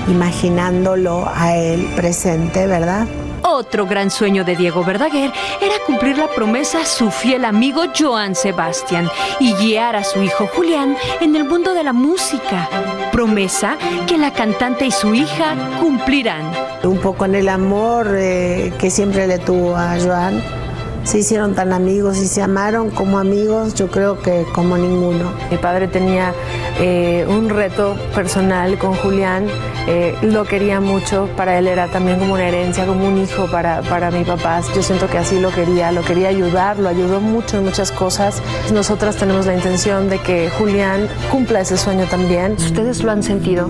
imaginándolo 0.08 1.30
a 1.34 1.56
él 1.56 1.90
presente, 1.96 2.68
¿verdad? 2.68 3.06
Otro 3.50 3.86
gran 3.86 4.12
sueño 4.12 4.44
de 4.44 4.58
Diego 4.58 4.84
Verdaguer 4.84 5.32
era 5.62 5.76
cumplir 5.86 6.18
la 6.18 6.28
promesa 6.28 6.82
a 6.82 6.86
su 6.86 7.10
fiel 7.10 7.46
amigo 7.46 7.84
Joan 7.98 8.36
Sebastián 8.36 9.10
y 9.40 9.54
guiar 9.54 9.96
a 9.96 10.04
su 10.04 10.22
hijo 10.22 10.48
Julián 10.48 10.98
en 11.22 11.34
el 11.34 11.46
mundo 11.46 11.74
de 11.74 11.86
la 11.86 11.94
música. 11.94 12.70
Promesa 13.14 13.78
que 14.06 14.18
la 14.18 14.34
cantante 14.34 14.86
y 14.86 14.92
su 14.92 15.16
hija 15.16 15.56
cumplirán. 15.80 16.52
Un 16.84 17.00
poco 17.00 17.24
en 17.24 17.36
el 17.36 17.48
amor 17.48 18.14
eh, 18.18 18.74
que 18.78 18.90
siempre 18.90 19.28
le 19.28 19.40
tuvo 19.40 19.78
a 19.78 19.98
Joan. 19.98 20.67
Se 21.08 21.20
hicieron 21.20 21.56
tan 21.56 21.72
amigos 21.72 22.18
y 22.18 22.28
se 22.28 22.42
amaron 22.42 22.90
como 22.90 23.18
amigos, 23.18 23.74
yo 23.76 23.88
creo 23.88 24.22
que 24.22 24.46
como 24.54 24.78
ninguno. 24.78 25.32
Mi 25.50 25.56
padre 25.56 25.88
tenía 25.88 26.34
eh, 26.82 27.26
un 27.30 27.48
reto 27.48 27.96
personal 28.14 28.78
con 28.78 28.94
Julián, 28.94 29.48
eh, 29.88 30.18
lo 30.22 30.44
quería 30.44 30.82
mucho, 30.82 31.30
para 31.38 31.58
él 31.60 31.68
era 31.70 31.88
también 31.88 32.20
como 32.20 32.34
una 32.34 32.46
herencia, 32.50 32.86
como 32.86 33.08
un 33.08 33.20
hijo 33.20 33.50
para, 33.50 33.84
para 33.84 34.12
mi 34.12 34.26
papá. 34.26 34.60
Yo 34.76 34.84
siento 34.84 35.08
que 35.08 35.18
así 35.18 35.40
lo 35.40 35.50
quería, 35.50 35.94
lo 35.94 36.02
quería 36.02 36.28
ayudar, 36.28 36.78
lo 36.78 36.90
ayudó 36.90 37.22
mucho 37.22 37.60
en 37.60 37.64
muchas 37.64 37.94
cosas. 37.94 38.42
Nosotras 38.74 39.16
tenemos 39.16 39.46
la 39.46 39.56
intención 39.56 40.10
de 40.10 40.20
que 40.20 40.50
Julián 40.50 41.08
cumpla 41.32 41.62
ese 41.62 41.78
sueño 41.78 42.04
también. 42.08 42.58
¿Ustedes 42.58 43.02
lo 43.02 43.12
han 43.12 43.24
sentido? 43.24 43.70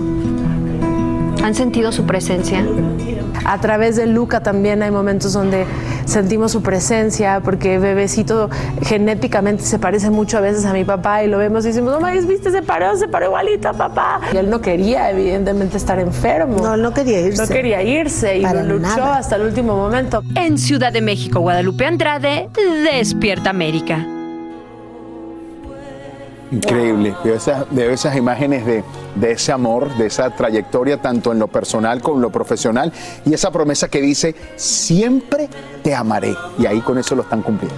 ¿Han 1.48 1.54
sentido 1.54 1.92
su 1.92 2.04
presencia? 2.04 2.62
A 3.46 3.58
través 3.58 3.96
de 3.96 4.04
Luca 4.04 4.42
también 4.42 4.82
hay 4.82 4.90
momentos 4.90 5.32
donde 5.32 5.64
sentimos 6.04 6.52
su 6.52 6.60
presencia, 6.62 7.40
porque 7.42 7.78
bebecito 7.78 8.50
genéticamente 8.82 9.62
se 9.62 9.78
parece 9.78 10.10
mucho 10.10 10.36
a 10.36 10.42
veces 10.42 10.66
a 10.66 10.74
mi 10.74 10.84
papá 10.84 11.24
y 11.24 11.26
lo 11.26 11.38
vemos 11.38 11.64
y 11.64 11.68
decimos, 11.68 11.94
no 11.94 12.00
me 12.00 12.12
viste, 12.20 12.50
se 12.50 12.60
paró, 12.60 12.94
se 12.98 13.08
paró 13.08 13.28
igualito 13.28 13.70
a 13.70 13.72
papá. 13.72 14.20
Y 14.30 14.36
él 14.36 14.50
no 14.50 14.60
quería, 14.60 15.10
evidentemente, 15.10 15.78
estar 15.78 15.98
enfermo. 15.98 16.58
No, 16.62 16.76
no 16.76 16.92
quería 16.92 17.18
irse. 17.20 17.40
No 17.40 17.48
quería 17.48 17.82
irse 17.82 18.36
y 18.36 18.42
Para 18.42 18.62
luchó 18.62 18.80
nada. 18.80 19.16
hasta 19.16 19.36
el 19.36 19.42
último 19.44 19.74
momento. 19.74 20.22
En 20.34 20.58
Ciudad 20.58 20.92
de 20.92 21.00
México, 21.00 21.40
Guadalupe 21.40 21.86
Andrade, 21.86 22.50
Despierta 22.92 23.48
América. 23.48 24.06
Increíble. 26.50 27.14
Veo 27.24 27.34
esas, 27.36 27.64
veo 27.70 27.90
esas 27.90 28.16
imágenes 28.16 28.66
de, 28.66 28.84
de 29.20 29.32
ese 29.32 29.52
amor, 29.52 29.94
de 29.96 30.06
esa 30.06 30.30
trayectoria, 30.30 31.00
tanto 31.00 31.32
en 31.32 31.38
lo 31.38 31.48
personal 31.48 32.00
como 32.02 32.16
en 32.16 32.22
lo 32.22 32.30
profesional, 32.30 32.92
y 33.24 33.34
esa 33.34 33.50
promesa 33.50 33.88
que 33.88 34.00
dice, 34.00 34.34
siempre 34.56 35.48
te 35.82 35.94
amaré. 35.94 36.34
Y 36.58 36.66
ahí 36.66 36.80
con 36.80 36.98
eso 36.98 37.14
lo 37.14 37.22
están 37.22 37.42
cumpliendo. 37.42 37.76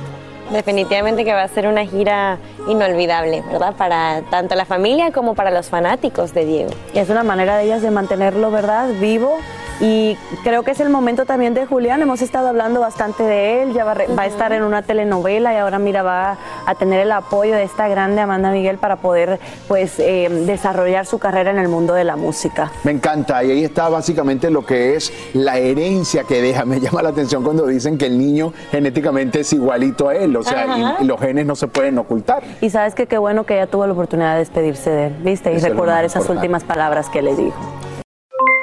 Definitivamente 0.51 1.25
que 1.25 1.33
va 1.33 1.45
a 1.45 1.49
ser 1.49 1.69
una 1.69 1.87
gira 1.87 2.39
inolvidable, 2.69 3.43
¿verdad? 3.53 3.75
Para 3.77 4.23
tanto 4.31 4.57
la 4.57 4.65
familia 4.65 5.13
como 5.13 5.35
para 5.35 5.53
los 5.53 5.69
fanáticos 5.69 6.35
de 6.35 6.45
Diego. 6.45 6.71
Y 6.93 6.99
es 6.99 7.09
una 7.09 7.23
manera 7.23 7.57
de 7.57 7.65
ellas 7.65 7.83
de 7.83 7.93
mantenerlo, 7.93 8.51
¿verdad? 8.51 8.89
Vivo. 9.01 9.39
Y 9.81 10.17
creo 10.45 10.63
que 10.63 10.73
es 10.73 10.81
el 10.81 10.91
momento 10.91 11.25
también 11.25 11.55
de 11.55 11.65
Julián. 11.65 12.03
Hemos 12.03 12.21
estado 12.21 12.49
hablando 12.49 12.81
bastante 12.81 13.23
de 13.23 13.63
él. 13.63 13.73
Ya 13.73 13.85
va, 13.85 13.93
a 13.93 13.95
re- 13.95 14.09
va 14.09 14.25
a 14.25 14.27
estar 14.27 14.53
en 14.53 14.63
una 14.63 14.83
telenovela 14.83 15.55
y 15.55 15.57
ahora, 15.57 15.79
mira, 15.79 16.03
va 16.03 16.37
a 16.67 16.75
tener 16.75 17.01
el 17.01 17.11
apoyo 17.13 17.55
de 17.55 17.63
esta 17.63 17.89
grande 17.89 18.21
Amanda 18.21 18.51
Miguel 18.51 18.77
para 18.77 18.97
poder, 18.97 19.41
pues, 19.69 19.99
eh, 19.99 20.29
desarrollar 20.47 21.07
su 21.07 21.19
carrera 21.19 21.51
en 21.51 21.59
el 21.59 21.69
mundo 21.69 21.95
de 21.95 22.05
la 22.05 22.17
música. 22.17 22.71
Me 22.85 22.93
encanta. 22.93 23.43
Y 23.43 23.51
ahí 23.53 23.65
está 23.65 23.89
básicamente 23.89 24.51
lo 24.51 24.67
que 24.67 24.97
es 24.97 25.13
la 25.33 25.57
herencia 25.57 26.25
que 26.25 26.43
deja. 26.43 26.65
Me 26.67 26.79
llama 26.81 27.03
la 27.03 27.09
atención 27.09 27.43
cuando 27.43 27.67
dicen 27.67 27.97
que 27.97 28.07
el 28.07 28.19
niño 28.19 28.53
genéticamente 28.71 29.41
es 29.41 29.53
igualito 29.55 30.09
a 30.11 30.15
él. 30.15 30.37
O 30.37 30.43
sea, 30.43 30.97
y- 31.01 31.05
los 31.07 31.19
genes 31.19 31.47
no 31.47 31.57
se 31.57 31.69
pueden 31.69 31.97
ocultar. 31.99 32.43
Y 32.61 32.69
sabes 32.69 32.95
que 32.95 33.07
qué 33.07 33.17
bueno 33.17 33.45
que 33.45 33.55
ella 33.55 33.67
tuvo 33.67 33.87
la 33.87 33.95
oportunidad 33.95 34.35
de 34.35 34.41
despedirse 34.41 34.91
de 34.91 35.07
él, 35.07 35.17
¿viste? 35.23 35.53
Y 35.53 35.57
Eso 35.57 35.69
recordar 35.69 36.05
esas 36.05 36.17
importante. 36.23 36.41
últimas 36.47 36.65
palabras 36.65 37.09
que 37.09 37.23
le 37.23 37.35
dijo. 37.35 37.57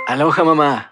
Aloha 0.08 0.44
mamá. 0.44 0.92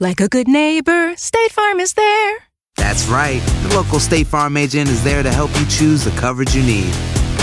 Like 0.00 0.20
a 0.20 0.28
good 0.28 0.46
neighbor, 0.46 1.16
State 1.16 1.50
Farm 1.50 1.80
is 1.80 1.94
there. 1.94 2.36
That's 2.76 3.08
right. 3.08 3.42
The 3.64 3.74
local 3.74 3.98
State 3.98 4.28
Farm 4.28 4.56
agent 4.56 4.88
is 4.88 5.02
there 5.02 5.24
to 5.24 5.32
help 5.32 5.50
you 5.58 5.66
choose 5.66 6.04
the 6.04 6.12
coverage 6.12 6.54
you 6.54 6.62
need. 6.62 6.94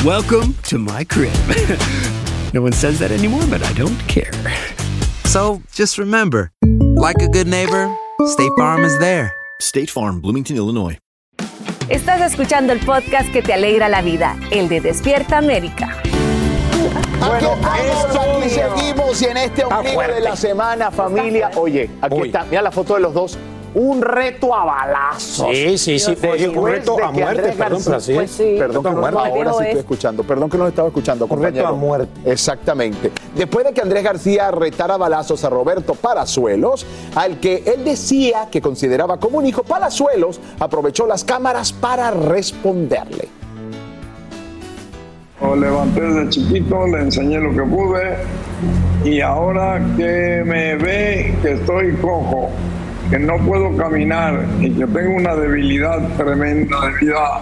Welcome 0.05 0.53
to 0.63 0.77
my 0.77 1.03
crib. 1.03 1.33
no 2.53 2.61
one 2.61 2.71
says 2.71 2.97
that 2.99 3.11
anymore, 3.11 3.43
but 3.49 3.61
I 3.61 3.73
don't 3.73 3.99
care. 4.07 4.31
So 5.25 5.61
just 5.73 5.97
remember, 5.97 6.53
like 6.95 7.17
a 7.21 7.27
good 7.27 7.47
neighbor, 7.47 7.93
State 8.25 8.53
Farm 8.57 8.85
is 8.85 8.97
there. 8.99 9.35
State 9.59 9.89
Farm, 9.89 10.21
Bloomington, 10.21 10.55
Illinois. 10.55 10.97
Estás 11.89 12.21
escuchando 12.21 12.71
el 12.71 12.79
podcast 12.79 13.33
que 13.33 13.41
te 13.41 13.51
alegra 13.51 13.89
la 13.89 14.01
vida, 14.01 14.39
el 14.51 14.69
de 14.69 14.79
Despierta 14.79 15.39
América. 15.39 16.01
Bueno, 17.19 17.57
esto 17.75 18.39
seguimos 19.13 19.21
y 19.21 19.25
en 19.25 19.37
este 19.37 19.63
ombligo 19.65 20.01
de 20.01 20.19
la 20.21 20.35
semana, 20.35 20.91
familia. 20.91 21.51
Oye, 21.55 21.89
aquí 22.01 22.21
está, 22.25 22.43
mira 22.49 22.61
la 22.61 22.71
foto 22.71 22.95
de 22.95 22.99
los 23.01 23.13
dos. 23.13 23.37
Un 23.73 24.01
reto 24.01 24.55
a 24.55 24.63
balazos. 24.63 25.49
Sí, 25.51 25.77
sí, 25.77 25.99
sí. 25.99 26.15
Oye, 26.31 26.47
un 26.47 26.65
reto 26.65 26.95
a 27.03 27.11
muerte, 27.11 27.51
perdón, 27.57 27.57
García- 27.57 27.83
pero 27.83 27.97
así 27.97 28.11
es. 28.13 28.17
Pues 28.17 28.31
sí. 28.31 28.55
Perdón, 28.57 28.83
que 28.83 28.89
no, 28.89 28.97
muerte. 29.01 29.19
ahora 29.19 29.51
sí 29.51 29.57
Es. 29.59 29.65
estoy 29.65 29.79
escuchando. 29.81 30.23
Perdón 30.23 30.49
que 30.49 30.57
no 30.57 30.63
lo 30.63 30.69
estaba 30.69 30.87
escuchando, 30.87 31.27
reto 31.27 31.67
a 31.67 31.71
muerte. 31.73 32.31
Exactamente. 32.31 33.11
Después 33.35 33.65
de 33.65 33.73
que 33.73 33.81
Andrés 33.81 34.01
García 34.01 34.49
retara 34.51 34.95
balazos 34.95 35.43
a 35.43 35.49
Roberto 35.49 35.93
Palazuelos, 35.93 36.85
al 37.15 37.41
que 37.41 37.63
él 37.65 37.83
decía 37.83 38.47
que 38.49 38.61
consideraba 38.61 39.17
como 39.19 39.39
un 39.39 39.45
hijo, 39.45 39.63
Palazuelos 39.63 40.39
aprovechó 40.57 41.05
las 41.05 41.25
cámaras 41.25 41.73
para 41.73 42.11
responderle. 42.11 43.27
Lo 45.41 45.53
levanté 45.53 45.99
desde 45.99 46.29
chiquito, 46.29 46.87
le 46.87 47.01
enseñé 47.01 47.39
lo 47.39 47.51
que 47.51 47.63
pude 47.63 48.17
y 49.03 49.19
ahora 49.19 49.81
que 49.97 50.43
me 50.45 50.75
ve 50.77 51.35
que 51.41 51.53
estoy 51.53 51.91
cojo, 51.97 52.49
que 53.09 53.19
no 53.19 53.37
puedo 53.45 53.75
caminar 53.75 54.45
y 54.61 54.71
que 54.71 54.87
tengo 54.87 55.15
una 55.15 55.35
debilidad 55.35 55.99
tremenda 56.15 56.77
debido 56.87 57.19
a, 57.19 57.41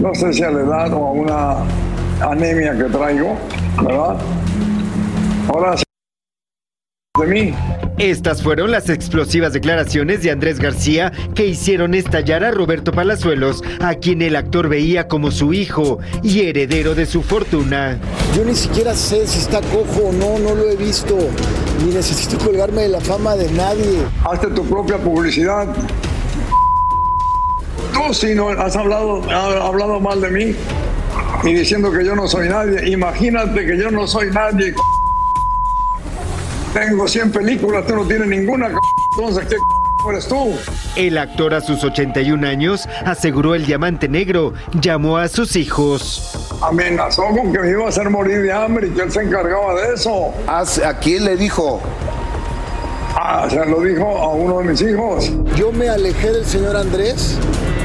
no 0.00 0.14
sé 0.14 0.32
si 0.32 0.44
a 0.44 0.50
la 0.50 0.60
edad 0.60 0.92
o 0.92 1.06
a 1.06 1.10
una 1.10 2.30
anemia 2.30 2.78
que 2.78 2.84
traigo, 2.84 3.36
¿verdad? 3.82 4.16
Ahora 5.48 5.74
mí. 7.26 7.54
Estas 7.98 8.42
fueron 8.42 8.72
las 8.72 8.88
explosivas 8.90 9.52
declaraciones 9.52 10.22
de 10.22 10.32
Andrés 10.32 10.58
García 10.58 11.12
que 11.34 11.46
hicieron 11.46 11.94
estallar 11.94 12.42
a 12.42 12.50
Roberto 12.50 12.90
Palazuelos, 12.90 13.62
a 13.80 13.94
quien 13.94 14.20
el 14.20 14.34
actor 14.34 14.68
veía 14.68 15.06
como 15.06 15.30
su 15.30 15.52
hijo 15.52 16.00
y 16.22 16.40
heredero 16.40 16.94
de 16.94 17.06
su 17.06 17.22
fortuna. 17.22 17.98
Yo 18.36 18.44
ni 18.44 18.54
siquiera 18.56 18.94
sé 18.94 19.26
si 19.26 19.38
está 19.38 19.60
cojo 19.60 20.08
o 20.08 20.12
no, 20.12 20.38
no 20.40 20.54
lo 20.54 20.68
he 20.68 20.76
visto. 20.76 21.16
Ni 21.84 21.94
necesito 21.94 22.36
colgarme 22.44 22.82
de 22.82 22.88
la 22.88 23.00
fama 23.00 23.36
de 23.36 23.50
nadie. 23.52 24.00
Hazte 24.24 24.48
tu 24.48 24.64
propia 24.64 24.98
publicidad. 24.98 25.68
Tú 27.92 28.12
si 28.12 28.34
no 28.34 28.48
has 28.48 28.74
hablado, 28.74 29.22
has 29.30 29.54
hablado 29.62 30.00
mal 30.00 30.20
de 30.20 30.30
mí 30.30 30.56
y 31.44 31.54
diciendo 31.54 31.92
que 31.92 32.04
yo 32.04 32.16
no 32.16 32.26
soy 32.26 32.48
nadie. 32.48 32.90
Imagínate 32.90 33.64
que 33.64 33.78
yo 33.78 33.90
no 33.90 34.06
soy 34.06 34.30
nadie. 34.30 34.74
Tengo 36.74 37.06
100 37.06 37.30
películas, 37.30 37.86
tú 37.86 37.94
no 37.94 38.04
tienes 38.04 38.26
ninguna. 38.26 38.68
Entonces, 39.16 39.46
¿qué 39.48 39.56
eres 40.10 40.26
tú? 40.26 40.52
El 40.96 41.16
actor 41.18 41.54
a 41.54 41.60
sus 41.60 41.84
81 41.84 42.44
años 42.48 42.88
aseguró 43.04 43.54
el 43.54 43.64
diamante 43.64 44.08
negro, 44.08 44.54
llamó 44.80 45.18
a 45.18 45.28
sus 45.28 45.54
hijos. 45.54 46.36
Amenazó 46.60 47.26
con 47.28 47.52
que 47.52 47.60
me 47.60 47.70
iba 47.70 47.84
a 47.84 47.90
hacer 47.90 48.10
morir 48.10 48.42
de 48.42 48.52
hambre 48.52 48.88
y 48.88 48.90
que 48.90 49.02
él 49.02 49.12
se 49.12 49.22
encargaba 49.22 49.80
de 49.80 49.94
eso. 49.94 50.34
¿A 50.48 50.64
quién 50.98 51.24
le 51.24 51.36
dijo? 51.36 51.80
Ah, 53.14 53.46
se 53.48 53.64
lo 53.66 53.80
dijo 53.80 54.04
a 54.04 54.34
uno 54.34 54.58
de 54.58 54.64
mis 54.64 54.82
hijos. 54.82 55.30
Yo 55.56 55.70
me 55.70 55.88
alejé 55.88 56.32
del 56.32 56.44
señor 56.44 56.76
Andrés 56.76 57.38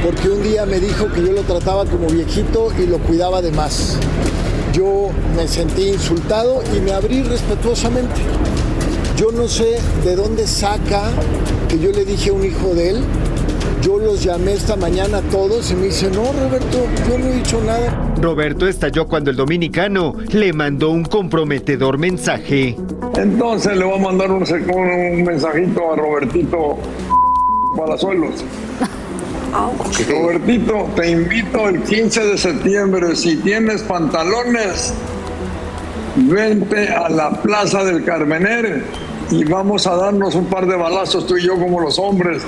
porque 0.03 0.29
un 0.29 0.41
día 0.41 0.65
me 0.65 0.79
dijo 0.79 1.07
que 1.13 1.21
yo 1.21 1.31
lo 1.31 1.43
trataba 1.43 1.85
como 1.85 2.07
viejito 2.07 2.73
y 2.79 2.87
lo 2.87 2.97
cuidaba 2.97 3.43
de 3.43 3.51
más. 3.51 3.99
Yo 4.73 5.11
me 5.35 5.47
sentí 5.47 5.89
insultado 5.89 6.63
y 6.75 6.79
me 6.79 6.91
abrí 6.91 7.21
respetuosamente. 7.21 8.21
Yo 9.19 9.33
no 9.33 9.49
sé 9.49 9.79
de 10.05 10.15
dónde 10.15 10.47
saca 10.47 11.09
que 11.67 11.77
yo 11.77 11.91
le 11.91 12.05
dije 12.05 12.29
a 12.29 12.33
un 12.33 12.45
hijo 12.45 12.73
de 12.73 12.91
él. 12.91 13.03
Yo 13.81 13.99
los 13.99 14.23
llamé 14.23 14.53
esta 14.53 14.77
mañana 14.77 15.17
a 15.17 15.21
todos 15.23 15.69
y 15.71 15.75
me 15.75 15.87
dice, 15.87 16.09
no, 16.09 16.31
Roberto, 16.31 16.85
yo 17.05 17.17
no 17.17 17.25
he 17.25 17.33
dicho 17.33 17.61
nada. 17.65 18.13
Roberto 18.21 18.65
estalló 18.65 19.07
cuando 19.07 19.29
el 19.29 19.35
dominicano 19.35 20.15
le 20.31 20.53
mandó 20.53 20.91
un 20.91 21.03
comprometedor 21.03 21.97
mensaje. 21.97 22.77
Entonces 23.17 23.75
le 23.75 23.83
voy 23.83 23.99
a 23.99 24.01
mandar 24.01 24.31
un, 24.31 24.43
un 24.43 25.23
mensajito 25.23 25.91
a 25.91 25.95
Robertito 25.97 26.77
Palazuelos. 27.75 28.35
Robertito, 30.09 30.87
te 30.95 31.11
invito 31.11 31.67
el 31.67 31.83
15 31.83 32.23
de 32.23 32.37
septiembre. 32.37 33.17
Si 33.17 33.35
tienes 33.35 33.81
pantalones, 33.81 34.93
vente 36.15 36.87
a 36.87 37.09
la 37.09 37.41
Plaza 37.41 37.83
del 37.83 38.05
Carmener 38.05 39.08
y 39.31 39.43
vamos 39.43 39.85
a 39.85 39.95
darnos 39.95 40.35
un 40.35 40.45
par 40.45 40.65
de 40.65 40.75
balazos 40.75 41.27
tú 41.27 41.37
y 41.37 41.45
yo 41.45 41.57
como 41.57 41.79
los 41.79 41.99
hombres. 41.99 42.41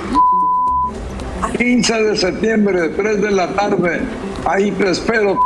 15 1.56 2.02
de 2.02 2.16
septiembre, 2.16 2.88
3 2.90 3.22
de 3.22 3.30
la 3.30 3.48
tarde, 3.48 4.00
ahí 4.44 4.70
te 4.72 4.90
espero 4.90 5.38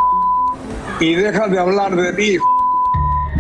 y 1.01 1.15
deja 1.15 1.49
de 1.49 1.59
hablar 1.59 1.95
de 1.95 2.13
mí. 2.13 2.37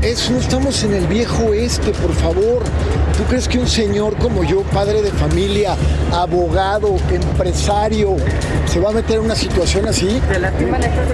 Es, 0.03 0.31
no 0.31 0.39
estamos 0.39 0.83
en 0.85 0.93
el 0.93 1.07
viejo 1.07 1.55
este, 1.55 1.93
por 1.93 2.13
favor. 2.15 2.63
¿Tú 3.17 3.25
crees 3.31 3.49
que 3.49 3.59
un 3.59 3.67
señor 3.67 4.15
como 4.19 4.45
yo, 4.45 4.63
padre 4.65 5.01
de 5.01 5.11
familia, 5.11 5.75
abogado, 6.13 6.97
empresario, 7.11 8.17
se 8.67 8.79
va 8.79 8.91
a 8.91 8.93
meter 8.93 9.17
en 9.17 9.25
una 9.25 9.35
situación 9.35 9.87
así? 9.87 10.21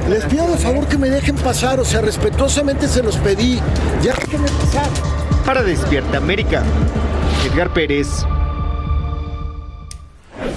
Les 0.08 0.24
pido 0.24 0.48
de 0.48 0.56
favor 0.56 0.86
que 0.88 0.98
me 0.98 1.10
dejen 1.10 1.36
pasar, 1.36 1.78
o 1.78 1.84
sea, 1.84 2.00
respetuosamente 2.00 2.88
se 2.88 3.04
los 3.04 3.16
pedí. 3.18 3.60
Ya 4.02 4.14
déjenme 4.14 4.48
pasar. 4.48 5.21
Para 5.44 5.62
Despierta 5.62 6.18
América, 6.18 6.62
Edgar 7.44 7.70
Pérez. 7.70 8.24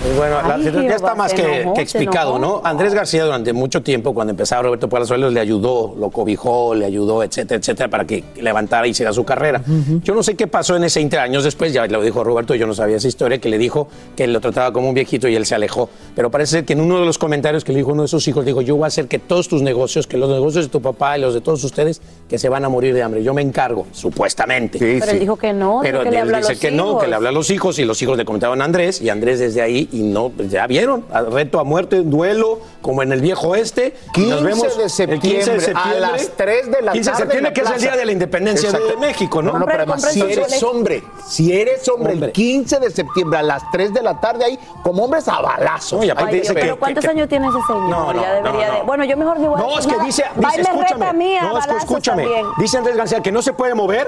Pues 0.06 0.18
bueno, 0.18 0.40
la 0.48 0.58
situación 0.58 0.88
ya 0.88 0.96
está 0.98 1.16
más 1.16 1.34
que, 1.34 1.62
enojó, 1.62 1.74
que 1.74 1.80
se 1.88 1.98
explicado. 1.98 2.38
¿no? 2.38 2.62
Andrés 2.64 2.94
García 2.94 3.26
durante 3.26 3.54
mucho 3.54 3.82
tiempo, 3.82 4.14
cuando 4.14 4.32
empezaba 4.32 4.62
Roberto 4.62 4.88
Palazuelos, 4.88 5.34
le 5.34 5.40
ayudó, 5.40 5.96
lo 5.98 6.12
cobijó, 6.12 6.76
le 6.76 6.86
ayudó, 6.86 7.24
etcétera, 7.24 7.58
etcétera, 7.60 7.90
para 7.90 8.06
que 8.06 8.24
levantara 8.40 8.86
y 8.86 8.92
hiciera 8.92 9.12
su 9.14 9.24
carrera. 9.24 9.64
Yo 10.04 10.14
no 10.14 10.22
sé 10.22 10.36
qué 10.36 10.46
pasó 10.46 10.76
en 10.76 10.84
ese 10.84 11.02
inter, 11.02 11.22
años 11.22 11.44
después, 11.44 11.74
ya 11.74 11.88
lo 11.88 12.04
dijo 12.04 12.24
Roberto, 12.24 12.54
yo 12.54 12.68
no 12.68 12.76
sabía 12.76 12.98
esa 12.98 13.08
historia, 13.08 13.40
que 13.40 13.50
le 13.50 13.58
dijo 13.58 13.88
que 14.16 14.28
lo 14.28 14.40
trataba 14.42 14.72
como 14.72 14.90
un 14.90 14.94
viejito 14.94 15.28
y 15.28 15.36
él 15.36 15.48
se 15.48 15.56
alejó. 15.56 15.90
Pero 16.16 16.30
parece 16.30 16.52
ser 16.52 16.66
que 16.66 16.74
en 16.74 16.82
uno 16.82 17.00
de 17.00 17.06
los 17.08 17.18
comentarios 17.18 17.64
que 17.64 17.72
le 17.72 17.80
dijo 17.80 17.92
uno 17.92 18.04
de 18.04 18.08
sus 18.08 18.28
hijos, 18.28 18.46
dijo, 18.46 18.62
yo 18.62 18.76
voy 18.76 18.84
a 18.84 18.88
hacer 18.88 19.08
que 19.08 19.18
todos 19.18 19.48
tus 19.48 19.64
negocios, 19.64 20.06
que 20.06 20.18
los 20.18 20.30
negocios 20.30 20.66
de 20.66 20.70
tu 20.70 20.84
papá 20.84 21.18
y 21.18 21.22
los 21.22 21.34
de 21.34 21.42
todos 21.42 21.64
ustedes, 21.64 22.00
que 22.30 22.38
se 22.38 22.48
van 22.48 22.64
a 22.64 22.70
morir 22.70 22.94
de 22.94 23.02
hambre. 23.02 23.24
Yo 23.24 23.34
me 23.34 23.42
encargo, 23.42 23.88
supuestamente. 23.92 24.78
Pero 24.78 25.12
él 25.12 25.20
dijo 25.20 25.36
que 25.36 25.52
no, 25.52 25.80
Pero 25.82 26.04
que 26.04 26.12
le 26.12 26.18
él 26.18 26.22
habla 26.22 26.38
a 26.38 26.42
dice 26.42 26.58
que 26.58 26.70
no, 26.70 27.00
que 27.00 27.08
le 27.08 27.16
habla 27.16 27.30
a 27.30 27.32
los 27.32 27.50
hijos 27.50 27.80
y 27.80 27.86
los 27.86 28.00
hijos 28.04 28.18
le 28.18 28.24
comentaban 28.24 28.62
a 28.62 28.66
Andrés 28.66 29.02
y 29.02 29.10
Andrés 29.10 29.40
desde 29.40 29.64
ahí 29.64 29.90
y 29.96 30.04
no, 30.04 30.30
pues 30.30 30.52
ya 30.52 30.68
vieron, 30.68 31.06
reto 31.32 31.60
a 31.60 31.64
muerte, 31.64 32.02
duelo, 32.04 32.60
como 32.82 33.02
en 33.02 33.14
el 33.14 33.22
viejo 33.22 33.56
este. 33.56 33.96
y 34.10 34.12
15 34.12 34.30
nos 34.30 34.44
vemos 34.44 34.78
de 34.78 34.84
el 35.06 35.20
15 35.22 35.52
de 35.54 35.60
septiembre, 35.60 35.60
a 35.60 35.60
septiembre. 35.62 36.00
las 36.00 36.30
3 36.36 36.72
de 36.72 36.82
la 36.82 36.92
15 36.92 37.00
de 37.00 37.04
tarde 37.18 37.18
septiembre, 37.24 37.54
que 37.54 37.62
es 37.62 37.68
el 37.68 37.74
plaza. 37.74 37.88
día 37.88 37.96
de 37.98 38.06
la 38.06 38.12
independencia 38.12 38.72
de 38.72 38.78
Exacto. 38.78 39.00
México, 39.00 39.42
¿no? 39.42 39.54
No, 39.54 39.60
no, 39.60 39.66
pero 39.66 39.78
además, 39.84 40.04
si 40.12 40.22
eres 40.22 40.64
hombre, 40.64 41.04
si 41.28 41.54
eres 41.54 41.88
hombre, 41.88 42.14
Hombre. 42.14 42.28
el 42.28 42.34
15 42.34 42.80
de 42.80 42.92
septiembre 42.92 43.40
a 43.40 43.44
las 43.44 43.72
3 43.72 43.94
de 43.94 44.02
la 44.04 44.20
tarde 44.20 44.44
ahí, 44.46 44.60
como 44.84 45.06
hombres 45.06 45.28
a 45.30 45.40
balazos. 45.40 46.00
No, 46.00 46.06
y 46.06 46.10
aparte 46.10 46.34
Ay, 46.36 46.40
dice 46.42 46.54
Dios, 46.54 46.64
Pero 46.64 46.80
¿cuántos 46.80 47.06
años 47.06 47.30
tiene 47.30 47.48
ese 47.48 47.58
señor? 47.68 47.90
No, 47.90 48.14
no, 48.14 48.22
ya 48.22 48.34
debería 48.34 48.68
no, 48.68 48.74
no. 48.74 48.80
de. 48.80 48.86
Bueno, 48.86 49.06
yo 49.06 49.18
mejor 49.18 49.38
a 49.38 49.40
No, 49.40 49.80
es 49.80 49.88
que 49.88 50.00
dice, 50.04 50.24
dice 50.36 50.62
escúchame. 50.62 51.40
no, 51.42 51.58
es 51.58 51.68
que 51.68 51.78
escúchame. 51.78 52.24
también. 52.24 52.46
Dice 52.58 52.78
Andrés 52.78 52.98
García 52.98 53.22
que 53.22 53.32
no 53.32 53.42
se 53.42 53.54
puede 53.54 53.74
mover, 53.76 54.08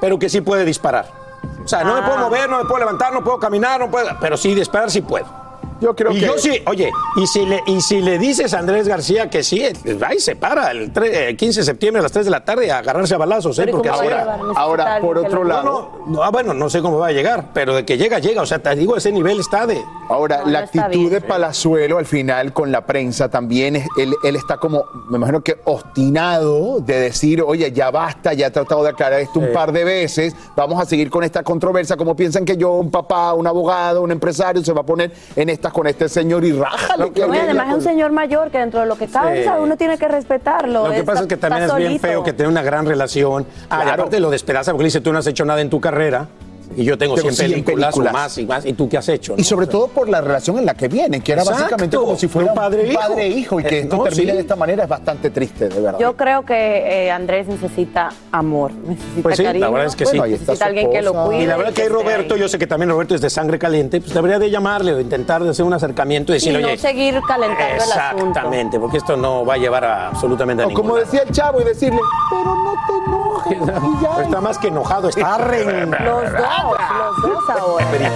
pero 0.00 0.18
que 0.18 0.28
sí 0.28 0.42
puede 0.42 0.64
disparar. 0.64 1.25
O 1.66 1.68
sea, 1.68 1.82
no 1.82 1.94
me 1.94 2.00
Ah. 2.00 2.06
puedo 2.06 2.18
mover, 2.18 2.48
no 2.48 2.58
me 2.58 2.64
puedo 2.64 2.78
levantar, 2.78 3.12
no 3.12 3.24
puedo 3.24 3.40
caminar, 3.40 3.80
no 3.80 3.90
puedo, 3.90 4.08
pero 4.20 4.36
sí 4.36 4.54
disparar 4.54 4.88
sí 4.88 5.00
puedo. 5.00 5.26
Yo 5.80 5.94
creo 5.94 6.12
y 6.12 6.20
que- 6.20 6.26
yo 6.26 6.38
sí, 6.38 6.62
oye, 6.66 6.90
y 7.16 7.26
si, 7.26 7.44
le, 7.44 7.60
y 7.66 7.80
si 7.80 8.00
le 8.00 8.18
dices 8.18 8.54
a 8.54 8.58
Andrés 8.60 8.88
García 8.88 9.28
que 9.28 9.42
sí, 9.42 9.62
eh, 9.62 9.74
va 10.02 10.14
y 10.14 10.20
se 10.20 10.36
para 10.36 10.70
el, 10.70 10.92
tre- 10.92 11.12
el 11.28 11.36
15 11.36 11.60
de 11.60 11.66
septiembre 11.66 12.00
a 12.00 12.02
las 12.02 12.12
3 12.12 12.24
de 12.24 12.30
la 12.30 12.44
tarde 12.44 12.70
a 12.70 12.78
agarrarse 12.78 13.14
a 13.14 13.18
balazos, 13.18 13.58
¿eh? 13.58 13.62
Pero 13.66 13.70
¿y 13.70 13.80
Porque 13.82 13.88
cómo 13.90 14.02
ahora, 14.02 14.38
Ahora, 14.56 15.00
por 15.00 15.18
otro 15.18 15.42
lo- 15.44 15.48
lado- 15.48 15.92
No, 16.06 16.14
no, 16.14 16.22
ah, 16.22 16.30
bueno, 16.30 16.54
no 16.54 16.70
sé 16.70 16.80
cómo 16.80 16.98
va 16.98 17.08
a 17.08 17.12
llegar, 17.12 17.50
pero 17.52 17.74
de 17.74 17.84
que 17.84 17.98
llega, 17.98 18.18
llega. 18.18 18.42
O 18.42 18.46
sea, 18.46 18.58
te 18.60 18.74
digo, 18.74 18.96
ese 18.96 19.12
nivel 19.12 19.38
está 19.40 19.66
de. 19.66 19.82
Ahora, 20.08 20.42
No, 20.44 20.50
la 20.50 20.60
actitud 20.60 20.88
bien. 20.88 21.10
de 21.10 21.20
Palazuelo 21.20 21.98
al 21.98 22.06
final 22.06 22.52
con 22.52 22.72
la 22.72 22.86
prensa 22.86 23.28
también, 23.28 23.76
es- 23.76 23.88
él, 23.98 24.14
él 24.24 24.36
está 24.36 24.56
como, 24.56 24.84
me 25.08 25.18
imagino 25.18 25.42
que 25.42 25.56
obstinado 25.64 26.80
de 26.80 27.00
decir, 27.00 27.42
oye, 27.42 27.72
ya 27.72 27.90
basta, 27.90 28.32
ya 28.32 28.46
he 28.46 28.50
tratado 28.50 28.82
de 28.82 28.90
aclarar 28.90 29.20
esto 29.20 29.40
un 29.40 29.52
par 29.52 29.72
de 29.72 29.84
veces, 29.84 30.34
vamos 30.54 30.80
a 30.80 30.86
seguir 30.86 31.10
con 31.10 31.24
esta 31.24 31.42
controversia, 31.42 31.96
como 31.96 32.14
piensan 32.14 32.44
que 32.44 32.56
yo, 32.56 32.72
un 32.72 32.90
papá, 32.90 33.34
un 33.34 33.46
abogado, 33.46 34.02
un 34.02 34.12
empresario, 34.12 34.62
se 34.64 34.72
va 34.72 34.82
a 34.82 34.86
poner 34.86 35.12
en 35.34 35.48
con 35.72 35.86
este 35.86 36.08
señor 36.08 36.44
y 36.44 36.52
rájale. 36.52 37.12
que 37.12 37.22
además 37.22 37.68
es 37.68 37.74
un 37.74 37.82
señor 37.82 38.12
mayor 38.12 38.50
que 38.50 38.58
dentro 38.58 38.80
de 38.80 38.86
lo 38.86 38.96
que 38.96 39.06
cabe, 39.08 39.44
Sí. 39.44 39.50
uno 39.60 39.76
tiene 39.76 39.98
que 39.98 40.08
respetarlo. 40.08 40.84
Lo 40.84 40.90
que 40.90 40.98
Está- 41.00 41.12
pasa 41.12 41.22
es 41.22 41.28
que 41.28 41.36
también 41.36 41.64
es 41.64 41.74
bien 41.74 41.88
solito. 41.88 42.06
feo 42.06 42.22
que 42.24 42.32
tenga 42.32 42.50
una 42.50 42.62
gran 42.62 42.86
relación. 42.86 43.46
Ah, 43.70 43.80
Claro. 43.82 44.02
aparte 44.02 44.20
lo 44.20 44.30
despedaza 44.30 44.72
porque 44.72 44.82
le 44.84 44.88
dice, 44.88 45.00
tú 45.00 45.12
no 45.12 45.18
has 45.18 45.26
hecho 45.26 45.44
nada 45.44 45.60
en 45.60 45.70
tu 45.70 45.80
carrera 45.80 46.26
y 46.74 46.84
yo 46.84 46.98
tengo, 46.98 47.14
Tengo 47.14 47.30
100 47.30 47.34
100 47.34 47.50
películas, 47.64 47.94
películas. 47.94 48.12
o 48.12 48.16
más 48.16 48.38
y 48.38 48.46
más. 48.46 48.66
¿Y 48.66 48.72
tú 48.72 48.88
qué 48.88 48.98
has 48.98 49.08
hecho? 49.08 49.34
Y 49.36 49.44
sobre 49.44 49.66
todo 49.66 49.88
por 49.88 50.08
la 50.08 50.20
relación 50.20 50.58
en 50.58 50.66
la 50.66 50.74
que 50.74 50.88
vienen, 50.88 51.22
que 51.22 51.32
era 51.32 51.42
Exacto. 51.42 51.62
básicamente 51.62 51.96
como 51.96 52.16
si 52.16 52.28
fuera 52.28 52.50
Un 52.50 52.54
padre 52.56 52.82
e 52.82 52.84
un 52.86 52.90
hijo. 52.92 53.00
padre 53.00 53.28
hijo, 53.28 53.60
y 53.60 53.62
que 53.64 53.76
Eh, 53.76 53.80
esto 53.82 53.96
no, 53.96 54.02
termine 54.04 54.30
sí. 54.30 54.36
de 54.36 54.40
esta 54.42 54.56
manera 54.56 54.82
es 54.84 54.88
bastante 54.88 55.30
triste, 55.30 55.68
de 55.68 55.80
verdad. 55.80 55.98
Yo 56.00 56.16
creo 56.16 56.44
que 56.44 56.54
eh, 57.06 57.10
Andrés 57.10 57.46
necesita 57.46 58.08
amor, 58.32 58.72
necesita 58.72 59.22
Pues 59.22 59.36
sí, 59.36 59.44
cariño. 59.44 59.64
la 59.66 59.70
verdad 59.70 59.86
es 59.88 59.96
que 59.96 60.04
Bueno, 60.04 60.24
sí. 60.24 60.30
Necesita 60.32 60.66
alguien 60.66 60.90
que 60.90 61.02
lo 61.02 61.12
cuide. 61.26 61.42
Y 61.42 61.46
la 61.46 61.56
verdad 61.56 61.72
que 61.72 61.82
hay. 61.82 61.88
Roberto, 61.88 62.36
yo 62.36 62.48
sé 62.48 62.58
que 62.58 62.66
también 62.66 62.90
Roberto 62.90 63.14
es 63.14 63.20
de 63.20 63.30
sangre 63.30 63.58
caliente, 63.58 64.00
pues 64.00 64.12
debería 64.12 64.38
de 64.38 64.50
llamarle 64.50 64.92
o 64.94 65.00
intentar 65.00 65.42
de 65.42 65.50
hacer 65.50 65.64
un 65.64 65.72
acercamiento 65.72 66.32
y 66.32 66.36
Y 66.36 66.38
decirle, 66.38 66.60
no 66.60 66.68
oye, 66.68 66.76
seguir 66.78 67.20
calentando 67.26 67.84
el 67.84 67.92
asunto. 67.92 68.26
exactamente, 68.26 68.78
porque 68.80 68.98
esto 68.98 69.16
no 69.16 69.44
va 69.46 69.54
a 69.54 69.56
llevar 69.58 69.84
a 69.84 70.08
absolutamente 70.08 70.62
a 70.62 70.66
O 70.66 70.68
ningún 70.68 70.82
como 70.82 70.96
lado. 70.96 71.06
decía 71.06 71.22
el 71.26 71.32
chavo 71.32 71.60
y 71.60 71.64
decirle, 71.64 72.00
pero 72.30 72.54
no 72.54 72.74
te 72.86 73.56
enojes. 73.56 73.78
y 73.98 74.02
ya. 74.02 74.10
Pero 74.16 74.22
está 74.22 74.40
más 74.40 74.58
que 74.58 74.68
enojado, 74.68 75.08
está 75.08 75.38
re... 75.38 75.64
Dos, 76.62 76.78
los 76.98 77.22
dos 77.22 77.50
ahora. 77.50 78.10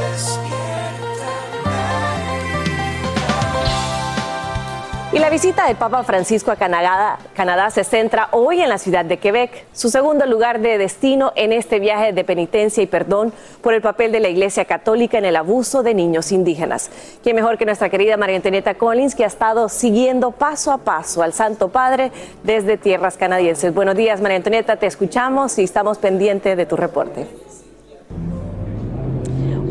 Y 5.13 5.19
la 5.19 5.29
visita 5.29 5.67
del 5.67 5.75
Papa 5.75 6.05
Francisco 6.05 6.53
a 6.53 6.57
Canadá, 6.57 7.19
Canadá 7.35 7.71
se 7.71 7.83
centra 7.83 8.29
hoy 8.31 8.61
en 8.61 8.69
la 8.69 8.79
ciudad 8.79 9.05
de 9.05 9.17
Quebec, 9.17 9.67
su 9.73 9.91
segundo 9.91 10.25
lugar 10.25 10.61
de 10.61 10.79
destino 10.79 11.33
en 11.35 11.53
este 11.53 11.81
viaje 11.81 12.13
de 12.13 12.23
penitencia 12.23 12.81
y 12.81 12.87
perdón 12.87 13.33
por 13.61 13.75
el 13.75 13.83
papel 13.83 14.13
de 14.13 14.21
la 14.21 14.29
Iglesia 14.29 14.67
Católica 14.67 15.19
en 15.19 15.25
el 15.25 15.35
abuso 15.35 15.83
de 15.83 15.95
niños 15.95 16.31
indígenas. 16.31 16.93
¿Quién 17.25 17.35
mejor 17.35 17.59
que 17.59 17.67
nuestra 17.67 17.91
querida 17.91 18.17
María 18.17 18.37
Antonieta 18.37 18.75
Collins, 18.75 19.17
que 19.17 19.25
ha 19.25 19.27
estado 19.27 19.69
siguiendo 19.69 20.31
paso 20.31 20.71
a 20.71 20.79
paso 20.79 21.25
al 21.25 21.33
Santo 21.33 21.71
Padre 21.71 22.13
desde 22.45 22.77
tierras 22.77 23.17
canadienses? 23.17 23.75
Buenos 23.75 23.97
días, 23.97 24.21
María 24.21 24.37
Antonieta, 24.37 24.77
te 24.77 24.87
escuchamos 24.87 25.59
y 25.59 25.65
estamos 25.65 25.99
pendientes 25.99 26.57
de 26.57 26.67
tu 26.67 26.77
reporte. 26.77 27.50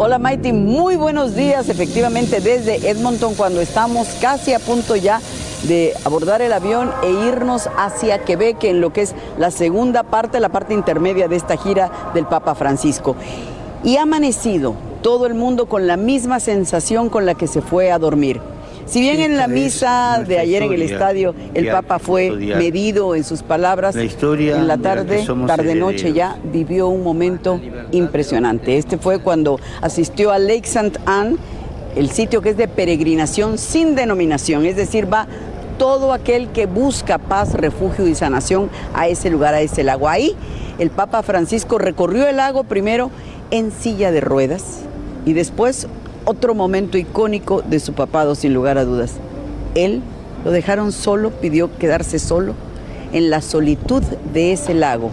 Hola 0.01 0.17
Maiti, 0.17 0.53
muy 0.53 0.95
buenos 0.95 1.35
días. 1.35 1.67
Efectivamente, 1.67 2.39
desde 2.39 2.89
Edmonton, 2.89 3.35
cuando 3.35 3.59
estamos 3.59 4.07
casi 4.21 4.53
a 4.53 4.59
punto 4.59 4.95
ya 4.95 5.19
de 5.63 5.93
abordar 6.05 6.41
el 6.41 6.53
avión 6.53 6.89
e 7.03 7.11
irnos 7.11 7.67
hacia 7.77 8.23
Quebec, 8.23 8.63
en 8.63 8.79
lo 8.79 8.93
que 8.93 9.01
es 9.01 9.13
la 9.37 9.51
segunda 9.51 10.03
parte, 10.03 10.39
la 10.39 10.47
parte 10.47 10.73
intermedia 10.73 11.27
de 11.27 11.35
esta 11.35 11.57
gira 11.57 11.91
del 12.13 12.25
Papa 12.25 12.55
Francisco. 12.55 13.17
Y 13.83 13.97
ha 13.97 14.03
amanecido 14.03 14.73
todo 15.01 15.25
el 15.25 15.33
mundo 15.33 15.65
con 15.65 15.85
la 15.85 15.97
misma 15.97 16.39
sensación 16.39 17.09
con 17.09 17.25
la 17.25 17.35
que 17.35 17.47
se 17.47 17.61
fue 17.61 17.91
a 17.91 17.99
dormir. 17.99 18.39
Si 18.89 19.01
bien 19.01 19.19
en 19.19 19.37
la 19.37 19.47
misa 19.47 20.23
de 20.27 20.39
ayer 20.39 20.63
en 20.63 20.73
el 20.73 20.81
estadio 20.81 21.35
el 21.53 21.67
Papa 21.67 21.99
fue 21.99 22.31
medido 22.31 23.13
en 23.13 23.23
sus 23.23 23.43
palabras, 23.43 23.93
La 23.93 24.03
historia 24.03 24.57
en 24.57 24.67
la 24.67 24.79
tarde, 24.79 25.23
tarde-noche 25.45 26.11
ya 26.11 26.39
vivió 26.51 26.87
un 26.87 27.03
momento 27.03 27.61
impresionante. 27.91 28.79
Este 28.79 28.97
fue 28.97 29.19
cuando 29.19 29.59
asistió 29.81 30.31
a 30.31 30.39
Lake 30.39 30.63
St. 30.65 30.99
Anne 31.05 31.37
el 31.95 32.09
sitio 32.09 32.41
que 32.41 32.49
es 32.49 32.57
de 32.57 32.67
peregrinación 32.67 33.59
sin 33.59 33.93
denominación, 33.93 34.65
es 34.65 34.75
decir, 34.75 35.11
va 35.11 35.27
todo 35.77 36.11
aquel 36.11 36.49
que 36.49 36.65
busca 36.65 37.19
paz, 37.19 37.53
refugio 37.53 38.07
y 38.07 38.15
sanación 38.15 38.71
a 38.95 39.07
ese 39.07 39.29
lugar, 39.29 39.53
a 39.53 39.61
ese 39.61 39.83
lago. 39.83 40.09
Ahí 40.09 40.35
el 40.79 40.89
Papa 40.89 41.21
Francisco 41.21 41.77
recorrió 41.77 42.27
el 42.27 42.37
lago 42.37 42.63
primero 42.63 43.11
en 43.51 43.71
silla 43.71 44.11
de 44.11 44.21
ruedas 44.21 44.79
y 45.27 45.33
después 45.33 45.87
otro 46.29 46.53
momento 46.53 46.99
icónico 46.99 47.63
de 47.63 47.79
su 47.79 47.93
papado, 47.93 48.35
sin 48.35 48.53
lugar 48.53 48.77
a 48.77 48.85
dudas. 48.85 49.13
Él 49.73 50.03
lo 50.45 50.51
dejaron 50.51 50.91
solo, 50.91 51.31
pidió 51.31 51.75
quedarse 51.79 52.19
solo 52.19 52.53
en 53.11 53.31
la 53.31 53.41
solitud 53.41 54.03
de 54.31 54.53
ese 54.53 54.75
lago, 54.75 55.09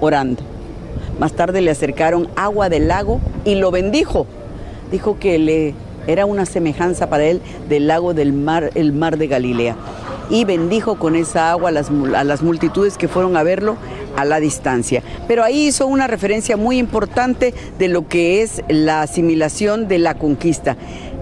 orando. 0.00 0.42
Más 1.20 1.34
tarde 1.34 1.60
le 1.60 1.70
acercaron 1.70 2.28
agua 2.34 2.68
del 2.68 2.88
lago 2.88 3.20
y 3.44 3.54
lo 3.54 3.70
bendijo. 3.70 4.26
Dijo 4.90 5.20
que 5.20 5.38
le 5.38 5.74
era 6.08 6.26
una 6.26 6.46
semejanza 6.46 7.08
para 7.08 7.26
él 7.26 7.40
del 7.68 7.86
lago 7.86 8.12
del 8.12 8.32
mar, 8.32 8.72
el 8.74 8.92
mar 8.92 9.18
de 9.18 9.28
Galilea. 9.28 9.76
Y 10.30 10.44
bendijo 10.44 10.96
con 10.96 11.16
esa 11.16 11.50
agua 11.50 11.70
a 11.70 12.24
las, 12.24 12.42
multitudes 12.42 12.96
que 12.96 13.08
fueron 13.08 13.36
a 13.36 13.42
verlo 13.42 13.76
a 14.16 14.24
la 14.24 14.40
distancia. 14.40 15.02
Pero 15.28 15.42
ahí 15.42 15.66
hizo 15.66 15.86
una 15.86 16.06
referencia 16.06 16.56
muy 16.56 16.78
importante 16.78 17.52
de 17.78 17.88
lo 17.88 18.08
que 18.08 18.42
es 18.42 18.62
la 18.68 19.02
asimilación 19.02 19.88
de 19.88 19.98
la 19.98 20.14
conquista 20.14 20.76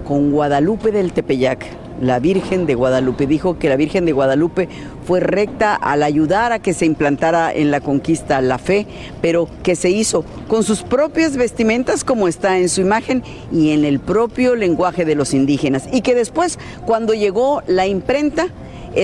con 0.06 0.30
Guadalupe 0.30 0.92
del 0.92 1.12
Tepeyac 1.12 1.66
la 2.00 2.18
Virgen 2.18 2.66
de 2.66 2.74
Guadalupe. 2.74 3.26
Dijo 3.26 3.58
que 3.58 3.68
la 3.68 3.76
Virgen 3.76 4.04
de 4.04 4.12
Guadalupe 4.12 4.68
fue 5.06 5.20
recta 5.20 5.74
al 5.74 6.02
ayudar 6.02 6.52
a 6.52 6.58
que 6.58 6.74
se 6.74 6.86
implantara 6.86 7.52
en 7.52 7.70
la 7.70 7.80
conquista 7.80 8.40
la 8.40 8.58
fe, 8.58 8.86
pero 9.20 9.48
que 9.62 9.76
se 9.76 9.90
hizo 9.90 10.24
con 10.46 10.64
sus 10.64 10.82
propias 10.82 11.36
vestimentas 11.36 12.04
como 12.04 12.28
está 12.28 12.58
en 12.58 12.68
su 12.68 12.80
imagen 12.80 13.22
y 13.52 13.70
en 13.70 13.84
el 13.84 14.00
propio 14.00 14.54
lenguaje 14.54 15.04
de 15.04 15.14
los 15.14 15.34
indígenas. 15.34 15.88
Y 15.92 16.02
que 16.02 16.14
después, 16.14 16.58
cuando 16.86 17.14
llegó 17.14 17.62
la 17.66 17.86
imprenta, 17.86 18.48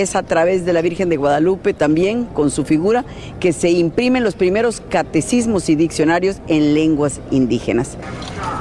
es 0.01 0.15
a 0.15 0.23
través 0.23 0.65
de 0.65 0.73
la 0.73 0.81
Virgen 0.81 1.09
de 1.09 1.17
Guadalupe 1.17 1.73
también 1.73 2.25
con 2.25 2.51
su 2.51 2.65
figura 2.65 3.05
que 3.39 3.53
se 3.53 3.69
imprimen 3.69 4.23
los 4.23 4.35
primeros 4.35 4.81
catecismos 4.89 5.69
y 5.69 5.75
diccionarios 5.75 6.37
en 6.47 6.73
lenguas 6.73 7.21
indígenas. 7.31 7.97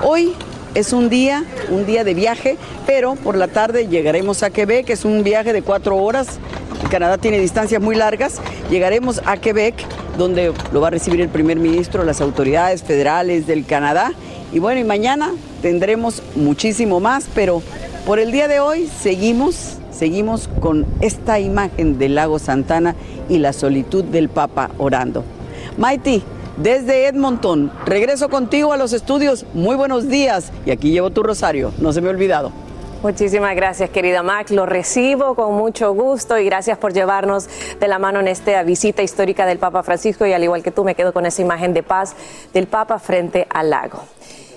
Hoy 0.03 0.33
es 0.75 0.93
un 0.93 1.09
día, 1.09 1.45
un 1.71 1.87
día 1.87 2.05
de 2.05 2.15
viaje, 2.15 2.57
pero 2.87 3.15
por 3.17 3.37
la 3.37 3.49
tarde 3.49 3.89
llegaremos 3.89 4.43
a 4.43 4.51
Quebec, 4.51 4.91
es 4.91 5.05
un 5.05 5.25
viaje 5.25 5.53
de 5.53 5.63
cuatro 5.63 5.97
horas. 5.97 6.39
Canadá 6.91 7.19
tiene 7.19 7.41
distancias 7.41 7.83
muy 7.83 7.97
largas. 7.97 8.41
Llegaremos 8.71 9.21
a 9.25 9.37
Quebec, 9.37 9.75
donde 10.17 10.53
lo 10.73 10.81
va 10.81 10.89
a 10.89 10.91
recibir 10.91 11.21
el 11.21 11.29
primer 11.29 11.59
ministro, 11.59 12.05
las 12.05 12.21
autoridades 12.21 12.83
federales 12.83 13.47
del 13.47 13.65
Canadá. 13.67 14.13
Y 14.53 14.61
bueno, 14.61 14.81
y 14.81 14.85
mañana 14.85 15.33
tendremos 15.63 16.23
muchísimo 16.37 17.01
más, 17.01 17.27
pero 17.35 17.63
por 18.07 18.19
el 18.19 18.33
día 18.33 18.49
de 18.49 18.61
hoy 18.61 18.87
seguimos, 18.87 19.79
seguimos 19.91 20.49
con 20.61 20.87
esta 21.01 21.41
imagen 21.41 21.99
del 21.99 22.15
lago 22.15 22.39
Santana 22.39 22.95
y 23.29 23.39
la 23.39 23.53
solitud 23.53 24.05
del 24.05 24.29
Papa 24.29 24.71
orando. 24.79 25.25
Maiti, 25.79 26.23
desde 26.57 27.07
Edmonton. 27.07 27.73
Regreso 27.87 28.29
contigo 28.29 28.73
a 28.73 28.77
los 28.77 28.93
estudios. 28.93 29.47
Muy 29.55 29.75
buenos 29.77 30.09
días. 30.09 30.53
Y 30.67 30.71
aquí 30.71 30.91
llevo 30.91 31.11
tu 31.11 31.23
rosario. 31.23 31.73
No 31.79 31.93
se 31.93 32.01
me 32.01 32.09
ha 32.09 32.11
olvidado. 32.11 32.53
Muchísimas 33.03 33.55
gracias, 33.57 33.91
querida 33.91 34.23
Mac. 34.23 34.51
Lo 34.51 34.65
recibo 34.65 35.35
con 35.35 35.55
mucho 35.55 35.93
gusto 35.93 36.39
y 36.39 36.45
gracias 36.45 36.79
por 36.79 36.93
llevarnos 36.93 37.49
de 37.79 37.89
la 37.89 37.99
mano 37.99 38.21
en 38.21 38.29
esta 38.29 38.63
visita 38.63 39.03
histórica 39.03 39.47
del 39.47 39.59
Papa 39.59 39.83
Francisco. 39.83 40.27
Y 40.27 40.33
al 40.33 40.45
igual 40.45 40.63
que 40.63 40.71
tú, 40.71 40.85
me 40.85 40.95
quedo 40.95 41.13
con 41.13 41.27
esa 41.27 41.43
imagen 41.43 41.75
de 41.75 41.83
paz 41.83 42.15
del 42.53 42.67
Papa 42.67 42.99
frente 42.99 43.47
al 43.51 43.71
lago. 43.71 44.05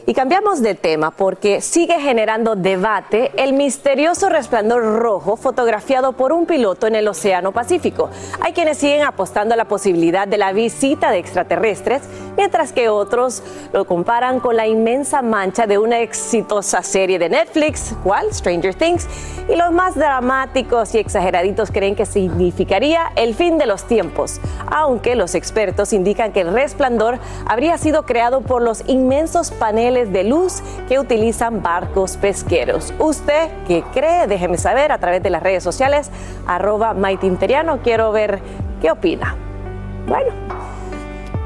Y 0.10 0.14
cambiamos 0.14 0.62
de 0.62 0.74
tema 0.74 1.12
porque 1.12 1.60
sigue 1.60 2.00
generando 2.00 2.56
debate 2.56 3.30
el 3.36 3.52
misterioso 3.52 4.30
resplandor 4.30 4.82
rojo 4.82 5.36
fotografiado 5.36 6.14
por 6.14 6.32
un 6.32 6.46
piloto 6.46 6.88
en 6.88 6.96
el 6.96 7.10
Océano 7.10 7.52
Pacífico. 7.52 8.10
Hay 8.40 8.54
quienes 8.54 8.78
siguen 8.78 9.04
apostando 9.04 9.54
a 9.54 9.58
la 9.58 9.66
posibilidad 9.66 10.26
de 10.26 10.38
la 10.38 10.54
visita 10.54 11.12
de 11.12 11.18
extraterrestres, 11.18 12.04
mientras 12.38 12.72
que 12.72 12.88
otros 12.88 13.44
lo 13.74 13.84
comparan 13.84 14.40
con 14.40 14.56
la 14.56 14.66
inmensa 14.66 15.22
mancha 15.22 15.68
de 15.68 15.78
una 15.78 16.00
exitosa 16.00 16.84
serie 16.84 17.20
de 17.20 17.28
Netflix, 17.28 17.94
¿cuál? 18.02 18.34
Stranger 18.34 18.76
Things. 18.76 19.06
Y 19.50 19.58
los 19.58 19.74
más 19.74 19.96
dramáticos 19.96 20.96
y 20.96 21.00
exageraditos 21.00 21.70
creen 21.70 21.96
que 21.96 22.06
significaría 22.06 23.12
el 23.18 23.36
fin 23.36 23.58
de 23.58 23.66
los 23.66 23.84
tiempos, 23.84 24.40
aunque 24.72 25.16
los 25.16 25.36
expertos 25.36 25.92
indican 25.92 26.32
que 26.32 26.42
el 26.42 26.54
resplandor 26.54 27.20
habría 27.46 27.78
sido 27.78 28.04
creado 28.04 28.40
por 28.40 28.62
los 28.62 28.84
inmensos 28.88 29.52
paneles 29.52 29.97
de 30.06 30.24
luz 30.24 30.62
que 30.88 31.00
utilizan 31.00 31.62
barcos 31.62 32.18
pesqueros. 32.18 32.94
¿Usted 33.00 33.50
qué 33.68 33.84
cree? 33.94 34.28
Déjeme 34.28 34.58
saber 34.58 34.92
a 34.92 34.98
través 34.98 35.24
de 35.24 35.30
las 35.30 35.44
redes 35.44 35.64
sociales, 35.64 36.10
arroba 36.46 36.94
maitinteriano. 36.94 37.80
Quiero 37.82 38.12
ver 38.12 38.40
qué 38.82 38.92
opina. 38.92 39.36
Bueno. 40.08 40.32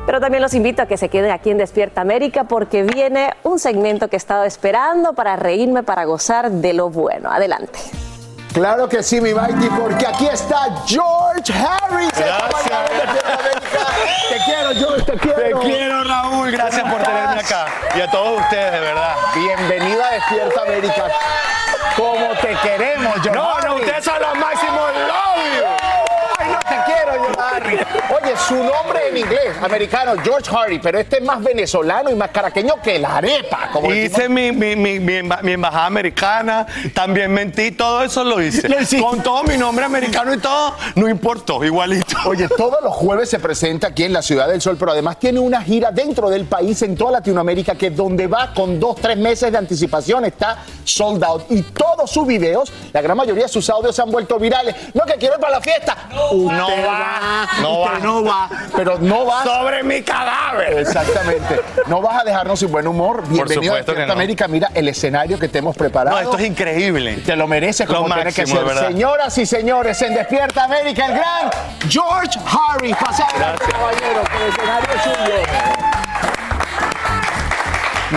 Pero 0.05 0.19
también 0.19 0.41
los 0.41 0.53
invito 0.53 0.81
a 0.81 0.87
que 0.87 0.97
se 0.97 1.09
queden 1.09 1.31
aquí 1.31 1.51
en 1.51 1.57
Despierta 1.57 2.01
América 2.01 2.45
porque 2.45 2.83
viene 2.83 3.33
un 3.43 3.59
segmento 3.59 4.07
que 4.07 4.15
he 4.15 4.17
estado 4.17 4.43
esperando 4.43 5.13
para 5.13 5.35
reírme, 5.35 5.83
para 5.83 6.05
gozar 6.05 6.51
de 6.51 6.73
lo 6.73 6.89
bueno. 6.89 7.31
Adelante. 7.31 7.79
Claro 8.53 8.89
que 8.89 9.01
sí, 9.01 9.21
mi 9.21 9.33
Mighty, 9.33 9.69
porque 9.69 10.05
aquí 10.05 10.27
está 10.27 10.67
George 10.85 11.53
Harris. 11.53 12.11
Te 12.11 12.23
quiero, 14.43 14.73
George, 14.73 15.03
te 15.03 15.17
quiero. 15.17 15.59
Te 15.59 15.65
quiero, 15.65 16.03
Raúl. 16.03 16.51
Gracias 16.51 16.91
por 16.91 17.01
tenerme 17.01 17.39
acá. 17.39 17.67
Y 17.95 18.01
a 18.01 18.11
todos 18.11 18.41
ustedes, 18.41 18.73
de 18.73 18.79
verdad. 18.81 19.15
Bienvenida 19.35 20.05
a 20.05 20.11
Despierta 20.11 20.61
América. 20.63 21.07
Como 21.95 22.33
te 22.41 22.55
queremos, 22.61 23.13
George 23.23 23.31
No, 23.31 23.59
no, 23.61 23.75
ustedes 23.75 24.03
son 24.03 24.19
los 24.21 24.37
máximos. 24.37 24.91
Love 24.95 25.45
you. 25.55 25.65
Ay, 26.37 26.47
no 26.49 26.59
te 26.59 26.91
quiero, 26.91 27.11
George 27.23 27.39
Harry. 27.55 27.70
Oye, 27.81 28.33
su 28.47 28.55
nombre 28.55 29.09
en 29.09 29.17
inglés, 29.17 29.55
americano, 29.61 30.13
George 30.23 30.49
Hardy, 30.51 30.79
pero 30.79 30.99
este 30.99 31.17
es 31.17 31.23
más 31.23 31.41
venezolano 31.43 32.09
y 32.09 32.15
más 32.15 32.29
caraqueño 32.31 32.75
que 32.83 32.99
la 32.99 33.17
arepa. 33.17 33.69
Como 33.73 33.91
hice 33.93 34.29
mi, 34.29 34.51
mi, 34.51 34.75
mi, 34.75 34.99
mi, 34.99 35.13
emba- 35.13 35.41
mi 35.41 35.53
embajada 35.53 35.85
americana, 35.85 36.65
también 36.93 37.31
mentí, 37.31 37.71
todo 37.71 38.03
eso 38.03 38.23
lo 38.23 38.41
hice. 38.41 38.67
Lo. 38.69 38.77
Con 39.01 39.21
todo 39.23 39.43
mi 39.43 39.57
nombre 39.57 39.85
americano 39.85 40.33
y 40.33 40.37
todo, 40.37 40.75
no 40.95 41.07
importó, 41.09 41.63
igualito. 41.63 42.17
Oye, 42.25 42.47
todos 42.49 42.81
los 42.83 42.93
jueves 42.93 43.29
se 43.29 43.39
presenta 43.39 43.87
aquí 43.87 44.03
en 44.03 44.13
la 44.13 44.21
Ciudad 44.21 44.47
del 44.47 44.61
Sol, 44.61 44.77
pero 44.79 44.91
además 44.91 45.17
tiene 45.19 45.39
una 45.39 45.61
gira 45.61 45.91
dentro 45.91 46.29
del 46.29 46.45
país, 46.45 46.81
en 46.81 46.95
toda 46.95 47.11
Latinoamérica, 47.11 47.75
que 47.75 47.89
donde 47.89 48.27
va 48.27 48.53
con 48.53 48.79
dos, 48.79 48.95
tres 48.97 49.17
meses 49.17 49.51
de 49.51 49.57
anticipación 49.57 50.25
está 50.25 50.63
sold 50.83 51.23
out. 51.23 51.43
Y 51.49 51.61
todos 51.63 52.09
sus 52.11 52.25
videos, 52.27 52.71
la 52.93 53.01
gran 53.01 53.17
mayoría 53.17 53.43
de 53.43 53.49
sus 53.49 53.69
audios 53.69 53.95
se 53.95 54.01
han 54.01 54.11
vuelto 54.11 54.37
virales. 54.39 54.75
No, 54.93 55.03
que 55.05 55.13
quiero 55.15 55.35
ir 55.35 55.41
para 55.41 55.53
la 55.53 55.61
fiesta. 55.61 55.95
Usted 56.31 56.57
No 56.57 56.67
va, 56.87 57.47
no 57.61 57.70
usted 57.73 57.93
va. 57.93 57.99
no 57.99 58.23
va, 58.23 58.49
pero 58.75 58.97
no 58.99 59.25
va. 59.25 59.43
Sobre 59.43 59.83
mi 59.83 60.01
cadáver. 60.01 60.79
Exactamente. 60.79 61.61
No 61.87 62.01
vas 62.01 62.21
a 62.21 62.23
dejarnos 62.23 62.59
sin 62.59 62.71
buen 62.71 62.87
humor. 62.87 63.23
Bienvenido 63.27 63.73
a 63.73 63.77
Despierta 63.77 64.05
no. 64.07 64.13
América. 64.13 64.47
Mira 64.47 64.69
el 64.73 64.87
escenario 64.87 65.37
que 65.39 65.47
te 65.47 65.59
hemos 65.59 65.75
preparado. 65.75 66.15
No, 66.17 66.21
esto 66.23 66.37
es 66.37 66.45
increíble. 66.45 67.17
Te 67.17 67.35
lo 67.35 67.47
mereces 67.47 67.87
Lo 67.87 67.95
como 68.03 68.13
tiene 68.13 68.33
que 68.33 68.45
ser. 68.45 68.63
verdad. 68.63 68.87
Señoras 68.87 69.37
y 69.37 69.45
señores, 69.45 70.01
en 70.01 70.13
Despierta 70.15 70.63
América, 70.65 71.05
el 71.05 71.13
gran 71.13 71.49
George 71.89 72.39
Harris. 72.45 72.95
Pasa 72.97 73.25
adelante, 73.27 73.65
caballero, 73.71 74.23
que 74.29 74.37
el 74.45 74.49
escenario 74.51 74.89
es 74.95 75.01
suyo. 75.03 75.90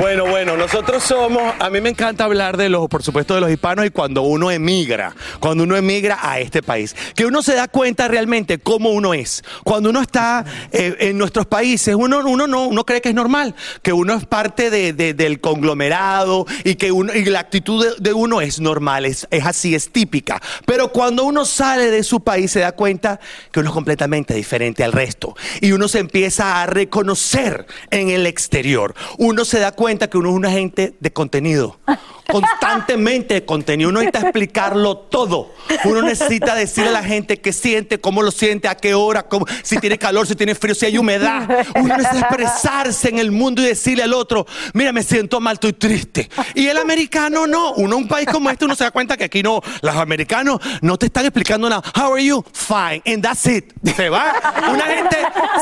Bueno, 0.01 0.27
bueno, 0.27 0.57
nosotros 0.57 1.05
somos, 1.05 1.55
a 1.61 1.71
mí 1.71 1.81
me 1.81 1.89
encanta 1.91 2.25
hablar 2.25 2.57
de 2.57 2.69
los, 2.69 2.89
por 2.89 3.05
supuesto, 3.05 3.37
de 3.37 3.41
los 3.41 3.49
hispanos 3.51 3.87
y 3.87 3.91
cuando 3.91 4.23
uno 4.23 4.51
emigra, 4.51 5.15
cuando 5.39 5.63
uno 5.63 5.77
emigra 5.77 6.19
a 6.21 6.41
este 6.41 6.65
país, 6.65 6.97
que 7.15 7.25
uno 7.27 7.43
se 7.43 7.55
da 7.55 7.69
cuenta 7.69 8.09
realmente 8.09 8.59
cómo 8.59 8.91
uno 8.91 9.15
es. 9.15 9.45
Cuando 9.63 9.91
uno 9.91 10.01
está 10.01 10.45
eh, 10.73 10.97
en 10.99 11.17
nuestros 11.17 11.47
países, 11.47 11.95
uno, 11.95 12.27
uno 12.27 12.49
no, 12.49 12.67
uno 12.67 12.85
cree 12.85 13.01
que 13.01 13.11
es 13.11 13.15
normal, 13.15 13.55
que 13.83 13.93
uno 13.93 14.15
es 14.15 14.27
parte 14.27 14.69
de- 14.69 14.95
de- 14.95 15.15
del 15.15 15.41
conglomerado 15.41 16.45
y 16.65 16.75
que 16.75 16.91
uno, 16.91 17.15
y 17.15 17.25
la 17.27 17.39
actitud 17.39 17.85
de, 17.87 17.93
de 18.01 18.13
uno 18.13 18.41
es 18.41 18.59
normal, 18.61 19.05
es, 19.07 19.29
es 19.31 19.47
así, 19.47 19.77
es 19.77 19.91
típica. 19.93 20.43
Pero 20.67 20.91
cuando 20.91 21.23
uno 21.25 21.45
sale 21.45 21.93
de 21.93 22.03
su 22.03 22.21
país 22.21 22.51
se 22.51 22.59
da 22.61 22.73
cuenta 22.73 23.21
que 23.53 23.61
uno 23.61 23.69
es 23.69 23.75
completamente 23.75 24.35
diferente 24.35 24.83
al 24.83 24.91
resto 24.93 25.37
y 25.61 25.71
uno 25.71 25.87
se 25.87 26.01
empieza 26.01 26.63
a 26.63 26.67
reconocer 26.67 27.67
en 27.93 28.09
el 28.11 28.27
exterior. 28.27 28.95
Uno 29.19 29.45
se 29.45 29.61
da 29.61 29.71
cuenta 29.71 29.84
que 30.09 30.19
uno 30.19 30.31
es 30.31 30.35
una 30.35 30.51
gente 30.51 30.95
de 30.99 31.13
contenido. 31.13 31.77
Constantemente 32.31 33.35
de 33.35 33.45
contenido. 33.45 33.91
Uno 33.91 34.01
necesita 34.01 34.21
explicarlo 34.21 34.97
todo. 34.97 35.53
Uno 35.85 36.03
necesita 36.03 36.55
decirle 36.55 36.91
a 36.91 36.93
la 36.93 37.03
gente 37.05 37.41
qué 37.41 37.53
siente, 37.53 38.01
cómo 38.01 38.23
lo 38.23 38.31
siente, 38.31 38.69
a 38.69 38.75
qué 38.75 38.95
hora, 38.95 39.25
cómo- 39.25 39.47
si 39.63 39.79
tiene 39.79 39.99
calor, 39.99 40.27
si 40.27 40.35
tiene 40.35 40.55
frío, 40.55 40.75
si 40.75 40.87
hay 40.87 40.99
humedad. 40.99 41.49
Uno 41.77 41.97
necesita 41.97 42.21
expresarse 42.29 43.09
en 43.09 43.19
el 43.19 43.31
mundo 43.31 43.63
y 43.63 43.67
decirle 43.67 44.03
al 44.05 44.13
otro, 44.15 44.47
mira, 44.73 44.93
me 44.93 45.03
siento 45.03 45.41
mal, 45.41 45.55
estoy 45.55 45.73
triste. 45.75 46.29
Y 46.55 46.67
el 46.67 46.77
americano 46.79 47.47
no. 47.47 47.73
Uno, 47.75 47.97
un 47.97 48.09
país 48.09 48.29
como 48.31 48.51
este, 48.51 48.65
uno 48.65 48.75
se 48.75 48.85
da 48.85 48.91
cuenta 48.91 49.17
que 49.17 49.25
aquí 49.25 49.43
no, 49.43 49.61
los 49.83 49.97
americanos 49.97 50.61
no 50.81 50.97
te 50.97 51.07
están 51.07 51.25
explicando 51.27 51.69
nada. 51.69 51.83
How 51.97 52.15
are 52.15 52.25
you? 52.25 52.45
Fine. 52.53 53.03
And 53.07 53.23
that's 53.23 53.47
it. 53.47 53.73
Se 53.97 54.09
va. 54.09 54.33
Una 54.71 54.85
gente 54.85 55.17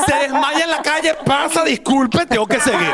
se 0.07 0.15
desmaya 0.15 0.63
en 0.63 0.69
la 0.71 0.81
calle, 0.81 1.15
pasa, 1.25 1.63
disculpe, 1.63 2.25
tengo 2.25 2.47
que 2.47 2.59
seguir. 2.59 2.91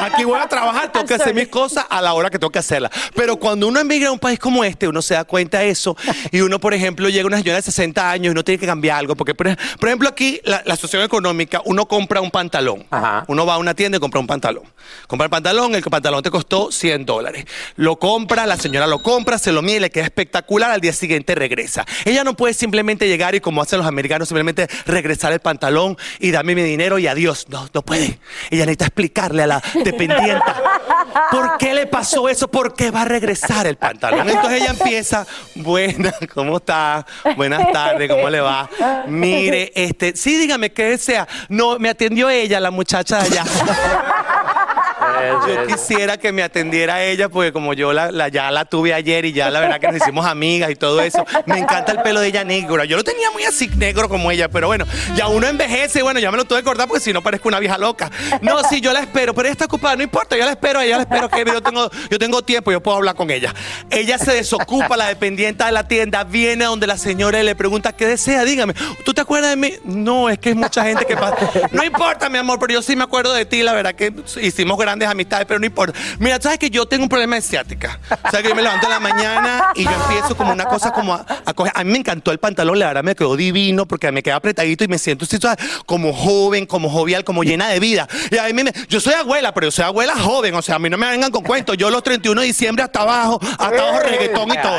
Aquí 0.00 0.24
voy 0.24 0.38
a 0.40 0.46
trabajar, 0.48 0.90
tengo 0.92 1.06
que 1.06 1.14
hacer 1.14 1.34
mis 1.34 1.48
cosas 1.48 1.86
a 1.88 2.00
la 2.00 2.14
hora 2.14 2.30
que 2.30 2.38
tengo 2.38 2.50
que 2.50 2.58
hacerlas. 2.58 2.90
Pero 3.14 3.36
cuando 3.36 3.66
uno 3.68 3.80
emigra 3.80 4.08
a 4.08 4.12
un 4.12 4.18
país 4.18 4.38
como 4.38 4.64
este, 4.64 4.88
uno 4.88 5.02
se 5.02 5.14
da 5.14 5.24
cuenta 5.24 5.58
de 5.60 5.70
eso 5.70 5.96
y 6.30 6.40
uno, 6.40 6.58
por 6.58 6.74
ejemplo, 6.74 7.08
llega 7.08 7.24
a 7.24 7.26
una 7.26 7.38
señora 7.38 7.56
de 7.56 7.62
60 7.62 8.10
años 8.10 8.26
y 8.26 8.30
uno 8.30 8.42
tiene 8.44 8.58
que 8.58 8.66
cambiar 8.66 8.98
algo. 8.98 9.14
Porque, 9.16 9.34
por, 9.34 9.48
ej- 9.48 9.58
por 9.78 9.88
ejemplo, 9.88 10.08
aquí 10.08 10.40
la, 10.44 10.62
la 10.64 10.74
situación 10.76 11.02
económica, 11.02 11.60
uno 11.64 11.86
compra 11.86 12.20
un 12.20 12.30
pantalón. 12.30 12.86
Uno 13.28 13.46
va 13.46 13.54
a 13.54 13.58
una 13.58 13.74
tienda 13.74 13.96
y 13.98 14.00
compra 14.00 14.20
un 14.20 14.26
pantalón. 14.26 14.64
Compra 15.06 15.24
el 15.26 15.30
pantalón, 15.30 15.74
el 15.74 15.82
pantalón 15.82 16.22
te 16.22 16.30
costó 16.30 16.70
100 16.72 17.04
dólares. 17.06 17.44
Lo 17.76 17.96
compra, 17.96 18.46
la 18.46 18.56
señora 18.56 18.86
lo 18.86 19.02
compra, 19.02 19.38
se 19.38 19.52
lo 19.52 19.62
mide, 19.62 19.80
le 19.80 19.90
queda 19.90 20.04
espectacular, 20.04 20.70
al 20.70 20.80
día 20.80 20.92
siguiente 20.92 21.34
regresa. 21.34 21.84
Ella 22.04 22.24
no 22.24 22.34
puede 22.34 22.54
simplemente 22.54 23.08
llegar 23.08 23.34
y 23.34 23.40
como 23.40 23.62
hacen 23.62 23.78
los 23.78 23.86
americanos, 23.86 24.28
simplemente 24.28 24.68
regresar 24.86 25.32
el 25.32 25.40
pantalón 25.40 25.96
y 26.18 26.30
darme 26.30 26.54
mi 26.54 26.62
dinero 26.62 26.98
y 26.98 27.06
adiós. 27.06 27.46
No, 27.48 27.68
no 27.74 27.82
puede. 27.82 28.18
Ella 28.50 28.64
necesita 28.66 28.86
explicarle 28.86 29.42
a 29.42 29.46
la 29.46 29.62
dependienta 29.84 30.62
por 31.30 31.58
qué 31.58 31.74
le 31.74 31.86
pasó 31.86 32.28
eso, 32.28 32.48
por 32.48 32.74
qué 32.74 32.90
va 32.90 33.02
a 33.02 33.04
regresar 33.04 33.66
el 33.66 33.76
pantalón. 33.76 34.28
Entonces 34.28 34.62
ella 34.62 34.70
empieza, 34.70 35.26
buena, 35.54 36.12
¿cómo 36.34 36.58
está? 36.58 37.06
Buenas 37.36 37.70
tardes, 37.72 38.10
¿cómo 38.10 38.28
le 38.28 38.40
va? 38.40 38.68
Mire, 39.06 39.72
este, 39.74 40.16
sí, 40.16 40.36
dígame 40.36 40.72
qué 40.72 40.84
desea. 40.84 41.26
No, 41.48 41.78
me 41.78 41.88
atendió 41.88 42.30
ella, 42.30 42.60
la 42.60 42.70
muchacha 42.70 43.22
de 43.22 43.38
allá. 43.38 43.44
Yo 45.46 45.66
quisiera 45.66 46.16
que 46.16 46.32
me 46.32 46.42
atendiera 46.42 47.02
ella, 47.02 47.28
porque 47.28 47.52
como 47.52 47.74
yo 47.74 47.92
la, 47.92 48.10
la- 48.10 48.28
ya 48.28 48.50
la 48.50 48.64
tuve 48.64 48.94
ayer 48.94 49.24
y 49.24 49.32
ya 49.32 49.50
la 49.50 49.60
verdad 49.60 49.80
que 49.80 49.88
nos 49.88 49.96
hicimos 49.96 50.26
amigas 50.26 50.70
y 50.70 50.74
todo 50.76 51.00
eso, 51.00 51.24
me 51.46 51.58
encanta 51.58 51.92
el 51.92 52.02
pelo 52.02 52.20
de 52.20 52.28
ella 52.28 52.44
negro. 52.44 52.82
Yo 52.84 52.96
lo 52.96 53.04
tenía 53.04 53.30
muy 53.30 53.44
así 53.44 53.68
negro 53.76 54.08
como 54.08 54.30
ella, 54.30 54.48
pero 54.48 54.66
bueno, 54.68 54.84
ya 55.14 55.28
uno 55.28 55.46
envejece 55.46 56.00
y 56.00 56.02
bueno, 56.02 56.20
ya 56.20 56.30
me 56.30 56.36
lo 56.36 56.44
tuve 56.44 56.58
que 56.60 56.64
cortar 56.64 56.86
porque 56.88 57.02
si 57.02 57.12
no 57.12 57.22
parezco 57.22 57.48
una 57.48 57.58
vieja 57.60 57.78
loca. 57.78 58.10
No, 58.40 58.62
sí, 58.68 58.80
yo 58.80 58.92
la 58.92 59.00
espero, 59.00 59.34
pero 59.34 59.46
ella 59.48 59.52
está 59.52 59.64
ocupada, 59.66 59.96
no 59.96 60.02
importa, 60.02 60.36
yo 60.36 60.44
la 60.44 60.52
espero, 60.52 60.80
ella 60.80 60.96
la 60.96 61.02
espero, 61.02 61.28
que 61.28 61.44
yo 61.44 61.60
tengo, 61.62 61.90
yo 62.10 62.18
tengo 62.18 62.42
tiempo, 62.42 62.72
yo 62.72 62.80
puedo 62.82 62.96
hablar 62.98 63.14
con 63.14 63.30
ella. 63.30 63.54
Ella 63.90 64.18
se 64.18 64.32
desocupa, 64.32 64.96
la 64.96 65.08
dependiente 65.08 65.64
de 65.64 65.72
la 65.72 65.86
tienda, 65.86 66.24
viene 66.24 66.64
a 66.64 66.68
donde 66.68 66.86
la 66.86 66.96
señora 66.96 67.40
y 67.40 67.44
le 67.44 67.54
pregunta, 67.54 67.92
¿qué 67.92 68.06
desea? 68.06 68.44
Dígame, 68.44 68.74
¿tú 69.04 69.12
te 69.14 69.20
acuerdas 69.20 69.50
de 69.50 69.56
mí? 69.56 69.72
No, 69.84 70.28
es 70.28 70.38
que 70.38 70.50
hay 70.50 70.54
mucha 70.54 70.84
gente 70.84 71.04
que 71.04 71.16
pasa. 71.16 71.36
No 71.72 71.84
importa, 71.84 72.28
mi 72.28 72.38
amor, 72.38 72.58
pero 72.58 72.74
yo 72.74 72.82
sí 72.82 72.96
me 72.96 73.04
acuerdo 73.04 73.32
de 73.32 73.44
ti, 73.44 73.62
la 73.62 73.72
verdad 73.72 73.94
que 73.94 74.12
hicimos 74.40 74.78
grandes 74.78 75.01
amistades, 75.08 75.46
pero 75.46 75.60
no 75.60 75.66
importa. 75.66 75.98
Mira, 76.18 76.40
sabes 76.40 76.58
que 76.58 76.70
yo 76.70 76.86
tengo 76.86 77.04
un 77.04 77.08
problema 77.08 77.36
de 77.36 77.42
ciática. 77.42 77.98
O 78.24 78.30
sea, 78.30 78.42
que 78.42 78.48
yo 78.48 78.54
me 78.54 78.62
levanto 78.62 78.86
en 78.86 78.92
la 78.92 79.00
mañana 79.00 79.72
y 79.74 79.84
yo 79.84 79.90
empiezo 79.90 80.36
como 80.36 80.52
una 80.52 80.64
cosa 80.64 80.92
como 80.92 81.14
a, 81.14 81.24
a 81.44 81.54
coger. 81.54 81.72
A 81.74 81.84
mí 81.84 81.92
me 81.92 81.98
encantó 81.98 82.32
el 82.32 82.38
pantalón, 82.38 82.78
la 82.78 82.86
verdad 82.88 83.02
me 83.02 83.14
quedó 83.14 83.36
divino 83.36 83.86
porque 83.86 84.10
me 84.12 84.22
queda 84.22 84.36
apretadito 84.36 84.84
y 84.84 84.88
me 84.88 84.98
siento 84.98 85.24
así, 85.24 85.38
como 85.86 86.12
joven, 86.12 86.66
como 86.66 86.88
jovial, 86.90 87.24
como 87.24 87.44
llena 87.44 87.68
de 87.68 87.80
vida. 87.80 88.08
Y 88.30 88.38
a 88.38 88.44
mí 88.44 88.62
me, 88.62 88.72
yo 88.88 89.00
soy 89.00 89.14
abuela, 89.14 89.52
pero 89.52 89.68
yo 89.68 89.70
soy 89.70 89.84
abuela 89.84 90.14
joven, 90.16 90.54
o 90.54 90.62
sea, 90.62 90.76
a 90.76 90.78
mí 90.78 90.88
no 90.88 90.98
me 90.98 91.08
vengan 91.08 91.30
con 91.30 91.42
cuentos. 91.42 91.76
Yo 91.76 91.90
los 91.90 92.02
31 92.02 92.40
de 92.40 92.46
diciembre 92.46 92.84
hasta 92.84 93.00
abajo, 93.00 93.40
hasta 93.42 93.66
abajo 93.66 94.00
reggaetón 94.00 94.50
y 94.50 94.58
todo. 94.62 94.78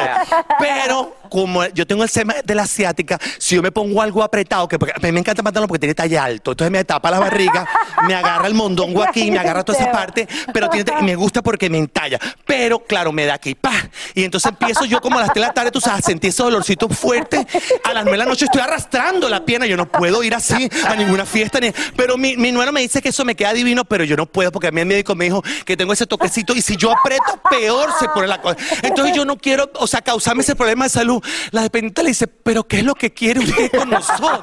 Pero 0.59 1.15
como 1.33 1.65
yo 1.69 1.87
tengo 1.87 2.03
el 2.03 2.09
sema 2.09 2.35
de 2.43 2.53
la 2.53 2.61
asiática, 2.61 3.19
si 3.39 3.55
yo 3.55 3.63
me 3.63 3.71
pongo 3.71 4.03
algo 4.03 4.21
apretado, 4.21 4.67
que 4.67 4.77
porque 4.77 4.93
a 4.95 4.99
mí 4.99 5.11
me 5.11 5.19
encanta 5.19 5.41
el 5.41 5.43
pantalón 5.43 5.67
porque 5.67 5.79
tiene 5.79 5.95
talla 5.95 6.25
alto, 6.25 6.51
entonces 6.51 6.71
me 6.71 6.83
tapa 6.83 7.09
la 7.09 7.17
barriga, 7.17 7.67
me 8.07 8.13
agarra 8.13 8.45
el 8.45 8.53
mondongo 8.53 9.01
aquí, 9.01 9.31
me 9.31 9.39
agarra 9.39 9.63
toda 9.63 9.79
esa 9.79 9.91
parte, 9.91 10.27
pero 10.53 10.69
tiene, 10.69 10.91
me 11.01 11.15
gusta 11.15 11.41
porque 11.41 11.71
me 11.71 11.79
entalla. 11.79 12.19
Pero 12.45 12.83
claro, 12.83 13.11
me 13.11 13.25
da 13.25 13.33
aquí, 13.33 13.55
pa. 13.55 13.73
Y 14.13 14.23
entonces 14.23 14.51
empiezo 14.51 14.85
yo 14.85 15.01
como 15.01 15.17
a 15.17 15.21
las 15.21 15.33
3 15.33 15.41
de 15.41 15.47
la 15.47 15.53
tarde, 15.55 15.71
tú 15.71 15.81
sabes, 15.81 16.03
a 16.03 16.07
sentir 16.07 16.29
ese 16.29 16.43
dolorcito 16.43 16.87
fuerte. 16.87 17.47
A 17.83 17.93
las 17.93 18.03
9 18.03 18.11
de 18.11 18.17
la 18.17 18.25
noche 18.25 18.45
estoy 18.45 18.61
arrastrando 18.61 19.27
la 19.27 19.43
pierna, 19.43 19.65
yo 19.65 19.75
no 19.75 19.87
puedo 19.87 20.21
ir 20.21 20.35
así 20.35 20.69
a 20.85 20.95
ninguna 20.95 21.25
fiesta. 21.25 21.59
Ni, 21.59 21.71
pero 21.95 22.15
mi, 22.15 22.37
mi 22.37 22.51
nuero 22.51 22.71
me 22.71 22.81
dice 22.81 23.01
que 23.01 23.09
eso 23.09 23.25
me 23.25 23.35
queda 23.35 23.53
divino, 23.53 23.85
pero 23.85 24.03
yo 24.03 24.15
no 24.15 24.27
puedo 24.27 24.51
porque 24.51 24.67
a 24.67 24.71
mí 24.71 24.81
el 24.81 24.85
médico 24.85 25.15
me 25.15 25.25
dijo 25.25 25.41
que 25.65 25.75
tengo 25.75 25.93
ese 25.93 26.05
toquecito 26.05 26.53
y 26.53 26.61
si 26.61 26.77
yo 26.77 26.91
aprieto, 26.91 27.41
peor 27.49 27.89
se 27.99 28.07
pone 28.09 28.27
la 28.27 28.39
cosa. 28.39 28.57
Entonces 28.83 29.15
yo 29.15 29.25
no 29.25 29.35
quiero, 29.35 29.71
o 29.79 29.87
sea, 29.87 30.01
causarme 30.01 30.43
ese 30.43 30.55
problema 30.55 30.83
de 30.83 30.89
salud. 30.91 31.22
La 31.51 31.61
dependiente 31.61 32.03
le 32.03 32.09
dice, 32.09 32.27
pero 32.27 32.63
¿qué 32.65 32.79
es 32.79 32.83
lo 32.83 32.95
que 32.95 33.13
quiere 33.13 33.39
usted 33.39 33.71
con 33.71 33.89
nosotros? 33.89 34.41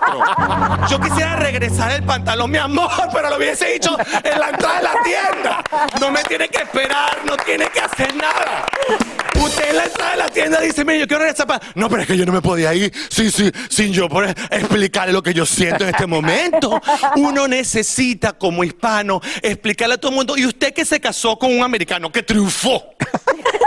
Yo 0.91 1.01
quisiera 1.01 1.37
regresar 1.37 1.93
el 1.93 2.03
pantalón, 2.03 2.51
mi 2.51 2.59
amor, 2.59 2.91
pero 3.13 3.31
lo 3.31 3.37
hubiese 3.37 3.67
dicho 3.73 3.97
en 4.23 4.41
la 4.41 4.51
entrada 4.51 4.77
de 4.77 4.83
la 4.83 4.95
tienda. 5.03 5.65
No 6.01 6.11
me 6.11 6.23
tiene 6.25 6.49
que 6.49 6.59
esperar, 6.59 7.19
no 7.25 7.37
tiene 7.37 7.69
que 7.69 7.81
hacer 7.81 8.15
nada. 8.15 8.67
Usted 9.41 9.71
en 9.71 9.77
la 9.77 9.85
entrada 9.85 10.11
de 10.11 10.17
la 10.19 10.29
tienda 10.29 10.61
dice, 10.61 10.85
mire, 10.85 11.01
yo 11.01 11.07
quiero 11.07 11.23
regresar 11.23 11.47
para... 11.47 11.61
No, 11.75 11.89
pero 11.89 12.03
es 12.03 12.09
que 12.09 12.17
yo 12.17 12.27
no 12.27 12.33
me 12.33 12.43
podía 12.43 12.75
ir 12.75 12.93
sí, 13.09 13.31
sí, 13.31 13.51
sin 13.69 13.93
yo 13.93 14.09
poder 14.09 14.37
explicarle 14.51 15.13
lo 15.13 15.23
que 15.23 15.33
yo 15.33 15.47
siento 15.47 15.85
en 15.85 15.91
este 15.91 16.07
momento. 16.07 16.81
Uno 17.17 17.49
necesita, 17.49 18.33
como 18.35 18.65
hispano, 18.65 19.21
explicarle 19.43 19.95
a 19.95 19.99
todo 19.99 20.11
el 20.11 20.17
mundo. 20.17 20.37
Y 20.37 20.47
usted 20.47 20.75
que 20.75 20.85
se 20.85 21.01
casó 21.01 21.39
con 21.39 21.55
un 21.55 21.63
americano 21.63 22.11
que 22.13 22.23
triunfó. 22.23 22.95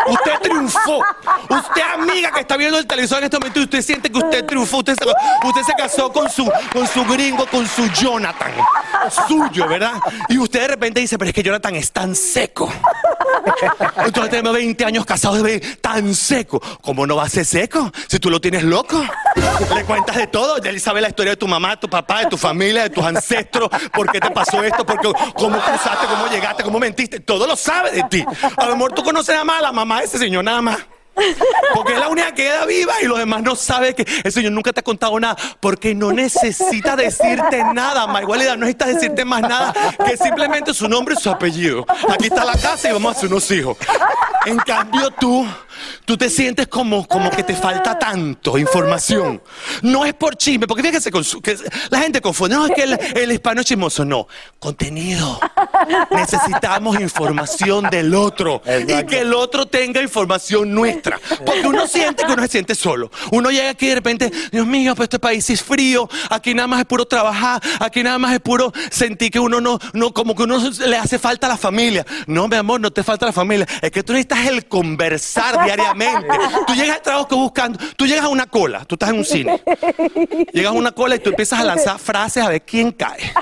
Usted 0.07 0.31
triunfó. 0.41 1.03
Usted, 1.49 1.81
amiga, 1.93 2.31
que 2.31 2.41
está 2.41 2.57
viendo 2.57 2.77
el 2.77 2.87
en 3.11 3.23
este 3.25 3.37
momento 3.37 3.59
usted 3.59 3.81
siente 3.81 4.09
que 4.09 4.17
usted 4.17 4.45
triunfó. 4.45 4.77
Usted 4.77 4.95
se, 4.95 5.73
casó 5.73 6.11
con 6.11 6.29
su, 6.29 6.49
con 6.71 6.87
su 6.87 7.03
gringo, 7.05 7.45
con 7.47 7.67
su 7.67 7.87
Jonathan. 7.89 8.51
Suyo, 9.27 9.67
¿verdad? 9.67 9.95
Y 10.29 10.37
usted 10.37 10.61
de 10.61 10.67
repente 10.69 10.99
dice, 11.01 11.17
pero 11.17 11.29
es 11.29 11.35
que 11.35 11.43
Jonathan 11.43 11.75
es 11.75 11.91
tan 11.91 12.15
seco. 12.15 12.71
Entonces 13.97 14.29
tenemos 14.29 14.53
20 14.53 14.85
años 14.85 15.05
casados 15.05 15.43
de 15.43 15.59
tan 15.59 16.15
seco. 16.15 16.61
¿Cómo 16.81 17.05
no 17.05 17.17
va 17.17 17.23
a 17.23 17.29
ser 17.29 17.45
seco? 17.45 17.91
Si 18.07 18.19
tú 18.19 18.29
lo 18.29 18.39
tienes 18.39 18.63
loco. 18.63 19.03
Le 19.75 19.83
cuentas 19.83 20.15
de 20.15 20.27
todo. 20.27 20.57
Él 20.57 20.79
sabe 20.79 21.01
la 21.01 21.09
historia 21.09 21.31
de 21.31 21.37
tu 21.37 21.47
mamá, 21.47 21.79
tu 21.79 21.89
papá, 21.89 22.19
de 22.19 22.27
tu 22.27 22.37
familia, 22.37 22.83
de 22.83 22.89
tus 22.89 23.03
ancestros. 23.03 23.69
¿Por 23.91 24.11
qué 24.11 24.19
te 24.19 24.31
pasó 24.31 24.63
esto? 24.63 24.85
Porque, 24.85 25.11
¿Cómo 25.35 25.59
cruzaste? 25.59 26.07
¿Cómo 26.07 26.27
llegaste? 26.27 26.63
¿Cómo 26.63 26.79
mentiste? 26.79 27.19
Todo 27.19 27.45
lo 27.47 27.55
sabe 27.55 27.91
de 27.91 28.03
ti. 28.03 28.25
A 28.57 28.65
lo 28.65 28.75
mejor 28.75 28.93
tú 28.93 29.03
conoces 29.03 29.33
nada 29.33 29.45
más 29.45 29.59
a 29.59 29.63
la 29.63 29.71
mamá 29.71 29.99
de 29.99 30.05
ese 30.05 30.17
señor, 30.17 30.43
nada 30.43 30.61
más. 30.61 30.77
Porque 31.73 31.93
es 31.93 31.99
la 31.99 32.07
única 32.09 32.29
que 32.33 32.43
queda 32.43 32.65
viva 32.65 32.93
y 33.01 33.05
los 33.05 33.17
demás 33.19 33.43
no 33.43 33.55
saben 33.55 33.93
que 33.93 34.05
el 34.23 34.31
Señor 34.31 34.51
nunca 34.51 34.73
te 34.73 34.79
ha 34.79 34.83
contado 34.83 35.19
nada. 35.19 35.35
Porque 35.59 35.93
no 35.93 36.11
necesita 36.11 36.95
decirte 36.95 37.63
nada, 37.73 38.07
ma. 38.07 38.21
Igualdad, 38.21 38.51
no 38.57 38.65
necesita 38.65 38.85
decirte 38.85 39.23
más 39.25 39.41
nada 39.41 39.73
que 40.05 40.17
simplemente 40.17 40.73
su 40.73 40.87
nombre 40.87 41.15
y 41.17 41.21
su 41.21 41.29
apellido. 41.29 41.85
Aquí 42.09 42.27
está 42.27 42.43
la 42.45 42.53
casa 42.57 42.89
y 42.89 42.93
vamos 42.93 43.13
a 43.15 43.17
hacer 43.17 43.29
unos 43.29 43.49
hijos. 43.51 43.77
En 44.45 44.57
cambio, 44.57 45.09
tú, 45.11 45.47
tú 46.03 46.17
te 46.17 46.29
sientes 46.29 46.67
como, 46.67 47.07
como 47.07 47.29
que 47.29 47.43
te 47.43 47.55
falta 47.55 47.97
tanto 47.97 48.57
información. 48.57 49.41
No 49.81 50.03
es 50.05 50.13
por 50.13 50.35
chisme, 50.35 50.67
porque 50.67 50.99
su- 51.23 51.41
que 51.41 51.57
la 51.89 51.99
gente 51.99 52.19
confunde. 52.21 52.55
No, 52.55 52.65
es 52.65 52.73
que 52.73 52.83
el, 52.83 52.99
el 53.15 53.31
hispano 53.31 53.61
es 53.61 53.67
chismoso. 53.67 54.03
No, 54.03 54.27
contenido. 54.59 55.39
Necesitamos 56.11 56.99
información 56.99 57.89
del 57.89 58.13
otro 58.15 58.61
y 58.87 59.05
que 59.05 59.19
el 59.19 59.33
otro 59.33 59.65
tenga 59.67 60.01
información 60.01 60.73
nuestra. 60.73 61.02
Porque 61.45 61.67
uno 61.67 61.87
siente 61.87 62.23
que 62.25 62.31
uno 62.31 62.41
se 62.43 62.49
siente 62.49 62.75
solo. 62.75 63.11
Uno 63.31 63.49
llega 63.51 63.69
aquí 63.71 63.85
y 63.85 63.89
de 63.89 63.95
repente, 63.95 64.31
Dios 64.51 64.65
mío, 64.65 64.95
pues 64.95 65.05
este 65.05 65.19
país 65.19 65.49
es 65.49 65.61
frío, 65.61 66.09
aquí 66.29 66.53
nada 66.53 66.67
más 66.67 66.79
es 66.79 66.85
puro 66.85 67.05
trabajar, 67.05 67.61
aquí 67.79 68.03
nada 68.03 68.17
más 68.17 68.33
es 68.33 68.39
puro 68.39 68.71
sentir 68.91 69.31
que 69.31 69.39
uno 69.39 69.59
no, 69.61 69.79
no, 69.93 70.13
como 70.13 70.35
que 70.35 70.43
uno 70.43 70.59
le 70.85 70.97
hace 70.97 71.19
falta 71.19 71.47
a 71.47 71.49
la 71.49 71.57
familia. 71.57 72.05
No, 72.27 72.47
mi 72.47 72.55
amor, 72.55 72.79
no 72.79 72.91
te 72.91 73.03
falta 73.03 73.25
la 73.25 73.33
familia. 73.33 73.67
Es 73.81 73.91
que 73.91 74.03
tú 74.03 74.13
necesitas 74.13 74.47
el 74.47 74.67
conversar 74.67 75.63
diariamente. 75.63 76.27
Tú 76.67 76.73
llegas 76.73 76.97
al 76.97 77.01
trabajo 77.01 77.27
buscando, 77.37 77.79
tú 77.95 78.05
llegas 78.05 78.25
a 78.25 78.29
una 78.29 78.45
cola, 78.45 78.85
tú 78.85 78.95
estás 78.95 79.09
en 79.09 79.17
un 79.17 79.25
cine. 79.25 79.61
Llegas 80.53 80.71
a 80.71 80.75
una 80.75 80.91
cola 80.91 81.15
y 81.15 81.19
tú 81.19 81.29
empiezas 81.29 81.59
a 81.59 81.63
lanzar 81.63 81.99
frases 81.99 82.43
a 82.43 82.49
ver 82.49 82.61
quién 82.63 82.91
cae. 82.91 83.33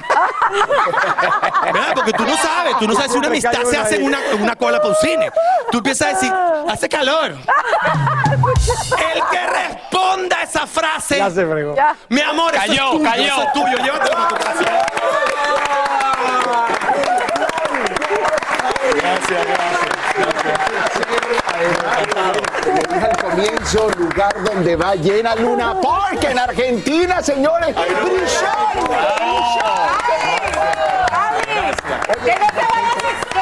¿Verdad? 1.64 1.93
Porque 1.95 2.14
tú 2.14 2.24
no 2.24 2.36
sabes, 2.38 2.78
tú 2.80 2.88
no 2.88 2.95
sabes 2.95 3.12
si 3.12 3.18
una 3.18 3.28
amistad 3.28 3.64
se 3.70 3.78
hace 3.78 3.95
en 3.95 4.03
una, 4.03 4.20
una 4.39 4.55
cola 4.55 4.78
para 4.78 4.89
un 4.89 4.95
cine. 4.95 5.32
Tú 5.72 5.78
empiezas 5.80 6.07
a 6.07 6.14
decir, 6.14 6.34
hace 6.68 6.89
calor. 6.89 7.36
El 9.14 9.22
que 9.32 9.47
responda 9.47 10.38
a 10.38 10.43
esa 10.43 10.68
frase. 10.68 11.18
Ya 11.18 11.30
se 11.30 11.45
fregó. 11.45 11.76
Mi 12.10 12.22
amor, 12.22 12.54
eso 12.54 12.62
Cayó, 12.66 12.74
es 12.74 12.91
tuyo, 12.91 13.04
cayó. 13.10 13.24
eso 13.24 13.41
es 13.43 13.54
tuyo, 13.54 13.78
llévatelo 13.78 14.16
para 14.16 14.28
tu 14.30 14.36
casa. 14.36 14.64
Gracias, 18.95 19.45
gracias. 19.47 19.82
al 23.04 23.18
comienzo, 23.18 23.89
lugar 23.97 24.34
donde 24.43 24.76
va 24.76 24.95
llena 24.95 25.36
Luna 25.36 25.76
Park 25.82 26.24
en 26.24 26.39
Argentina, 26.39 27.22
señores. 27.22 27.76
Brillante, 27.76 27.99
Que 32.26 32.36
no 32.39 32.47
se 32.47 32.66
vaya 32.72 32.91
que 33.32 33.39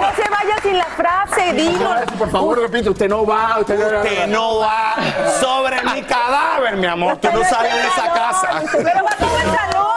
no 0.00 0.08
se 0.14 0.28
vaya 0.30 0.36
sin 0.36 0.38
la 0.38 0.40
frase. 0.40 0.40
Que 0.40 0.40
no 0.54 0.59
la 0.72 0.86
frase, 0.86 1.52
dino. 1.52 1.94
Por 2.18 2.30
favor, 2.30 2.60
repite, 2.60 2.90
usted 2.90 3.08
no 3.08 3.26
va, 3.26 3.58
usted 3.60 3.78
no 3.78 3.98
Usted 4.00 4.26
no 4.26 4.58
va 4.58 4.94
sobre 5.40 5.82
mi 5.82 6.02
cadáver, 6.08 6.76
mi 6.76 6.86
amor. 6.86 7.16
Tú 7.18 7.28
no 7.32 7.44
sales 7.44 7.74
de 7.74 7.88
esa 7.88 8.12
casa. 8.12 8.62
Pero 8.72 9.04
va 9.04 9.16
todo 9.18 9.36
el 9.36 9.56
salón. 9.56 9.90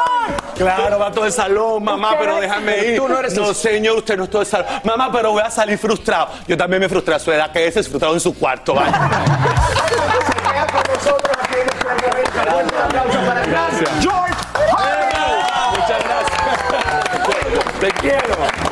Claro, 0.55 0.99
va 0.99 1.11
todo 1.11 1.25
el 1.25 1.31
salón, 1.31 1.83
mamá, 1.83 2.15
pero 2.19 2.39
déjame 2.39 2.77
ir. 2.85 2.97
Tú 2.97 3.07
no 3.07 3.19
eres 3.19 3.35
No, 3.35 3.53
señor, 3.53 3.97
usted 3.97 4.17
no 4.17 4.25
es 4.25 4.29
todo 4.29 4.41
el 4.41 4.47
salón. 4.47 4.67
Mamá, 4.83 5.11
pero 5.11 5.31
voy 5.31 5.41
a 5.41 5.49
salir 5.49 5.77
frustrado. 5.77 6.29
Yo 6.47 6.55
también 6.55 6.79
me 6.81 6.89
frustré 6.89 7.15
a 7.15 7.19
su 7.19 7.31
edad, 7.31 7.51
que 7.51 7.67
ese 7.67 7.79
es 7.79 7.89
frustrado 7.89 8.13
en 8.13 8.19
su 8.19 8.37
cuarto, 8.37 8.75
vaya. 8.75 9.09
Gracias. 13.45 13.89
George 14.01 14.33
Muchas 15.71 16.03
gracias. 16.03 17.79
Te 17.79 17.91
quiero. 17.91 18.62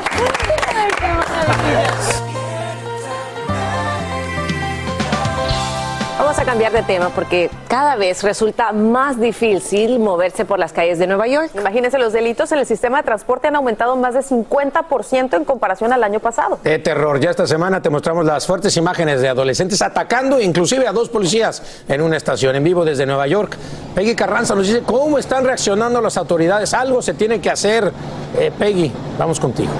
Vamos 6.22 6.38
a 6.38 6.44
cambiar 6.44 6.72
de 6.72 6.82
tema 6.82 7.10
porque 7.10 7.50
cada 7.68 7.96
vez 7.96 8.22
resulta 8.22 8.72
más 8.72 9.20
difícil 9.20 9.98
moverse 9.98 10.44
por 10.44 10.58
las 10.58 10.72
calles 10.72 10.98
de 10.98 11.06
Nueva 11.06 11.26
York. 11.26 11.50
Imagínense, 11.58 11.98
los 11.98 12.12
delitos 12.12 12.52
en 12.52 12.60
el 12.60 12.64
sistema 12.64 12.98
de 12.98 13.02
transporte 13.02 13.48
han 13.48 13.56
aumentado 13.56 13.96
más 13.96 14.14
de 14.14 14.20
50% 14.20 15.36
en 15.36 15.44
comparación 15.44 15.92
al 15.92 16.04
año 16.04 16.20
pasado. 16.20 16.60
De 16.62 16.78
terror, 16.78 17.18
ya 17.18 17.30
esta 17.30 17.46
semana 17.46 17.82
te 17.82 17.90
mostramos 17.90 18.24
las 18.24 18.46
fuertes 18.46 18.76
imágenes 18.76 19.20
de 19.20 19.28
adolescentes 19.28 19.82
atacando 19.82 20.40
inclusive 20.40 20.86
a 20.86 20.92
dos 20.92 21.08
policías 21.08 21.84
en 21.88 22.00
una 22.00 22.16
estación 22.16 22.54
en 22.54 22.62
vivo 22.64 22.84
desde 22.84 23.04
Nueva 23.04 23.26
York. 23.26 23.56
Peggy 23.94 24.14
Carranza 24.14 24.54
nos 24.54 24.68
dice 24.68 24.82
cómo 24.86 25.18
están 25.18 25.44
reaccionando 25.44 26.00
las 26.00 26.16
autoridades. 26.16 26.72
Algo 26.72 27.02
se 27.02 27.14
tiene 27.14 27.40
que 27.40 27.50
hacer. 27.50 27.92
Eh, 28.38 28.52
Peggy, 28.56 28.92
vamos 29.18 29.40
contigo. 29.40 29.72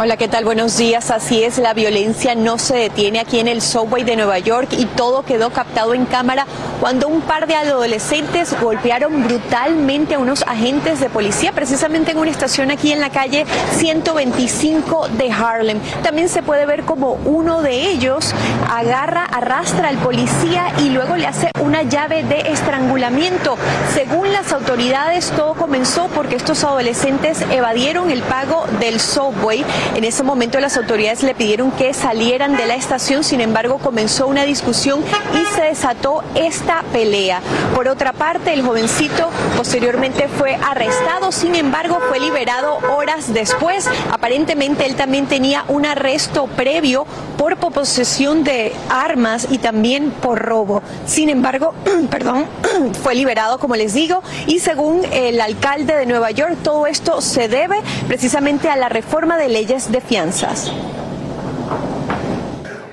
Hola, 0.00 0.16
¿qué 0.16 0.28
tal? 0.28 0.44
Buenos 0.44 0.76
días. 0.76 1.10
Así 1.10 1.42
es, 1.42 1.58
la 1.58 1.74
violencia 1.74 2.36
no 2.36 2.56
se 2.56 2.76
detiene 2.76 3.18
aquí 3.18 3.40
en 3.40 3.48
el 3.48 3.60
subway 3.60 4.04
de 4.04 4.14
Nueva 4.14 4.38
York 4.38 4.68
y 4.78 4.84
todo 4.86 5.24
quedó 5.24 5.50
captado 5.50 5.92
en 5.92 6.06
cámara 6.06 6.46
cuando 6.80 7.08
un 7.08 7.20
par 7.20 7.48
de 7.48 7.56
adolescentes 7.56 8.54
golpearon 8.62 9.24
brutalmente 9.24 10.14
a 10.14 10.20
unos 10.20 10.42
agentes 10.42 11.00
de 11.00 11.10
policía, 11.10 11.50
precisamente 11.50 12.12
en 12.12 12.18
una 12.18 12.30
estación 12.30 12.70
aquí 12.70 12.92
en 12.92 13.00
la 13.00 13.10
calle 13.10 13.44
125 13.72 15.08
de 15.08 15.32
Harlem. 15.32 15.80
También 16.04 16.28
se 16.28 16.44
puede 16.44 16.64
ver 16.64 16.84
como 16.84 17.14
uno 17.24 17.60
de 17.62 17.90
ellos 17.90 18.32
agarra, 18.70 19.24
arrastra 19.24 19.88
al 19.88 19.98
policía 19.98 20.72
y 20.78 20.90
luego 20.90 21.16
le 21.16 21.26
hace 21.26 21.50
una 21.60 21.82
llave 21.82 22.22
de 22.22 22.52
estrangulamiento. 22.52 23.56
Según 23.92 24.32
las 24.32 24.52
autoridades, 24.52 25.32
todo 25.32 25.54
comenzó 25.54 26.06
porque 26.14 26.36
estos 26.36 26.62
adolescentes 26.62 27.42
evadieron 27.50 28.12
el 28.12 28.22
pago 28.22 28.64
del 28.78 29.00
subway 29.00 29.64
en 29.94 30.04
ese 30.04 30.22
momento 30.22 30.60
las 30.60 30.76
autoridades 30.76 31.22
le 31.22 31.34
pidieron 31.34 31.70
que 31.72 31.94
salieran 31.94 32.56
de 32.56 32.66
la 32.66 32.74
estación, 32.74 33.24
sin 33.24 33.40
embargo 33.40 33.78
comenzó 33.78 34.26
una 34.26 34.44
discusión 34.44 35.02
y 35.34 35.54
se 35.54 35.62
desató 35.62 36.22
esta 36.34 36.82
pelea. 36.92 37.40
Por 37.74 37.88
otra 37.88 38.12
parte, 38.12 38.52
el 38.52 38.62
jovencito 38.62 39.30
posteriormente 39.56 40.28
fue 40.28 40.54
arrestado, 40.54 41.32
sin 41.32 41.54
embargo 41.54 41.98
fue 42.08 42.20
liberado 42.20 42.78
horas 42.96 43.32
después. 43.32 43.88
Aparentemente 44.10 44.86
él 44.86 44.96
también 44.96 45.26
tenía 45.26 45.64
un 45.68 45.86
arresto 45.86 46.46
previo 46.46 47.06
por 47.36 47.56
posesión 47.70 48.42
de 48.44 48.72
armas 48.88 49.46
y 49.50 49.58
también 49.58 50.10
por 50.10 50.40
robo. 50.40 50.82
Sin 51.06 51.28
embargo, 51.28 51.74
perdón, 52.10 52.46
fue 53.02 53.14
liberado, 53.14 53.58
como 53.58 53.76
les 53.76 53.94
digo, 53.94 54.22
y 54.46 54.58
según 54.58 55.02
el 55.12 55.40
alcalde 55.40 55.94
de 55.94 56.06
Nueva 56.06 56.30
York, 56.30 56.56
todo 56.62 56.86
esto 56.86 57.20
se 57.20 57.48
debe 57.48 57.80
precisamente 58.08 58.68
a 58.68 58.76
la 58.76 58.88
reforma 58.88 59.36
de 59.36 59.48
leyes 59.48 59.77
de 59.86 60.00
fianzas. 60.00 60.68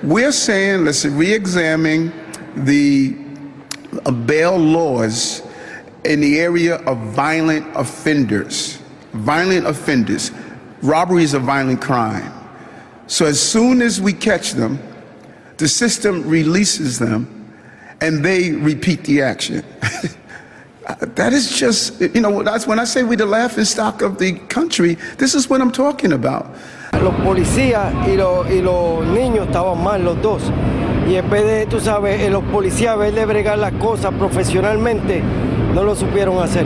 We're 0.03 0.31
saying 0.31 0.85
let's 0.85 1.05
re-examine 1.05 2.13
the 2.55 3.17
uh, 4.05 4.11
bail 4.11 4.57
laws 4.57 5.41
in 6.03 6.21
the 6.21 6.39
area 6.39 6.75
of 6.85 6.97
violent 7.15 7.65
offenders. 7.75 8.77
Violent 9.13 9.65
offenders. 9.65 10.31
Robbery 10.81 11.23
is 11.23 11.33
a 11.33 11.39
violent 11.39 11.81
crime. 11.81 12.31
So 13.07 13.25
as 13.25 13.39
soon 13.41 13.81
as 13.81 13.99
we 13.99 14.13
catch 14.13 14.51
them, 14.51 14.79
the 15.57 15.67
system 15.67 16.27
releases 16.27 16.99
them 16.99 17.53
and 18.01 18.23
they 18.23 18.51
repeat 18.51 19.03
the 19.05 19.21
action. 19.21 19.63
that 20.85 21.33
is 21.33 21.57
just, 21.57 21.99
you 21.99 22.21
know, 22.21 22.43
that's 22.43 22.67
when 22.67 22.79
I 22.79 22.85
say 22.85 23.03
we're 23.03 23.15
the 23.15 23.25
laughing 23.25 23.65
stock 23.65 24.01
of 24.01 24.17
the 24.17 24.33
country, 24.49 24.97
this 25.17 25.33
is 25.33 25.49
what 25.49 25.61
I'm 25.61 25.71
talking 25.71 26.13
about. 26.13 26.45
Los 26.93 27.13
policías 27.15 27.93
y, 28.07 28.15
los, 28.15 28.49
y 28.49 28.61
los 28.61 29.05
niños 29.05 29.47
estaban 29.47 29.83
mal, 29.83 30.03
los 30.03 30.21
dos. 30.21 30.43
Y 31.07 31.15
en 31.15 31.29
vez 31.29 31.45
de, 31.45 31.65
tú 31.65 31.79
sabes, 31.79 32.21
eh, 32.21 32.29
los 32.29 32.43
policías, 32.45 32.93
en 32.93 32.99
vez 32.99 33.15
de 33.15 33.25
bregar 33.25 33.57
las 33.57 33.73
cosas 33.73 34.13
profesionalmente, 34.13 35.21
no 35.73 35.83
lo 35.83 35.95
supieron 35.95 36.41
hacer. 36.41 36.65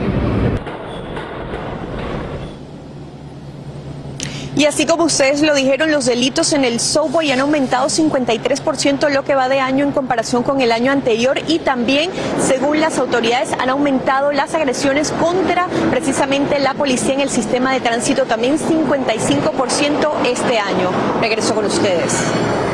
Y 4.60 4.66
así 4.66 4.84
como 4.84 5.04
ustedes 5.04 5.40
lo 5.40 5.54
dijeron, 5.54 5.90
los 5.90 6.04
delitos 6.04 6.52
en 6.52 6.66
el 6.66 6.80
subway 6.80 7.32
han 7.32 7.40
aumentado 7.40 7.86
53% 7.88 9.08
lo 9.08 9.22
que 9.24 9.34
va 9.34 9.48
de 9.48 9.58
año 9.58 9.86
en 9.86 9.90
comparación 9.90 10.42
con 10.42 10.60
el 10.60 10.70
año 10.70 10.92
anterior 10.92 11.40
y 11.48 11.60
también, 11.60 12.10
según 12.46 12.78
las 12.78 12.98
autoridades, 12.98 13.54
han 13.58 13.70
aumentado 13.70 14.32
las 14.32 14.54
agresiones 14.54 15.12
contra 15.12 15.66
precisamente 15.90 16.58
la 16.58 16.74
policía 16.74 17.14
en 17.14 17.20
el 17.20 17.30
sistema 17.30 17.72
de 17.72 17.80
tránsito 17.80 18.26
también 18.26 18.58
55% 18.58 20.26
este 20.26 20.58
año. 20.58 20.90
Regreso 21.22 21.54
con 21.54 21.64
ustedes. 21.64 22.12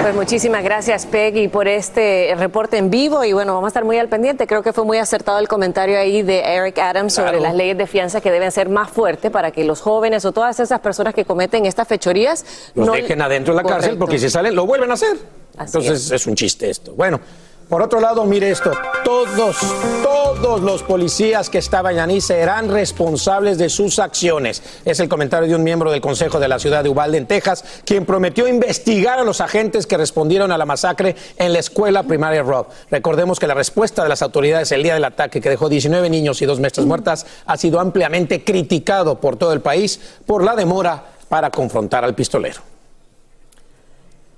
Pues 0.02 0.14
muchísimas 0.14 0.62
gracias 0.62 1.04
Peggy 1.04 1.48
por 1.48 1.66
este 1.66 2.32
reporte 2.36 2.76
en 2.76 2.90
vivo 2.90 3.24
y 3.24 3.32
bueno, 3.32 3.54
vamos 3.54 3.66
a 3.66 3.70
estar 3.70 3.84
muy 3.84 3.98
al 3.98 4.08
pendiente. 4.08 4.46
Creo 4.46 4.62
que 4.62 4.72
fue 4.72 4.84
muy 4.84 4.98
acertado 4.98 5.40
el 5.40 5.48
comentario 5.48 5.98
ahí 5.98 6.22
de 6.22 6.42
Eric 6.42 6.78
Adams 6.78 7.14
sobre 7.14 7.40
las 7.40 7.54
leyes 7.54 7.76
de 7.76 7.88
fianza 7.88 8.20
que 8.20 8.30
deben 8.30 8.52
ser 8.52 8.68
más 8.68 8.90
fuertes 8.90 9.32
para 9.32 9.50
que 9.50 9.64
los 9.64 9.80
jóvenes 9.80 10.24
o 10.24 10.32
todas 10.32 10.60
esas 10.60 10.78
personas 10.78 11.12
que 11.12 11.24
cometen 11.24 11.66
estas 11.76 11.88
fechorías 11.88 12.44
Los 12.74 12.86
no 12.86 12.92
dejen 12.94 13.20
adentro 13.20 13.54
de 13.54 13.62
la 13.62 13.68
cárcel 13.68 13.98
porque 13.98 14.18
si 14.18 14.30
salen 14.30 14.54
lo 14.54 14.64
vuelven 14.64 14.90
a 14.90 14.94
hacer. 14.94 15.18
Entonces 15.58 16.10
es. 16.10 16.26
un 16.26 16.34
chiste 16.34 16.70
esto. 16.70 16.94
Bueno, 16.94 17.20
por 17.68 17.82
otro 17.82 17.98
lado, 17.98 18.24
mire 18.24 18.50
esto. 18.50 18.70
Todos, 19.04 19.56
todos 20.02 20.60
los 20.60 20.84
policías 20.84 21.50
que 21.50 21.58
estaban 21.58 21.98
ahí 21.98 22.20
serán 22.20 22.70
responsables 22.70 23.58
de 23.58 23.68
sus 23.68 23.98
acciones. 23.98 24.62
Es 24.84 25.00
el 25.00 25.08
comentario 25.08 25.48
de 25.48 25.56
un 25.56 25.64
miembro 25.64 25.90
del 25.90 26.00
Consejo 26.00 26.38
de 26.38 26.46
la 26.46 26.60
ciudad 26.60 26.84
de 26.84 26.90
Uvalde, 26.90 27.18
en 27.18 27.26
Texas, 27.26 27.64
quien 27.84 28.06
prometió 28.06 28.46
investigar 28.46 29.18
a 29.18 29.24
los 29.24 29.40
agentes 29.40 29.84
que 29.86 29.96
respondieron 29.96 30.52
a 30.52 30.58
la 30.58 30.64
masacre 30.64 31.16
en 31.38 31.52
la 31.52 31.58
escuela 31.58 32.04
primaria 32.04 32.44
Rob. 32.44 32.68
Recordemos 32.88 33.40
que 33.40 33.48
la 33.48 33.54
respuesta 33.54 34.04
de 34.04 34.10
las 34.10 34.22
autoridades 34.22 34.70
el 34.70 34.84
día 34.84 34.94
del 34.94 35.04
ataque, 35.04 35.40
que 35.40 35.50
dejó 35.50 35.68
19 35.68 36.08
niños 36.08 36.40
y 36.42 36.46
dos 36.46 36.60
maestras 36.60 36.86
muertas, 36.86 37.26
ha 37.46 37.56
sido 37.56 37.80
ampliamente 37.80 38.44
criticado 38.44 39.20
por 39.20 39.36
todo 39.36 39.52
el 39.52 39.60
país 39.60 39.98
por 40.24 40.44
la 40.44 40.54
demora 40.54 41.15
para 41.28 41.50
confrontar 41.50 42.04
al 42.04 42.14
pistolero. 42.14 42.60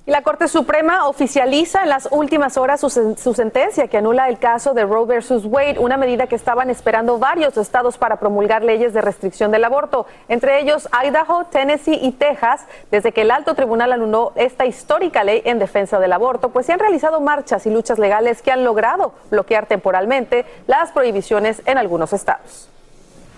Y 0.07 0.11
la 0.11 0.22
Corte 0.22 0.49
Suprema 0.49 1.07
oficializa 1.07 1.82
en 1.82 1.91
las 1.91 2.09
últimas 2.11 2.57
horas 2.57 2.80
su, 2.80 2.86
sen- 2.86 3.18
su 3.18 3.34
sentencia 3.34 3.89
que 3.89 3.99
anula 3.99 4.30
el 4.30 4.39
caso 4.39 4.72
de 4.72 4.84
Roe 4.86 5.05
versus 5.05 5.45
Wade, 5.45 5.78
una 5.78 5.99
medida 5.99 6.26
que 6.26 6.34
estaban 6.34 6.70
esperando 6.70 7.18
varios 7.18 7.59
estados 7.59 7.99
para 7.99 8.16
promulgar 8.16 8.64
leyes 8.64 8.95
de 8.95 9.03
restricción 9.03 9.51
del 9.51 9.64
aborto, 9.64 10.07
entre 10.28 10.61
ellos 10.61 10.89
Idaho, 11.05 11.45
Tennessee 11.51 11.99
y 12.01 12.12
Texas, 12.12 12.62
desde 12.91 13.12
que 13.12 13.20
el 13.20 13.30
alto 13.30 13.55
tribunal 13.55 13.93
anuló 13.93 14.32
esta 14.34 14.64
histórica 14.64 15.24
ley 15.24 15.43
en 15.45 15.59
defensa 15.59 15.99
del 15.99 16.14
aborto, 16.14 16.49
pues 16.49 16.64
se 16.64 16.72
han 16.72 16.78
realizado 16.78 17.20
marchas 17.20 17.66
y 17.66 17.70
luchas 17.70 17.99
legales 17.99 18.41
que 18.41 18.51
han 18.51 18.64
logrado 18.64 19.12
bloquear 19.30 19.66
temporalmente 19.66 20.47
las 20.66 20.91
prohibiciones 20.91 21.61
en 21.66 21.76
algunos 21.76 22.14
estados. 22.14 22.70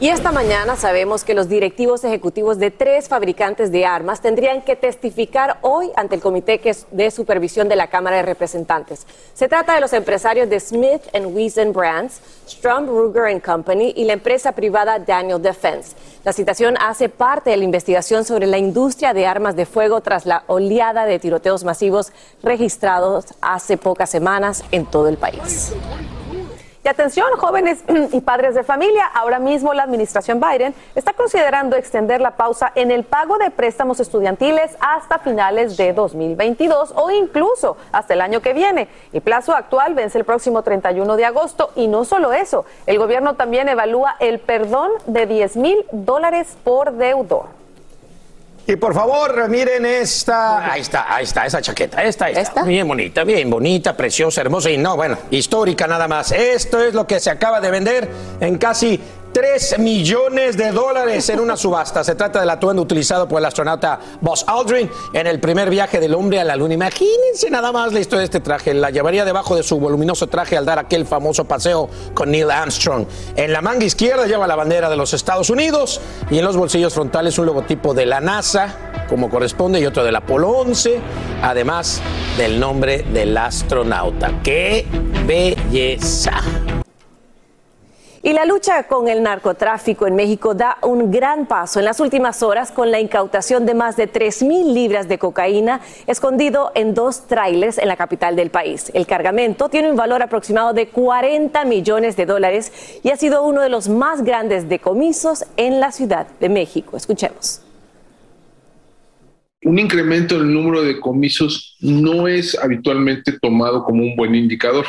Y 0.02 0.08
esta 0.08 0.32
mañana 0.32 0.76
sabemos 0.76 1.24
que 1.24 1.34
los 1.34 1.50
directivos 1.50 2.04
ejecutivos 2.04 2.58
de 2.58 2.70
tres 2.70 3.06
fabricantes 3.06 3.70
de 3.70 3.84
armas 3.84 4.22
tendrían 4.22 4.62
que 4.62 4.74
testificar 4.74 5.58
hoy 5.60 5.90
ante 5.94 6.14
el 6.14 6.22
Comité 6.22 6.58
de 6.90 7.10
Supervisión 7.10 7.68
de 7.68 7.76
la 7.76 7.88
Cámara 7.88 8.16
de 8.16 8.22
Representantes. 8.22 9.06
Se 9.34 9.46
trata 9.46 9.74
de 9.74 9.82
los 9.82 9.92
empresarios 9.92 10.48
de 10.48 10.58
Smith 10.58 11.02
Wesson 11.12 11.74
Brands, 11.74 12.22
Strom 12.48 12.86
Ruger 12.86 13.42
Company 13.42 13.92
y 13.94 14.04
la 14.04 14.14
empresa 14.14 14.52
privada 14.52 14.98
Daniel 14.98 15.42
Defense. 15.42 15.94
La 16.24 16.32
citación 16.32 16.76
hace 16.80 17.10
parte 17.10 17.50
de 17.50 17.58
la 17.58 17.64
investigación 17.64 18.24
sobre 18.24 18.46
la 18.46 18.56
industria 18.56 19.12
de 19.12 19.26
armas 19.26 19.54
de 19.54 19.66
fuego 19.66 20.00
tras 20.00 20.24
la 20.24 20.44
oleada 20.46 21.04
de 21.04 21.18
tiroteos 21.18 21.62
masivos 21.62 22.10
registrados 22.42 23.26
hace 23.42 23.76
pocas 23.76 24.08
semanas 24.08 24.64
en 24.72 24.86
todo 24.86 25.08
el 25.08 25.18
país. 25.18 25.74
Y 26.82 26.88
atención, 26.88 27.26
jóvenes 27.36 27.84
y 28.12 28.22
padres 28.22 28.54
de 28.54 28.62
familia, 28.62 29.04
ahora 29.04 29.38
mismo 29.38 29.74
la 29.74 29.82
administración 29.82 30.40
Biden 30.40 30.74
está 30.94 31.12
considerando 31.12 31.76
extender 31.76 32.22
la 32.22 32.36
pausa 32.36 32.72
en 32.74 32.90
el 32.90 33.04
pago 33.04 33.36
de 33.36 33.50
préstamos 33.50 34.00
estudiantiles 34.00 34.76
hasta 34.80 35.18
finales 35.18 35.76
de 35.76 35.92
2022 35.92 36.94
o 36.96 37.10
incluso 37.10 37.76
hasta 37.92 38.14
el 38.14 38.22
año 38.22 38.40
que 38.40 38.54
viene. 38.54 38.88
El 39.12 39.20
plazo 39.20 39.52
actual 39.52 39.92
vence 39.94 40.16
el 40.16 40.24
próximo 40.24 40.62
31 40.62 41.16
de 41.16 41.26
agosto 41.26 41.70
y 41.76 41.86
no 41.86 42.06
solo 42.06 42.32
eso, 42.32 42.64
el 42.86 42.98
gobierno 42.98 43.34
también 43.34 43.68
evalúa 43.68 44.16
el 44.18 44.38
perdón 44.38 44.90
de 45.06 45.26
10 45.26 45.56
mil 45.56 45.84
dólares 45.92 46.56
por 46.64 46.92
deudor. 46.92 47.59
Y 48.70 48.76
por 48.76 48.94
favor, 48.94 49.48
miren 49.48 49.84
esta. 49.84 50.72
Ahí 50.72 50.82
está, 50.82 51.12
ahí 51.12 51.24
está, 51.24 51.44
esa 51.44 51.60
chaqueta. 51.60 52.04
Esta, 52.04 52.30
esta. 52.30 52.62
Bien 52.62 52.86
bonita, 52.86 53.24
bien 53.24 53.50
bonita, 53.50 53.96
preciosa, 53.96 54.42
hermosa 54.42 54.70
y 54.70 54.78
no, 54.78 54.94
bueno, 54.94 55.18
histórica 55.32 55.88
nada 55.88 56.06
más. 56.06 56.30
Esto 56.30 56.80
es 56.80 56.94
lo 56.94 57.04
que 57.04 57.18
se 57.18 57.30
acaba 57.30 57.60
de 57.60 57.68
vender 57.68 58.08
en 58.38 58.58
casi 58.58 59.00
3 59.32 59.78
millones 59.78 60.56
de 60.56 60.72
dólares 60.72 61.28
en 61.28 61.40
una 61.40 61.56
subasta. 61.56 62.02
Se 62.02 62.14
trata 62.14 62.40
del 62.40 62.50
atuendo 62.50 62.82
utilizado 62.82 63.28
por 63.28 63.38
el 63.38 63.44
astronauta 63.44 64.00
Buzz 64.20 64.44
Aldrin 64.46 64.90
en 65.12 65.26
el 65.26 65.40
primer 65.40 65.70
viaje 65.70 66.00
del 66.00 66.14
hombre 66.14 66.40
a 66.40 66.44
la 66.44 66.56
Luna. 66.56 66.74
Imagínense 66.74 67.50
nada 67.50 67.72
más 67.72 67.92
la 67.92 68.00
historia 68.00 68.20
de 68.20 68.24
este 68.24 68.40
traje. 68.40 68.74
La 68.74 68.90
llevaría 68.90 69.24
debajo 69.24 69.54
de 69.54 69.62
su 69.62 69.78
voluminoso 69.78 70.26
traje 70.26 70.56
al 70.56 70.64
dar 70.64 70.78
aquel 70.78 71.06
famoso 71.06 71.44
paseo 71.44 71.88
con 72.14 72.30
Neil 72.30 72.50
Armstrong. 72.50 73.06
En 73.36 73.52
la 73.52 73.60
manga 73.60 73.84
izquierda 73.84 74.26
lleva 74.26 74.46
la 74.46 74.56
bandera 74.56 74.90
de 74.90 74.96
los 74.96 75.14
Estados 75.14 75.50
Unidos 75.50 76.00
y 76.30 76.38
en 76.38 76.44
los 76.44 76.56
bolsillos 76.56 76.94
frontales 76.94 77.38
un 77.38 77.46
logotipo 77.46 77.94
de 77.94 78.06
la 78.06 78.20
NASA, 78.20 78.74
como 79.08 79.30
corresponde, 79.30 79.80
y 79.80 79.86
otro 79.86 80.04
del 80.04 80.16
Apolo 80.16 80.48
11, 80.50 81.00
además 81.42 82.00
del 82.36 82.58
nombre 82.58 83.04
del 83.12 83.36
astronauta. 83.36 84.40
¡Qué 84.42 84.86
belleza! 85.26 86.40
Y 88.22 88.34
la 88.34 88.44
lucha 88.44 88.82
con 88.82 89.08
el 89.08 89.22
narcotráfico 89.22 90.06
en 90.06 90.14
México 90.14 90.54
da 90.54 90.76
un 90.82 91.10
gran 91.10 91.46
paso 91.46 91.78
en 91.78 91.86
las 91.86 92.00
últimas 92.00 92.42
horas 92.42 92.70
con 92.70 92.90
la 92.90 93.00
incautación 93.00 93.64
de 93.64 93.72
más 93.72 93.96
de 93.96 94.12
3.000 94.12 94.74
libras 94.74 95.08
de 95.08 95.18
cocaína 95.18 95.80
escondido 96.06 96.70
en 96.74 96.92
dos 96.92 97.26
trailers 97.26 97.78
en 97.78 97.88
la 97.88 97.96
capital 97.96 98.36
del 98.36 98.50
país. 98.50 98.90
El 98.92 99.06
cargamento 99.06 99.70
tiene 99.70 99.90
un 99.90 99.96
valor 99.96 100.22
aproximado 100.22 100.74
de 100.74 100.88
40 100.88 101.64
millones 101.64 102.14
de 102.16 102.26
dólares 102.26 103.00
y 103.02 103.08
ha 103.08 103.16
sido 103.16 103.42
uno 103.42 103.62
de 103.62 103.70
los 103.70 103.88
más 103.88 104.22
grandes 104.22 104.68
decomisos 104.68 105.46
en 105.56 105.80
la 105.80 105.90
Ciudad 105.90 106.26
de 106.40 106.50
México. 106.50 106.98
Escuchemos. 106.98 107.62
Un 109.62 109.78
incremento 109.78 110.34
en 110.34 110.42
el 110.42 110.52
número 110.52 110.82
de 110.82 110.88
decomisos 110.88 111.78
no 111.80 112.28
es 112.28 112.54
habitualmente 112.58 113.38
tomado 113.40 113.82
como 113.82 114.02
un 114.02 114.14
buen 114.14 114.34
indicador 114.34 114.84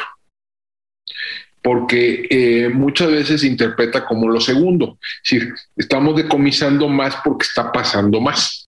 porque 1.62 2.26
eh, 2.30 2.70
muchas 2.70 3.12
veces 3.12 3.41
se 3.41 3.47
interpreta 3.47 4.05
como 4.05 4.28
lo 4.28 4.39
segundo. 4.39 4.97
Es 5.24 5.32
decir, 5.32 5.53
estamos 5.76 6.16
decomisando 6.16 6.88
más 6.88 7.16
porque 7.24 7.43
está 7.43 7.72
pasando 7.72 8.20
más. 8.20 8.68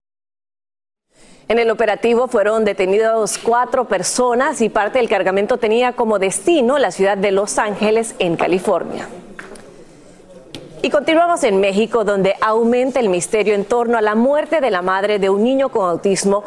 En 1.49 1.59
el 1.59 1.69
operativo 1.69 2.27
fueron 2.27 2.63
detenidos 2.63 3.37
cuatro 3.37 3.87
personas 3.87 4.61
y 4.61 4.69
parte 4.69 4.99
del 4.99 5.09
cargamento 5.09 5.57
tenía 5.57 5.93
como 5.93 6.17
destino 6.17 6.79
la 6.79 6.91
ciudad 6.91 7.17
de 7.17 7.31
Los 7.31 7.57
Ángeles, 7.57 8.15
en 8.19 8.37
California. 8.37 9.09
Y 10.81 10.89
continuamos 10.89 11.43
en 11.43 11.59
México, 11.59 12.03
donde 12.03 12.35
aumenta 12.41 12.99
el 12.99 13.09
misterio 13.09 13.55
en 13.55 13.65
torno 13.65 13.97
a 13.97 14.01
la 14.01 14.15
muerte 14.15 14.61
de 14.61 14.69
la 14.69 14.81
madre 14.81 15.19
de 15.19 15.29
un 15.29 15.43
niño 15.43 15.69
con 15.69 15.89
autismo 15.89 16.43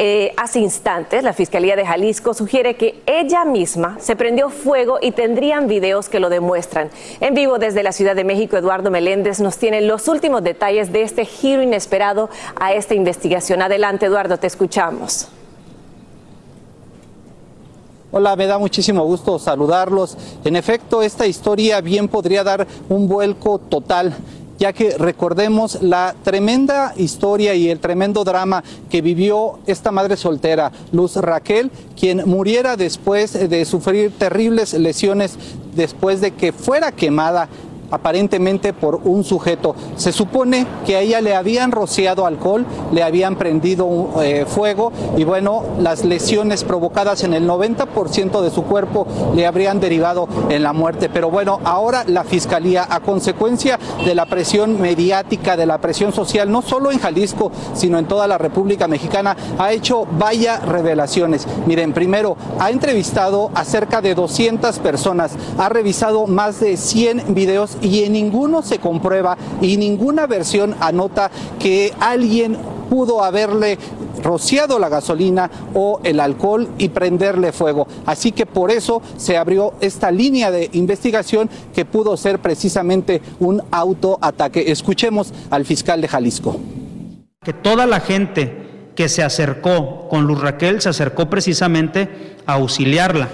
eh, 0.00 0.32
hace 0.36 0.60
instantes, 0.60 1.24
la 1.24 1.32
Fiscalía 1.32 1.74
de 1.74 1.84
Jalisco 1.84 2.32
sugiere 2.32 2.76
que 2.76 3.02
ella 3.04 3.44
misma 3.44 3.96
se 3.98 4.14
prendió 4.14 4.48
fuego 4.48 4.98
y 5.02 5.10
tendrían 5.10 5.66
videos 5.66 6.08
que 6.08 6.20
lo 6.20 6.30
demuestran. 6.30 6.88
En 7.18 7.34
vivo 7.34 7.58
desde 7.58 7.82
la 7.82 7.90
Ciudad 7.90 8.14
de 8.14 8.22
México, 8.22 8.56
Eduardo 8.56 8.92
Meléndez 8.92 9.40
nos 9.40 9.58
tiene 9.58 9.80
los 9.80 10.06
últimos 10.06 10.44
detalles 10.44 10.92
de 10.92 11.02
este 11.02 11.24
giro 11.24 11.62
inesperado 11.62 12.30
a 12.60 12.72
esta 12.74 12.94
investigación. 12.94 13.60
Adelante, 13.60 14.06
Eduardo, 14.06 14.36
te 14.36 14.46
escuchamos. 14.46 15.30
Hola, 18.12 18.36
me 18.36 18.46
da 18.46 18.56
muchísimo 18.56 19.04
gusto 19.04 19.38
saludarlos. 19.40 20.16
En 20.44 20.54
efecto, 20.54 21.02
esta 21.02 21.26
historia 21.26 21.80
bien 21.80 22.06
podría 22.06 22.44
dar 22.44 22.68
un 22.88 23.08
vuelco 23.08 23.58
total 23.58 24.16
ya 24.58 24.72
que 24.72 24.96
recordemos 24.98 25.82
la 25.82 26.14
tremenda 26.22 26.92
historia 26.96 27.54
y 27.54 27.70
el 27.70 27.78
tremendo 27.78 28.24
drama 28.24 28.64
que 28.90 29.02
vivió 29.02 29.60
esta 29.66 29.92
madre 29.92 30.16
soltera, 30.16 30.72
Luz 30.92 31.16
Raquel, 31.16 31.70
quien 31.98 32.22
muriera 32.28 32.76
después 32.76 33.48
de 33.48 33.64
sufrir 33.64 34.10
terribles 34.10 34.74
lesiones 34.74 35.38
después 35.74 36.20
de 36.20 36.32
que 36.32 36.52
fuera 36.52 36.92
quemada 36.92 37.48
aparentemente 37.90 38.72
por 38.72 39.00
un 39.04 39.24
sujeto. 39.24 39.74
Se 39.96 40.12
supone 40.12 40.66
que 40.86 40.96
a 40.96 41.00
ella 41.00 41.20
le 41.20 41.34
habían 41.34 41.72
rociado 41.72 42.26
alcohol, 42.26 42.66
le 42.92 43.02
habían 43.02 43.36
prendido 43.36 44.10
eh, 44.22 44.44
fuego 44.46 44.92
y 45.16 45.24
bueno, 45.24 45.62
las 45.78 46.04
lesiones 46.04 46.64
provocadas 46.64 47.24
en 47.24 47.34
el 47.34 47.48
90% 47.48 48.40
de 48.40 48.50
su 48.50 48.64
cuerpo 48.64 49.06
le 49.34 49.46
habrían 49.46 49.80
derivado 49.80 50.28
en 50.48 50.62
la 50.62 50.72
muerte. 50.72 51.08
Pero 51.08 51.30
bueno, 51.30 51.60
ahora 51.64 52.04
la 52.06 52.24
Fiscalía, 52.24 52.86
a 52.88 53.00
consecuencia 53.00 53.78
de 54.04 54.14
la 54.14 54.26
presión 54.26 54.80
mediática, 54.80 55.56
de 55.56 55.66
la 55.66 55.78
presión 55.78 56.12
social, 56.12 56.50
no 56.50 56.62
solo 56.62 56.90
en 56.90 56.98
Jalisco, 56.98 57.50
sino 57.74 57.98
en 57.98 58.06
toda 58.06 58.26
la 58.26 58.38
República 58.38 58.88
Mexicana, 58.88 59.36
ha 59.58 59.72
hecho 59.72 60.06
vaya 60.18 60.58
revelaciones. 60.58 61.46
Miren, 61.66 61.92
primero, 61.92 62.36
ha 62.58 62.70
entrevistado 62.70 63.50
a 63.54 63.64
cerca 63.64 64.00
de 64.00 64.14
200 64.14 64.78
personas, 64.78 65.32
ha 65.58 65.68
revisado 65.68 66.26
más 66.26 66.60
de 66.60 66.76
100 66.76 67.34
videos 67.34 67.77
y 67.82 68.04
en 68.04 68.12
ninguno 68.12 68.62
se 68.62 68.78
comprueba 68.78 69.36
y 69.60 69.76
ninguna 69.76 70.26
versión 70.26 70.74
anota 70.80 71.30
que 71.58 71.92
alguien 72.00 72.56
pudo 72.88 73.22
haberle 73.22 73.78
rociado 74.22 74.78
la 74.78 74.88
gasolina 74.88 75.50
o 75.74 76.00
el 76.04 76.20
alcohol 76.20 76.68
y 76.78 76.88
prenderle 76.88 77.52
fuego. 77.52 77.86
Así 78.06 78.32
que 78.32 78.46
por 78.46 78.70
eso 78.70 79.02
se 79.16 79.36
abrió 79.36 79.74
esta 79.80 80.10
línea 80.10 80.50
de 80.50 80.70
investigación 80.72 81.48
que 81.74 81.84
pudo 81.84 82.16
ser 82.16 82.40
precisamente 82.40 83.22
un 83.38 83.62
autoataque. 83.70 84.70
Escuchemos 84.72 85.32
al 85.50 85.64
fiscal 85.64 86.00
de 86.00 86.08
Jalisco. 86.08 86.58
Que 87.44 87.52
toda 87.52 87.86
la 87.86 88.00
gente 88.00 88.92
que 88.94 89.08
se 89.08 89.22
acercó 89.22 90.08
con 90.08 90.24
Luz 90.24 90.40
Raquel 90.40 90.80
se 90.80 90.88
acercó 90.88 91.30
precisamente 91.30 92.36
a 92.46 92.54
auxiliarla. 92.54 93.28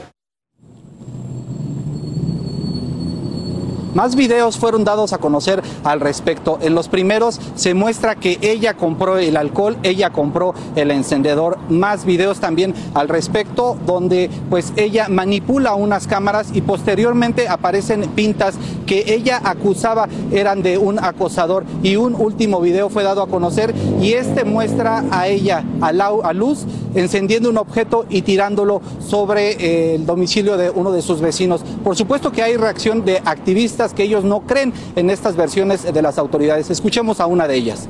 Más 3.94 4.16
videos 4.16 4.58
fueron 4.58 4.84
dados 4.84 5.12
a 5.12 5.18
conocer 5.18 5.62
al 5.84 6.00
respecto. 6.00 6.58
En 6.60 6.74
los 6.74 6.88
primeros 6.88 7.40
se 7.54 7.74
muestra 7.74 8.16
que 8.16 8.38
ella 8.42 8.74
compró 8.74 9.18
el 9.18 9.36
alcohol, 9.36 9.76
ella 9.82 10.10
compró 10.10 10.54
el 10.74 10.90
encendedor. 10.90 11.58
Más 11.68 12.04
videos 12.04 12.40
también 12.40 12.74
al 12.94 13.08
respecto 13.08 13.76
donde 13.86 14.30
pues 14.50 14.72
ella 14.76 15.08
manipula 15.08 15.74
unas 15.74 16.06
cámaras 16.06 16.48
y 16.52 16.60
posteriormente 16.60 17.48
aparecen 17.48 18.02
pintas 18.14 18.56
que 18.86 19.14
ella 19.14 19.40
acusaba 19.44 20.08
eran 20.32 20.62
de 20.62 20.78
un 20.78 20.98
acosador 20.98 21.64
y 21.82 21.96
un 21.96 22.14
último 22.14 22.60
video 22.60 22.88
fue 22.88 23.02
dado 23.02 23.22
a 23.22 23.28
conocer 23.28 23.74
y 24.00 24.12
este 24.12 24.44
muestra 24.44 25.04
a 25.10 25.28
ella 25.28 25.64
a, 25.80 26.32
luz 26.32 26.64
encendiendo 26.94 27.48
un 27.48 27.58
objeto 27.58 28.06
y 28.08 28.22
tirándolo 28.22 28.80
sobre 29.00 29.52
eh, 29.52 29.94
el 29.94 30.06
domicilio 30.06 30.56
de 30.56 30.70
uno 30.70 30.92
de 30.92 31.02
sus 31.02 31.20
vecinos. 31.20 31.62
Por 31.82 31.96
supuesto 31.96 32.32
que 32.32 32.42
hay 32.42 32.56
reacción 32.56 33.04
de 33.04 33.18
activistas 33.24 33.83
que 33.92 34.04
ellos 34.04 34.24
no 34.24 34.46
creen 34.46 34.72
en 34.96 35.10
estas 35.10 35.36
versiones 35.36 35.82
de 35.82 36.02
las 36.02 36.18
autoridades. 36.18 36.70
Escuchemos 36.70 37.20
a 37.20 37.26
una 37.26 37.46
de 37.46 37.56
ellas. 37.56 37.88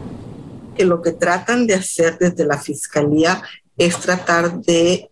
Que 0.74 0.84
lo 0.84 1.00
que 1.02 1.12
tratan 1.12 1.66
de 1.66 1.74
hacer 1.74 2.18
desde 2.18 2.44
la 2.44 2.58
fiscalía 2.58 3.42
es 3.76 3.98
tratar 3.98 4.60
de 4.60 5.10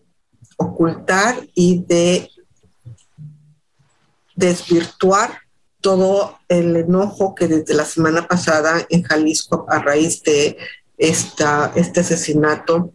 ocultar 0.56 1.36
y 1.54 1.84
de 1.84 2.28
desvirtuar 4.34 5.30
todo 5.80 6.38
el 6.48 6.76
enojo 6.76 7.34
que 7.34 7.48
desde 7.48 7.74
la 7.74 7.84
semana 7.84 8.26
pasada 8.26 8.86
en 8.88 9.02
Jalisco 9.02 9.66
a 9.68 9.80
raíz 9.80 10.22
de 10.22 10.56
esta, 10.96 11.72
este 11.74 12.00
asesinato 12.00 12.92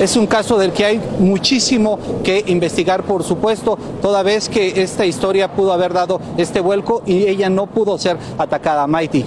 Es 0.00 0.16
un 0.16 0.26
caso 0.26 0.56
del 0.56 0.72
que 0.72 0.86
hay 0.86 0.98
muchísimo 1.18 1.98
que 2.24 2.42
investigar, 2.46 3.02
por 3.02 3.22
supuesto, 3.22 3.78
toda 4.00 4.22
vez 4.22 4.48
que 4.48 4.82
esta 4.82 5.04
historia 5.04 5.52
pudo 5.52 5.74
haber 5.74 5.92
dado 5.92 6.22
este 6.38 6.60
vuelco 6.60 7.02
y 7.04 7.28
ella 7.28 7.50
no 7.50 7.66
pudo 7.66 7.98
ser 7.98 8.16
atacada. 8.38 8.86
Mighty. 8.86 9.26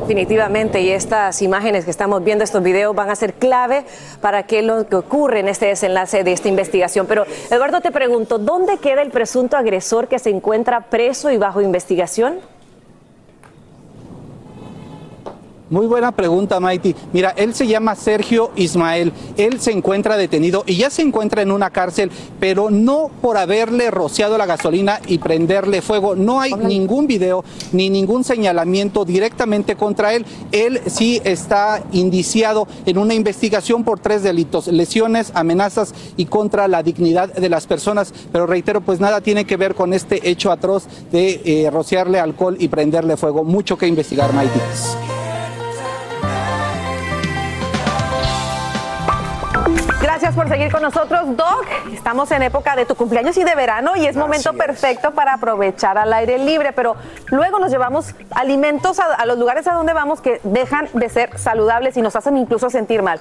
Definitivamente, 0.00 0.80
y 0.80 0.88
estas 0.88 1.42
imágenes 1.42 1.84
que 1.84 1.90
estamos 1.90 2.24
viendo, 2.24 2.44
estos 2.44 2.62
videos, 2.62 2.94
van 2.94 3.10
a 3.10 3.14
ser 3.14 3.34
clave 3.34 3.84
para 4.22 4.44
que 4.44 4.62
lo 4.62 4.86
que 4.86 4.96
ocurre 4.96 5.40
en 5.40 5.48
este 5.48 5.66
desenlace 5.66 6.24
de 6.24 6.32
esta 6.32 6.48
investigación. 6.48 7.06
Pero, 7.06 7.26
Eduardo, 7.50 7.82
te 7.82 7.90
pregunto, 7.90 8.38
¿dónde 8.38 8.78
queda 8.78 9.02
el 9.02 9.10
presunto 9.10 9.58
agresor 9.58 10.08
que 10.08 10.18
se 10.18 10.30
encuentra 10.30 10.80
preso 10.88 11.30
y 11.30 11.36
bajo 11.36 11.60
investigación? 11.60 12.38
Muy 15.68 15.86
buena 15.86 16.12
pregunta, 16.12 16.60
Maiti. 16.60 16.94
Mira, 17.12 17.30
él 17.30 17.52
se 17.52 17.66
llama 17.66 17.96
Sergio 17.96 18.52
Ismael. 18.54 19.12
Él 19.36 19.58
se 19.58 19.72
encuentra 19.72 20.16
detenido 20.16 20.62
y 20.64 20.76
ya 20.76 20.90
se 20.90 21.02
encuentra 21.02 21.42
en 21.42 21.50
una 21.50 21.70
cárcel, 21.70 22.12
pero 22.38 22.70
no 22.70 23.10
por 23.20 23.36
haberle 23.36 23.90
rociado 23.90 24.38
la 24.38 24.46
gasolina 24.46 25.00
y 25.08 25.18
prenderle 25.18 25.82
fuego. 25.82 26.14
No 26.14 26.40
hay 26.40 26.52
ningún 26.54 27.08
video 27.08 27.44
ni 27.72 27.90
ningún 27.90 28.22
señalamiento 28.22 29.04
directamente 29.04 29.74
contra 29.74 30.14
él. 30.14 30.24
Él 30.52 30.80
sí 30.86 31.20
está 31.24 31.82
indiciado 31.90 32.68
en 32.86 32.98
una 32.98 33.14
investigación 33.14 33.82
por 33.82 33.98
tres 33.98 34.22
delitos, 34.22 34.68
lesiones, 34.68 35.32
amenazas 35.34 35.94
y 36.16 36.26
contra 36.26 36.68
la 36.68 36.84
dignidad 36.84 37.34
de 37.34 37.48
las 37.48 37.66
personas. 37.66 38.14
Pero 38.30 38.46
reitero, 38.46 38.82
pues 38.82 39.00
nada 39.00 39.20
tiene 39.20 39.46
que 39.46 39.56
ver 39.56 39.74
con 39.74 39.92
este 39.94 40.30
hecho 40.30 40.52
atroz 40.52 40.84
de 41.10 41.40
eh, 41.44 41.70
rociarle 41.72 42.20
alcohol 42.20 42.56
y 42.60 42.68
prenderle 42.68 43.16
fuego. 43.16 43.42
Mucho 43.42 43.76
que 43.76 43.88
investigar, 43.88 44.32
Maiti. 44.32 44.60
Gracias 50.16 50.34
por 50.34 50.48
seguir 50.48 50.72
con 50.72 50.80
nosotros, 50.80 51.36
Doc. 51.36 51.66
Estamos 51.92 52.30
en 52.30 52.42
época 52.42 52.74
de 52.74 52.86
tu 52.86 52.94
cumpleaños 52.94 53.36
y 53.36 53.44
de 53.44 53.54
verano 53.54 53.96
y 53.96 54.06
es 54.06 54.16
momento 54.16 54.54
perfecto 54.54 55.10
para 55.10 55.34
aprovechar 55.34 55.98
al 55.98 56.10
aire 56.10 56.38
libre, 56.38 56.72
pero 56.72 56.96
luego 57.26 57.58
nos 57.58 57.70
llevamos 57.70 58.14
alimentos 58.30 58.98
a, 58.98 59.12
a 59.12 59.26
los 59.26 59.36
lugares 59.38 59.66
a 59.66 59.74
donde 59.74 59.92
vamos 59.92 60.22
que 60.22 60.40
dejan 60.42 60.88
de 60.94 61.10
ser 61.10 61.38
saludables 61.38 61.98
y 61.98 62.00
nos 62.00 62.16
hacen 62.16 62.38
incluso 62.38 62.70
sentir 62.70 63.02
mal. 63.02 63.20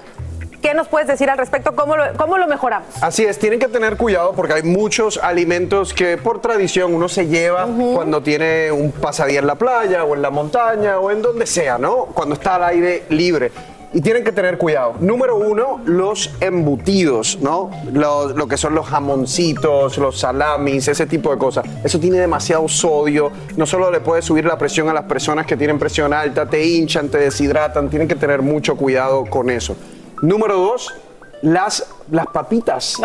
¿Qué 0.61 0.73
nos 0.73 0.87
puedes 0.87 1.09
decir 1.09 1.29
al 1.29 1.37
respecto? 1.37 1.75
¿Cómo 1.75 1.97
lo, 1.97 2.13
cómo 2.15 2.37
lo 2.37 2.47
mejoramos? 2.47 2.87
Así 3.01 3.25
es, 3.25 3.37
tienen 3.39 3.59
que 3.59 3.67
tener 3.67 3.97
cuidado 3.97 4.31
porque 4.31 4.53
hay 4.53 4.63
muchos 4.63 5.17
alimentos 5.17 5.93
que 5.93 6.17
por 6.17 6.39
tradición 6.39 6.93
uno 6.93 7.09
se 7.09 7.27
lleva 7.27 7.67
cuando 7.93 8.23
tiene 8.23 8.71
un 8.71 8.93
pasadía 8.93 9.41
en 9.41 9.47
la 9.47 9.55
playa 9.55 10.05
o 10.05 10.15
en 10.15 10.21
la 10.21 10.29
montaña 10.29 10.97
o 10.99 11.11
en 11.11 11.21
donde 11.21 11.45
sea, 11.45 11.77
¿no? 11.77 12.05
Cuando 12.05 12.35
está 12.35 12.55
al 12.55 12.63
aire 12.63 13.03
libre. 13.09 13.51
Y 13.95 14.01
tienen 14.01 14.25
que 14.25 14.33
tener 14.33 14.57
cuidado. 14.57 14.95
Número 14.99 15.37
uno, 15.37 15.79
los 15.85 16.29
embutidos, 16.41 17.39
¿no? 17.41 17.71
Lo, 17.93 18.45
que 18.45 18.57
son 18.57 18.75
los 18.75 18.87
jamoncitos, 18.87 19.97
los 19.97 20.19
salamis, 20.19 20.89
ese 20.89 21.05
tipo 21.05 21.31
de 21.31 21.37
cosas. 21.37 21.65
Eso 21.81 21.97
tiene 21.97 22.19
demasiado 22.19 22.67
sodio. 22.67 23.31
No 23.55 23.65
solo 23.65 23.89
le 23.89 24.01
puede 24.01 24.21
subir 24.21 24.43
la 24.43 24.57
presión 24.57 24.89
a 24.89 24.93
las 24.93 25.05
personas 25.05 25.45
que 25.45 25.55
tienen 25.55 25.79
presión 25.79 26.11
alta, 26.11 26.45
te 26.45 26.61
hinchan, 26.65 27.07
te 27.07 27.19
deshidratan. 27.19 27.89
Tienen 27.89 28.09
que 28.09 28.15
tener 28.15 28.41
mucho 28.41 28.75
cuidado 28.75 29.23
con 29.29 29.49
eso. 29.49 29.77
Número 30.21 30.57
dos, 30.57 30.93
las, 31.41 31.87
las 32.11 32.27
papitas. 32.27 32.99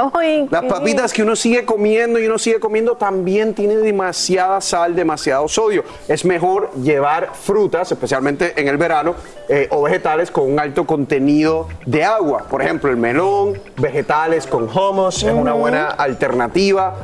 las 0.50 0.64
papitas 0.64 1.12
que 1.12 1.22
uno 1.22 1.36
sigue 1.36 1.64
comiendo 1.64 2.18
y 2.18 2.26
uno 2.26 2.38
sigue 2.38 2.60
comiendo 2.60 2.96
también 2.96 3.54
tienen 3.54 3.82
demasiada 3.82 4.60
sal, 4.60 4.94
demasiado 4.94 5.48
sodio. 5.48 5.84
Es 6.08 6.24
mejor 6.24 6.72
llevar 6.74 7.30
frutas, 7.34 7.90
especialmente 7.92 8.60
en 8.60 8.68
el 8.68 8.76
verano, 8.76 9.14
eh, 9.48 9.68
o 9.70 9.82
vegetales 9.82 10.30
con 10.30 10.50
un 10.50 10.58
alto 10.58 10.86
contenido 10.86 11.68
de 11.86 12.04
agua. 12.04 12.46
Por 12.50 12.62
ejemplo, 12.62 12.90
el 12.90 12.96
melón, 12.96 13.60
vegetales 13.76 14.46
con 14.46 14.68
hummus 14.68 15.22
es 15.22 15.32
una 15.32 15.52
buena 15.52 15.88
alternativa. 15.88 16.96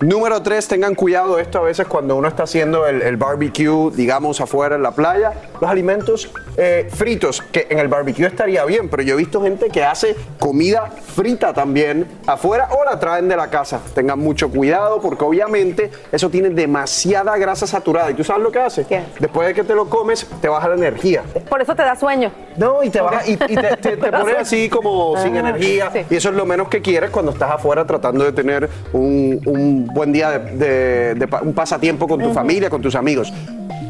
Número 0.00 0.42
tres, 0.42 0.66
tengan 0.68 0.94
cuidado 0.94 1.38
esto 1.38 1.58
a 1.60 1.62
veces 1.62 1.86
cuando 1.86 2.16
uno 2.16 2.28
está 2.28 2.42
haciendo 2.42 2.86
el, 2.86 3.00
el 3.00 3.16
barbecue, 3.16 3.90
digamos, 3.94 4.40
afuera 4.40 4.74
en 4.74 4.82
la 4.82 4.90
playa. 4.90 5.32
Los 5.60 5.70
alimentos 5.70 6.30
eh, 6.56 6.88
fritos, 6.92 7.40
que 7.40 7.68
en 7.70 7.78
el 7.78 7.88
barbecue 7.88 8.26
estaría 8.26 8.64
bien, 8.64 8.88
pero 8.90 9.02
yo 9.02 9.14
he 9.14 9.16
visto 9.16 9.40
gente 9.40 9.68
que 9.70 9.82
hace 9.84 10.14
comida 10.38 10.90
frita 11.14 11.54
también 11.54 12.06
afuera 12.26 12.68
o 12.72 12.84
la 12.84 12.98
traen 12.98 13.28
de 13.28 13.36
la 13.36 13.48
casa. 13.48 13.80
Tengan 13.94 14.18
mucho 14.18 14.50
cuidado 14.50 15.00
porque 15.00 15.24
obviamente 15.24 15.90
eso 16.12 16.28
tiene 16.28 16.50
demasiada 16.50 17.36
grasa 17.38 17.66
saturada. 17.66 18.10
¿Y 18.10 18.14
tú 18.14 18.24
sabes 18.24 18.42
lo 18.42 18.50
que 18.52 18.58
hace? 18.58 18.84
Después 19.20 19.46
de 19.48 19.54
que 19.54 19.62
te 19.64 19.74
lo 19.74 19.88
comes, 19.88 20.26
te 20.42 20.48
baja 20.48 20.68
la 20.68 20.74
energía. 20.74 21.22
Por 21.48 21.62
eso 21.62 21.74
te 21.74 21.82
da 21.82 21.94
sueño. 21.96 22.30
No, 22.56 22.82
y 22.82 22.90
te 22.90 23.00
baja 23.00 23.26
y, 23.26 23.32
y 23.34 23.36
te, 23.36 23.76
te- 23.76 23.96
te 23.96 24.12
pones 24.12 24.36
así 24.38 24.68
como 24.68 25.16
sin 25.22 25.36
Ah, 25.36 25.40
energía. 25.40 25.90
sí. 25.92 26.00
Y 26.10 26.16
eso 26.16 26.28
es 26.30 26.34
lo 26.34 26.44
menos 26.44 26.68
que 26.68 26.82
quieres 26.82 27.10
cuando 27.10 27.30
estás 27.32 27.52
afuera 27.52 27.86
tratando 27.86 28.24
de 28.24 28.32
tener 28.32 28.68
un, 28.92 29.40
un 29.46 29.83
buen 29.92 30.12
día, 30.12 30.30
de, 30.38 30.56
de- 30.56 31.14
de 31.14 31.28
pa- 31.28 31.42
un 31.42 31.52
pasatiempo 31.52 32.06
con 32.08 32.20
tu 32.20 32.32
familia, 32.32 32.70
con 32.70 32.80
tus 32.82 32.94
amigos. 32.94 33.32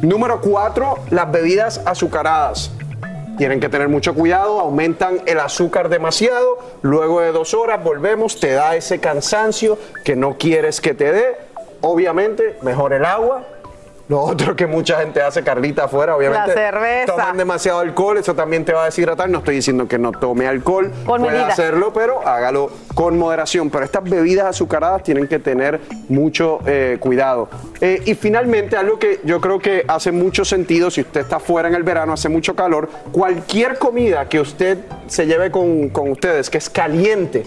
Número 0.02 0.40
cuatro, 0.40 0.98
las 1.10 1.30
bebidas 1.30 1.80
azucaradas. 1.84 2.70
Tienen 3.38 3.58
que 3.58 3.68
tener 3.68 3.88
mucho 3.88 4.14
cuidado, 4.14 4.60
aumentan 4.60 5.20
el 5.26 5.40
azúcar 5.40 5.88
demasiado, 5.88 6.58
luego 6.82 7.20
de 7.20 7.32
dos 7.32 7.52
horas 7.52 7.82
volvemos, 7.82 8.38
te 8.38 8.52
da 8.52 8.76
ese 8.76 9.00
cansancio 9.00 9.76
que 10.04 10.14
no 10.14 10.36
quieres 10.38 10.80
que 10.80 10.94
te 10.94 11.10
dé. 11.10 11.36
Obviamente, 11.80 12.56
mejor 12.62 12.92
el 12.92 13.04
agua. 13.04 13.42
Lo 14.06 14.20
otro 14.20 14.54
que 14.54 14.66
mucha 14.66 14.98
gente 15.00 15.22
hace, 15.22 15.42
Carlita, 15.42 15.84
afuera, 15.84 16.14
obviamente. 16.14 16.48
La 16.48 16.54
cerveza. 16.54 17.06
Toman 17.06 17.38
demasiado 17.38 17.80
alcohol, 17.80 18.18
eso 18.18 18.34
también 18.34 18.64
te 18.64 18.74
va 18.74 18.82
a 18.82 18.84
deshidratar. 18.86 19.30
No 19.30 19.38
estoy 19.38 19.56
diciendo 19.56 19.88
que 19.88 19.98
no 19.98 20.12
tome 20.12 20.46
alcohol, 20.46 20.92
Con 21.06 21.22
puede 21.22 21.32
medida. 21.32 21.48
hacerlo, 21.48 21.92
pero 21.94 22.26
hágalo 22.26 22.70
con 22.94 23.18
moderación. 23.18 23.70
Pero 23.70 23.84
estas 23.84 24.04
bebidas 24.04 24.46
azucaradas 24.46 25.02
tienen 25.02 25.26
que 25.26 25.38
tener 25.38 25.80
mucho 26.08 26.58
eh, 26.66 26.98
cuidado. 27.00 27.48
Eh, 27.80 28.02
y 28.04 28.14
finalmente, 28.14 28.76
algo 28.76 28.98
que 28.98 29.20
yo 29.24 29.40
creo 29.40 29.58
que 29.58 29.84
hace 29.88 30.12
mucho 30.12 30.44
sentido, 30.44 30.90
si 30.90 31.00
usted 31.00 31.22
está 31.22 31.40
fuera 31.40 31.68
en 31.68 31.74
el 31.74 31.82
verano, 31.82 32.12
hace 32.12 32.28
mucho 32.28 32.54
calor, 32.54 32.90
cualquier 33.10 33.78
comida 33.78 34.28
que 34.28 34.38
usted 34.38 34.78
se 35.06 35.26
lleve 35.26 35.50
con, 35.50 35.88
con 35.88 36.10
ustedes, 36.10 36.50
que 36.50 36.58
es 36.58 36.68
caliente, 36.68 37.44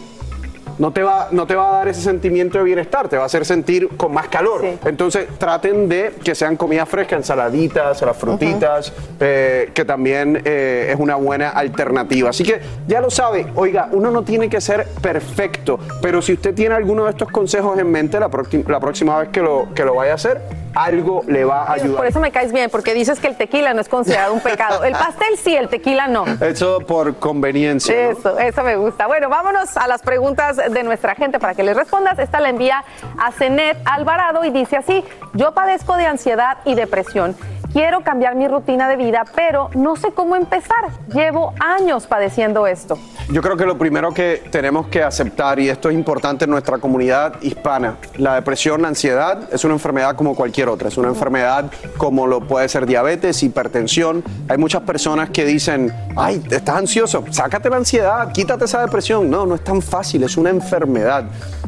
no 0.80 0.92
te, 0.92 1.02
va, 1.04 1.30
no 1.32 1.48
te 1.48 1.56
va 1.56 1.70
a 1.70 1.78
dar 1.80 1.88
ese 1.88 2.02
sentimiento 2.02 2.58
de 2.58 2.64
bienestar, 2.64 3.08
te 3.10 3.18
va 3.18 3.24
a 3.24 3.26
hacer 3.26 3.46
sentir 3.46 3.90
con 3.98 4.14
más 4.14 4.28
calor. 4.28 4.64
Entonces 4.86 5.28
traten 5.38 5.90
de 5.90 6.14
que 6.24 6.36
sean 6.36 6.56
comida 6.56 6.86
fresca, 6.86 7.16
ensaladitas, 7.16 8.02
las 8.02 8.16
frutitas, 8.18 8.94
eh, 9.20 9.72
que 9.74 9.86
también 9.86 10.42
eh, 10.46 10.90
es 10.94 11.00
una 11.00 11.16
buena 11.16 11.50
alternativa. 11.50 12.30
Así 12.30 12.44
que 12.44 12.60
ya 12.88 13.02
lo 13.02 13.10
sabe, 13.10 13.48
oiga, 13.56 13.90
uno 13.92 14.12
no 14.12 14.24
tiene 14.24 14.50
que 14.50 14.62
ser 14.62 14.86
perfecto, 15.02 15.80
pero 16.02 16.22
si 16.22 16.34
usted 16.34 16.54
tiene 16.54 16.76
alguno 16.76 17.06
de 17.06 17.12
estos 17.12 17.30
consejos 17.32 17.78
en 17.80 17.90
mente 17.92 18.20
la, 18.20 18.30
próxima- 18.30 18.64
la 18.72 18.80
próxima 18.80 19.18
vez 19.20 19.30
que 19.30 19.42
lo, 19.42 19.74
que 19.74 19.84
lo 19.84 19.96
vaya 19.96 20.12
a 20.12 20.16
hacer, 20.16 20.42
algo 20.76 21.24
le 21.28 21.46
va 21.46 21.64
a 21.64 21.74
ayudar. 21.74 21.98
Por 21.98 22.06
eso 22.06 22.20
me 22.20 22.32
caes 22.32 22.52
bien, 22.52 22.70
porque 22.70 22.94
dices 22.94 23.20
que 23.20 23.28
el 23.28 23.36
tequila 23.36 23.74
no 23.74 23.82
es 23.82 23.90
considerado 23.90 24.34
un 24.34 24.42
pecado. 24.42 24.84
El 24.84 24.94
pastel 24.94 25.38
sí, 25.38 25.56
el 25.56 25.70
tequila 25.70 26.08
no. 26.08 26.26
Eso 26.42 26.80
por 26.80 27.16
conveniencia. 27.18 27.94
¿no? 27.96 28.12
Eso, 28.12 28.40
eso 28.40 28.64
me 28.64 28.76
gusta. 28.76 29.08
Bueno, 29.08 29.30
vámonos 29.30 29.78
a 29.78 29.88
las 29.88 30.02
preguntas 30.02 30.58
de 30.58 30.84
nuestra 30.84 31.16
gente 31.16 31.40
para 31.40 31.54
que 31.56 31.64
les 31.64 31.76
respondas. 31.76 32.20
Esta 32.20 32.40
la 32.40 32.50
envía 32.50 32.84
a 33.18 33.32
Zenet 33.32 33.78
Alvarado 33.86 34.44
y 34.46 34.52
dice 34.52 34.78
así, 34.78 35.04
yo 35.34 35.54
padezco 35.54 35.98
de 35.98 36.06
ansiedad 36.06 36.58
y 36.66 36.76
depresión. 36.76 37.36
Quiero 37.74 38.02
cambiar 38.02 38.36
mi 38.36 38.48
rutina 38.48 38.88
de 38.90 38.96
vida, 38.96 39.24
pero 39.36 39.70
no 39.76 39.96
sé 39.96 40.12
cómo 40.12 40.36
empezar. 40.36 40.90
Llevo 41.14 41.54
años 41.60 42.08
padeciendo 42.08 42.66
esto. 42.66 42.98
Yo 43.30 43.42
creo 43.42 43.58
que 43.58 43.66
lo 43.66 43.78
primero 43.78 44.14
que 44.14 44.44
tenemos 44.52 44.88
que 44.88 45.04
aceptar, 45.04 45.60
y 45.60 45.70
esto 45.70 45.90
es 45.90 45.96
importante 45.96 46.46
en 46.46 46.52
nuestra 46.52 46.78
comunidad 46.78 47.42
hispana, 47.42 47.98
la 48.16 48.36
depresión, 48.36 48.82
la 48.82 48.88
ansiedad 48.88 49.54
es 49.54 49.66
una 49.66 49.74
enfermedad 49.74 50.16
como 50.16 50.34
cualquier 50.34 50.70
otra, 50.70 50.88
es 50.88 50.98
una 50.98 51.10
enfermedad 51.10 51.70
como 51.98 52.26
lo 52.26 52.42
puede 52.48 52.70
ser 52.70 52.86
diabetes, 52.86 53.44
hipertensión. 53.44 54.24
Hay 54.48 54.58
muchas 54.58 54.84
personas 54.84 55.30
que 55.30 55.44
dicen, 55.44 55.94
ay, 56.16 56.42
estás 56.50 56.78
ansioso, 56.78 57.26
sácate 57.32 57.70
la 57.70 57.78
ansiedad, 57.78 58.32
quítate 58.32 58.66
esa 58.66 58.82
depresión. 58.82 59.30
No, 59.30 59.46
no 59.46 59.56
es 59.56 59.64
tan 59.64 59.82
fácil, 59.82 60.24
es 60.24 60.38
una 60.38 60.50
enfermedad. 60.50 61.26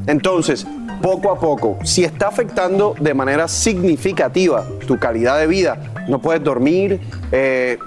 Entonces, 0.07 0.65
poco 1.01 1.31
a 1.31 1.39
poco, 1.39 1.77
si 1.83 2.03
está 2.03 2.27
afectando 2.27 2.95
de 2.99 3.13
manera 3.13 3.47
significativa 3.47 4.65
tu 4.87 4.97
calidad 4.99 5.39
de 5.39 5.47
vida, 5.47 5.77
no 6.07 6.19
puedes 6.19 6.43
dormir, 6.43 6.99
eh, 7.31 7.77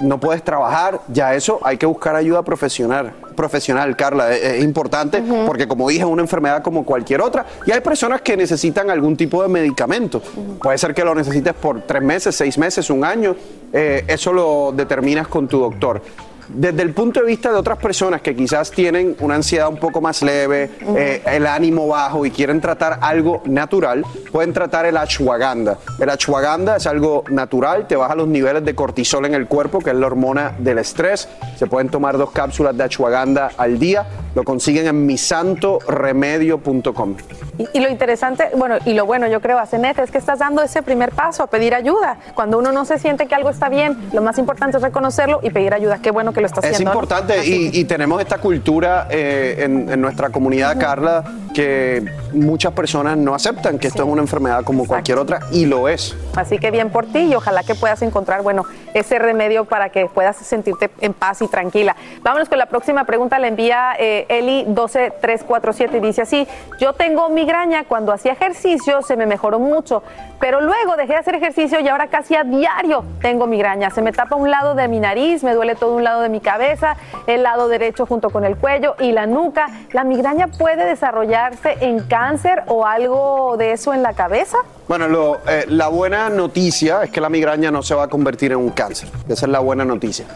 no 0.00 0.18
puedes 0.18 0.42
trabajar, 0.42 1.00
ya 1.08 1.34
eso 1.34 1.60
hay 1.62 1.76
que 1.76 1.86
buscar 1.86 2.16
ayuda 2.16 2.42
profesional. 2.42 3.12
Profesional, 3.36 3.96
Carla, 3.96 4.34
es, 4.34 4.42
es 4.42 4.64
importante 4.64 5.22
porque 5.46 5.66
como 5.66 5.88
dije, 5.88 6.02
es 6.02 6.08
una 6.08 6.22
enfermedad 6.22 6.62
como 6.62 6.84
cualquier 6.84 7.20
otra 7.20 7.46
y 7.66 7.70
hay 7.70 7.80
personas 7.80 8.20
que 8.20 8.36
necesitan 8.36 8.90
algún 8.90 9.16
tipo 9.16 9.42
de 9.42 9.48
medicamento. 9.48 10.20
Puede 10.60 10.76
ser 10.78 10.92
que 10.92 11.04
lo 11.04 11.14
necesites 11.14 11.54
por 11.54 11.82
tres 11.82 12.02
meses, 12.02 12.34
seis 12.34 12.58
meses, 12.58 12.90
un 12.90 13.04
año, 13.04 13.34
eh, 13.72 14.04
eso 14.08 14.32
lo 14.32 14.72
determinas 14.72 15.28
con 15.28 15.48
tu 15.48 15.60
doctor. 15.60 16.02
Desde 16.48 16.82
el 16.82 16.92
punto 16.92 17.20
de 17.20 17.26
vista 17.26 17.50
de 17.50 17.56
otras 17.56 17.78
personas 17.78 18.20
que 18.20 18.34
quizás 18.34 18.70
tienen 18.70 19.16
una 19.20 19.36
ansiedad 19.36 19.68
un 19.68 19.78
poco 19.78 20.00
más 20.00 20.22
leve, 20.22 20.70
eh, 20.96 21.22
el 21.26 21.46
ánimo 21.46 21.88
bajo 21.88 22.26
y 22.26 22.30
quieren 22.30 22.60
tratar 22.60 22.98
algo 23.00 23.42
natural, 23.44 24.04
pueden 24.30 24.52
tratar 24.52 24.86
el 24.86 24.96
ashwagandha. 24.96 25.78
El 25.98 26.10
ashwagandha 26.10 26.76
es 26.76 26.86
algo 26.86 27.24
natural, 27.30 27.86
te 27.86 27.96
baja 27.96 28.14
los 28.14 28.28
niveles 28.28 28.64
de 28.64 28.74
cortisol 28.74 29.26
en 29.26 29.34
el 29.34 29.46
cuerpo, 29.46 29.80
que 29.80 29.90
es 29.90 29.96
la 29.96 30.06
hormona 30.06 30.54
del 30.58 30.78
estrés. 30.78 31.28
Se 31.56 31.66
pueden 31.66 31.88
tomar 31.88 32.18
dos 32.18 32.30
cápsulas 32.32 32.76
de 32.76 32.84
ashwagandha 32.84 33.50
al 33.56 33.78
día. 33.78 34.06
Lo 34.34 34.44
consiguen 34.44 34.86
en 34.86 35.06
misantoremedio.com. 35.06 37.16
Y, 37.58 37.68
y 37.74 37.80
lo 37.80 37.90
interesante, 37.90 38.48
bueno, 38.56 38.76
y 38.86 38.94
lo 38.94 39.04
bueno 39.04 39.28
yo 39.28 39.40
creo, 39.40 39.58
Asenet, 39.58 39.98
es 39.98 40.10
que 40.10 40.18
estás 40.18 40.38
dando 40.38 40.62
ese 40.62 40.82
primer 40.82 41.12
paso 41.12 41.42
a 41.42 41.46
pedir 41.46 41.74
ayuda. 41.74 42.18
Cuando 42.34 42.58
uno 42.58 42.72
no 42.72 42.84
se 42.84 42.98
siente 42.98 43.26
que 43.26 43.34
algo 43.34 43.50
está 43.50 43.68
bien, 43.68 43.96
lo 44.12 44.22
más 44.22 44.38
importante 44.38 44.78
es 44.78 44.82
reconocerlo 44.82 45.40
y 45.42 45.50
pedir 45.50 45.74
ayuda. 45.74 45.98
Qué 46.00 46.10
bueno 46.10 46.31
que 46.32 46.40
lo 46.40 46.46
Es 46.46 46.80
importante 46.80 47.46
y, 47.46 47.70
y 47.72 47.84
tenemos 47.84 48.20
esta 48.20 48.38
cultura 48.38 49.08
eh, 49.10 49.56
en, 49.58 49.90
en 49.90 50.00
nuestra 50.00 50.30
comunidad, 50.30 50.78
Carla, 50.78 51.24
que 51.54 52.04
muchas 52.32 52.72
personas 52.72 53.16
no 53.16 53.34
aceptan 53.34 53.78
que 53.78 53.88
esto 53.88 54.02
es 54.02 54.08
una 54.08 54.22
enfermedad 54.22 54.64
como 54.64 54.86
cualquier 54.86 55.18
otra 55.18 55.40
y 55.52 55.66
lo 55.66 55.88
es. 55.88 56.14
Así 56.36 56.58
que 56.58 56.70
bien 56.70 56.90
por 56.90 57.06
ti 57.06 57.20
y 57.20 57.34
ojalá 57.34 57.62
que 57.62 57.74
puedas 57.74 58.00
encontrar, 58.02 58.42
bueno, 58.42 58.64
ese 58.94 59.18
remedio 59.18 59.64
para 59.64 59.90
que 59.90 60.06
puedas 60.06 60.36
sentirte 60.36 60.90
en 61.00 61.12
paz 61.12 61.42
y 61.42 61.48
tranquila. 61.48 61.96
Vámonos 62.22 62.48
con 62.48 62.58
la 62.58 62.66
próxima 62.66 63.04
pregunta, 63.04 63.38
la 63.38 63.48
envía 63.48 63.94
eh, 63.98 64.26
Eli 64.28 64.64
12347 64.68 65.98
y 65.98 66.00
dice 66.00 66.22
así, 66.22 66.48
yo 66.78 66.92
tengo 66.94 67.28
migraña, 67.28 67.84
cuando 67.84 68.12
hacía 68.12 68.32
ejercicio 68.32 69.02
se 69.02 69.16
me 69.16 69.26
mejoró 69.26 69.58
mucho, 69.58 70.02
pero 70.40 70.60
luego 70.60 70.96
dejé 70.96 71.12
de 71.12 71.18
hacer 71.18 71.34
ejercicio 71.34 71.80
y 71.80 71.88
ahora 71.88 72.08
casi 72.08 72.34
a 72.34 72.44
diario 72.44 73.04
tengo 73.20 73.46
migraña. 73.46 73.90
Se 73.90 74.02
me 74.02 74.12
tapa 74.12 74.36
un 74.36 74.50
lado 74.50 74.74
de 74.74 74.88
mi 74.88 75.00
nariz, 75.00 75.44
me 75.44 75.54
duele 75.54 75.74
todo 75.74 75.94
un 75.94 76.04
lado 76.04 76.22
de 76.22 76.28
mi 76.28 76.40
cabeza, 76.40 76.96
el 77.26 77.42
lado 77.42 77.68
derecho 77.68 78.06
junto 78.06 78.30
con 78.30 78.44
el 78.44 78.56
cuello 78.56 78.96
y 78.98 79.12
la 79.12 79.26
nuca. 79.26 79.68
¿La 79.92 80.04
migraña 80.04 80.48
puede 80.48 80.84
desarrollarse 80.84 81.76
en 81.80 82.00
cáncer 82.00 82.64
o 82.66 82.86
algo 82.86 83.56
de 83.56 83.72
eso 83.72 83.94
en 83.94 84.02
la 84.02 84.14
cabeza? 84.14 84.58
Bueno, 84.92 85.38
eh, 85.48 85.64
la 85.68 85.88
buena 85.88 86.28
noticia 86.28 87.04
es 87.04 87.10
que 87.10 87.22
la 87.22 87.30
migraña 87.30 87.70
no 87.70 87.82
se 87.82 87.94
va 87.94 88.02
a 88.02 88.08
convertir 88.08 88.52
en 88.52 88.58
un 88.58 88.68
cáncer. 88.68 89.08
Esa 89.26 89.46
es 89.46 89.50
la 89.50 89.60
buena 89.60 89.86
noticia. 89.86 90.26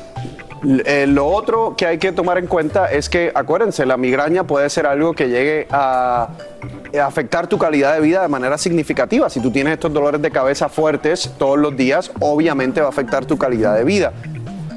Eh, 0.87 1.07
lo 1.07 1.27
otro 1.27 1.75
que 1.77 1.85
hay 1.85 1.99
que 1.99 2.11
tomar 2.11 2.39
en 2.39 2.47
cuenta 2.47 2.91
es 2.91 3.11
que, 3.11 3.31
acuérdense, 3.35 3.85
la 3.85 3.99
migraña 3.99 4.45
puede 4.45 4.71
ser 4.71 4.87
algo 4.87 5.13
que 5.13 5.29
llegue 5.29 5.67
a 5.71 6.31
afectar 7.05 7.49
tu 7.49 7.59
calidad 7.59 7.97
de 7.97 8.01
vida 8.01 8.23
de 8.23 8.29
manera 8.29 8.57
significativa. 8.57 9.29
Si 9.29 9.41
tú 9.41 9.51
tienes 9.51 9.75
estos 9.75 9.93
dolores 9.93 10.23
de 10.23 10.31
cabeza 10.31 10.71
fuertes 10.71 11.31
todos 11.37 11.59
los 11.59 11.77
días, 11.77 12.11
obviamente 12.21 12.81
va 12.81 12.87
a 12.87 12.89
afectar 12.89 13.27
tu 13.27 13.37
calidad 13.37 13.77
de 13.77 13.85
vida. 13.85 14.15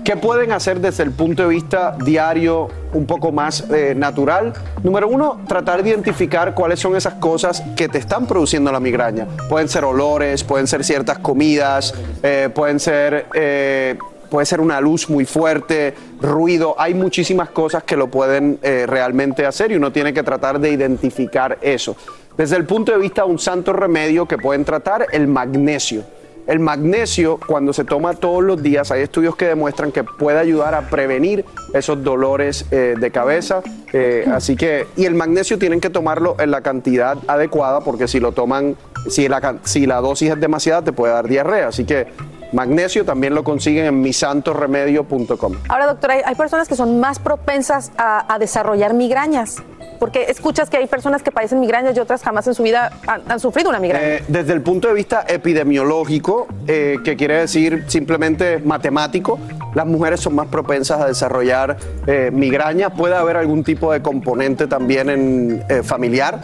¿Qué 0.04 0.18
pueden 0.18 0.52
hacer 0.52 0.80
desde 0.80 1.04
el 1.04 1.12
punto 1.12 1.44
de 1.44 1.50
vista 1.50 1.96
diario 2.04 2.68
un 2.94 3.06
poco 3.06 3.32
más 3.32 3.70
eh, 3.70 3.94
natural? 3.96 4.54
Número 4.84 5.08
uno, 5.08 5.42
tratar 5.48 5.84
de 5.84 5.90
identificar 5.90 6.54
cuáles 6.54 6.80
son 6.80 6.96
esas 6.96 7.16
cosas 7.16 7.62
que 7.76 7.88
te 7.90 8.00
están 8.00 8.26
produciendo 8.26 8.72
la 8.72 8.80
migraña. 8.80 9.28
Pueden 9.50 9.68
ser 9.68 9.84
olores, 9.84 10.44
pueden 10.44 10.68
ser 10.68 10.84
ciertas 10.84 11.20
comidas, 11.20 11.94
eh, 12.24 12.50
pueden 12.54 12.80
ser... 12.80 13.28
Eh, 13.34 13.98
puede 14.30 14.46
ser 14.46 14.62
una 14.62 14.80
luz 14.80 15.10
muy 15.10 15.26
fuerte, 15.26 15.96
ruido, 16.22 16.76
hay 16.78 16.94
muchísimas 16.94 17.50
cosas 17.50 17.82
que 17.82 17.98
lo 17.98 18.12
pueden 18.12 18.60
realmente 18.62 19.44
hacer 19.44 19.72
y 19.72 19.76
uno 19.76 19.92
tiene 19.92 20.14
que 20.14 20.22
tratar 20.22 20.60
de 20.60 20.70
identificar 20.70 21.58
eso. 21.64 21.96
Desde 22.38 22.56
el 22.56 22.66
punto 22.66 22.92
de 22.92 23.00
vista 23.00 23.24
de 23.24 23.28
un 23.28 23.40
santo 23.40 23.74
remedio 23.74 24.28
que 24.28 24.38
pueden 24.38 24.64
tratar, 24.66 25.08
el 25.12 25.26
magnesio. 25.26 26.04
El 26.50 26.60
magnesio, 26.60 27.40
cuando 27.46 27.74
se 27.74 27.84
toma 27.84 28.16
todos 28.16 28.44
los 28.44 28.64
días, 28.64 28.90
hay 28.90 29.04
estudios 29.04 29.36
que 29.36 29.46
demuestran 29.46 29.92
que 29.92 30.04
puede 30.04 30.40
ayudar 30.40 30.74
a 30.74 30.90
prevenir 30.90 31.46
esos 31.76 32.04
dolores 32.04 32.66
eh, 32.72 32.96
de 33.00 33.12
cabeza. 33.12 33.62
Eh, 33.94 34.26
así 34.34 34.56
que, 34.56 34.88
y 34.98 35.06
el 35.06 35.14
magnesio 35.14 35.60
tienen 35.60 35.80
que 35.80 35.92
tomarlo 35.92 36.36
en 36.40 36.50
la 36.50 36.62
cantidad 36.62 37.20
adecuada, 37.28 37.82
porque 37.82 38.08
si 38.08 38.20
lo 38.20 38.32
toman, 38.32 38.76
si 39.08 39.28
la, 39.28 39.60
si 39.64 39.86
la 39.86 40.02
dosis 40.02 40.32
es 40.32 40.40
demasiada, 40.40 40.82
te 40.82 40.92
puede 40.92 41.14
dar 41.14 41.28
diarrea. 41.28 41.68
Así 41.68 41.86
que 41.86 42.08
Magnesio 42.52 43.06
también 43.06 43.36
lo 43.36 43.44
consiguen 43.44 43.86
en 43.86 44.02
misantoremedio.com. 44.02 45.54
Ahora, 45.68 45.86
doctora, 45.86 46.16
hay 46.26 46.36
personas 46.36 46.68
que 46.68 46.76
son 46.76 47.00
más 47.00 47.20
propensas 47.20 47.92
a, 47.98 48.38
desarrollar 48.40 48.94
migrañas. 48.94 49.58
Porque 50.00 50.26
escuchas 50.30 50.70
que 50.70 50.78
hay 50.78 50.88
personas 50.88 51.22
que 51.24 51.32
padecen 51.32 51.60
migrañas 51.60 51.96
y 51.96 52.00
otras 52.00 52.24
jamás 52.24 52.48
en 52.48 52.54
su 52.54 52.64
vida 52.64 52.92
han, 53.06 53.40
sufrido 53.40 53.70
una 53.70 53.80
migraña. 53.80 54.06
Eh, 54.06 54.24
desde 54.28 54.54
el 54.54 54.62
punto 54.62 54.88
de 54.88 54.94
vista 54.94 55.26
epidemiológico, 55.28 56.48
eh, 56.68 56.98
que 57.04 57.16
quiere 57.16 57.40
decir 57.40 57.86
simplemente 57.88 58.60
matemático, 58.60 59.40
las 59.76 59.86
mujeres 59.86 60.20
son 60.20 60.36
más 60.36 60.48
propensas 60.48 61.02
a 61.02 61.06
desarrollar 61.06 61.78
eh, 62.08 62.32
migraña. 62.34 62.90
Puede 62.90 63.16
haber 63.16 63.38
algún 63.38 63.64
tipo 63.64 63.92
de 63.92 64.02
componente 64.02 64.68
también 64.68 65.10
en, 65.10 65.64
familiar, 65.84 66.40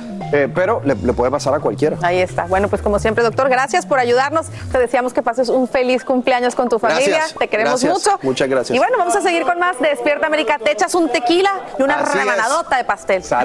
pero 0.54 0.82
le, 0.84 0.96
le 0.96 1.14
puede 1.14 1.32
pasar 1.32 1.54
a 1.54 1.60
cualquiera. 1.60 1.98
Ahí 2.02 2.20
está. 2.20 2.46
Bueno, 2.46 2.68
pues 2.68 2.82
como 2.82 3.00
siempre, 3.00 3.24
doctor, 3.24 3.50
gracias 3.50 3.86
por 3.86 4.00
ayudarnos. 4.00 4.48
Te 4.72 4.78
deseamos 4.80 5.14
que 5.14 5.22
pases 5.22 5.50
un 5.50 5.68
feliz 5.68 6.04
cumpleaños 6.04 6.56
con 6.56 6.70
tu 6.70 6.80
familia. 6.80 7.22
Te 7.38 7.48
queremos 7.48 7.84
mucho. 7.84 8.20
Muchas 8.22 8.50
gracias. 8.50 8.76
Y 8.76 8.80
bueno, 8.80 8.98
vamos 8.98 9.16
a 9.16 9.22
seguir 9.22 9.44
con 9.44 9.60
más 9.60 9.80
de 9.80 9.90
Despierta 9.90 10.28
América. 10.28 10.58
Te 10.64 10.72
echas 10.72 10.94
un 10.96 11.10
tequila 11.10 11.52
y 11.80 11.84
una 11.84 11.98
rebanadota 11.98 12.78
de 12.78 12.84
pastel. 12.84 13.24
Salud. 13.24 13.45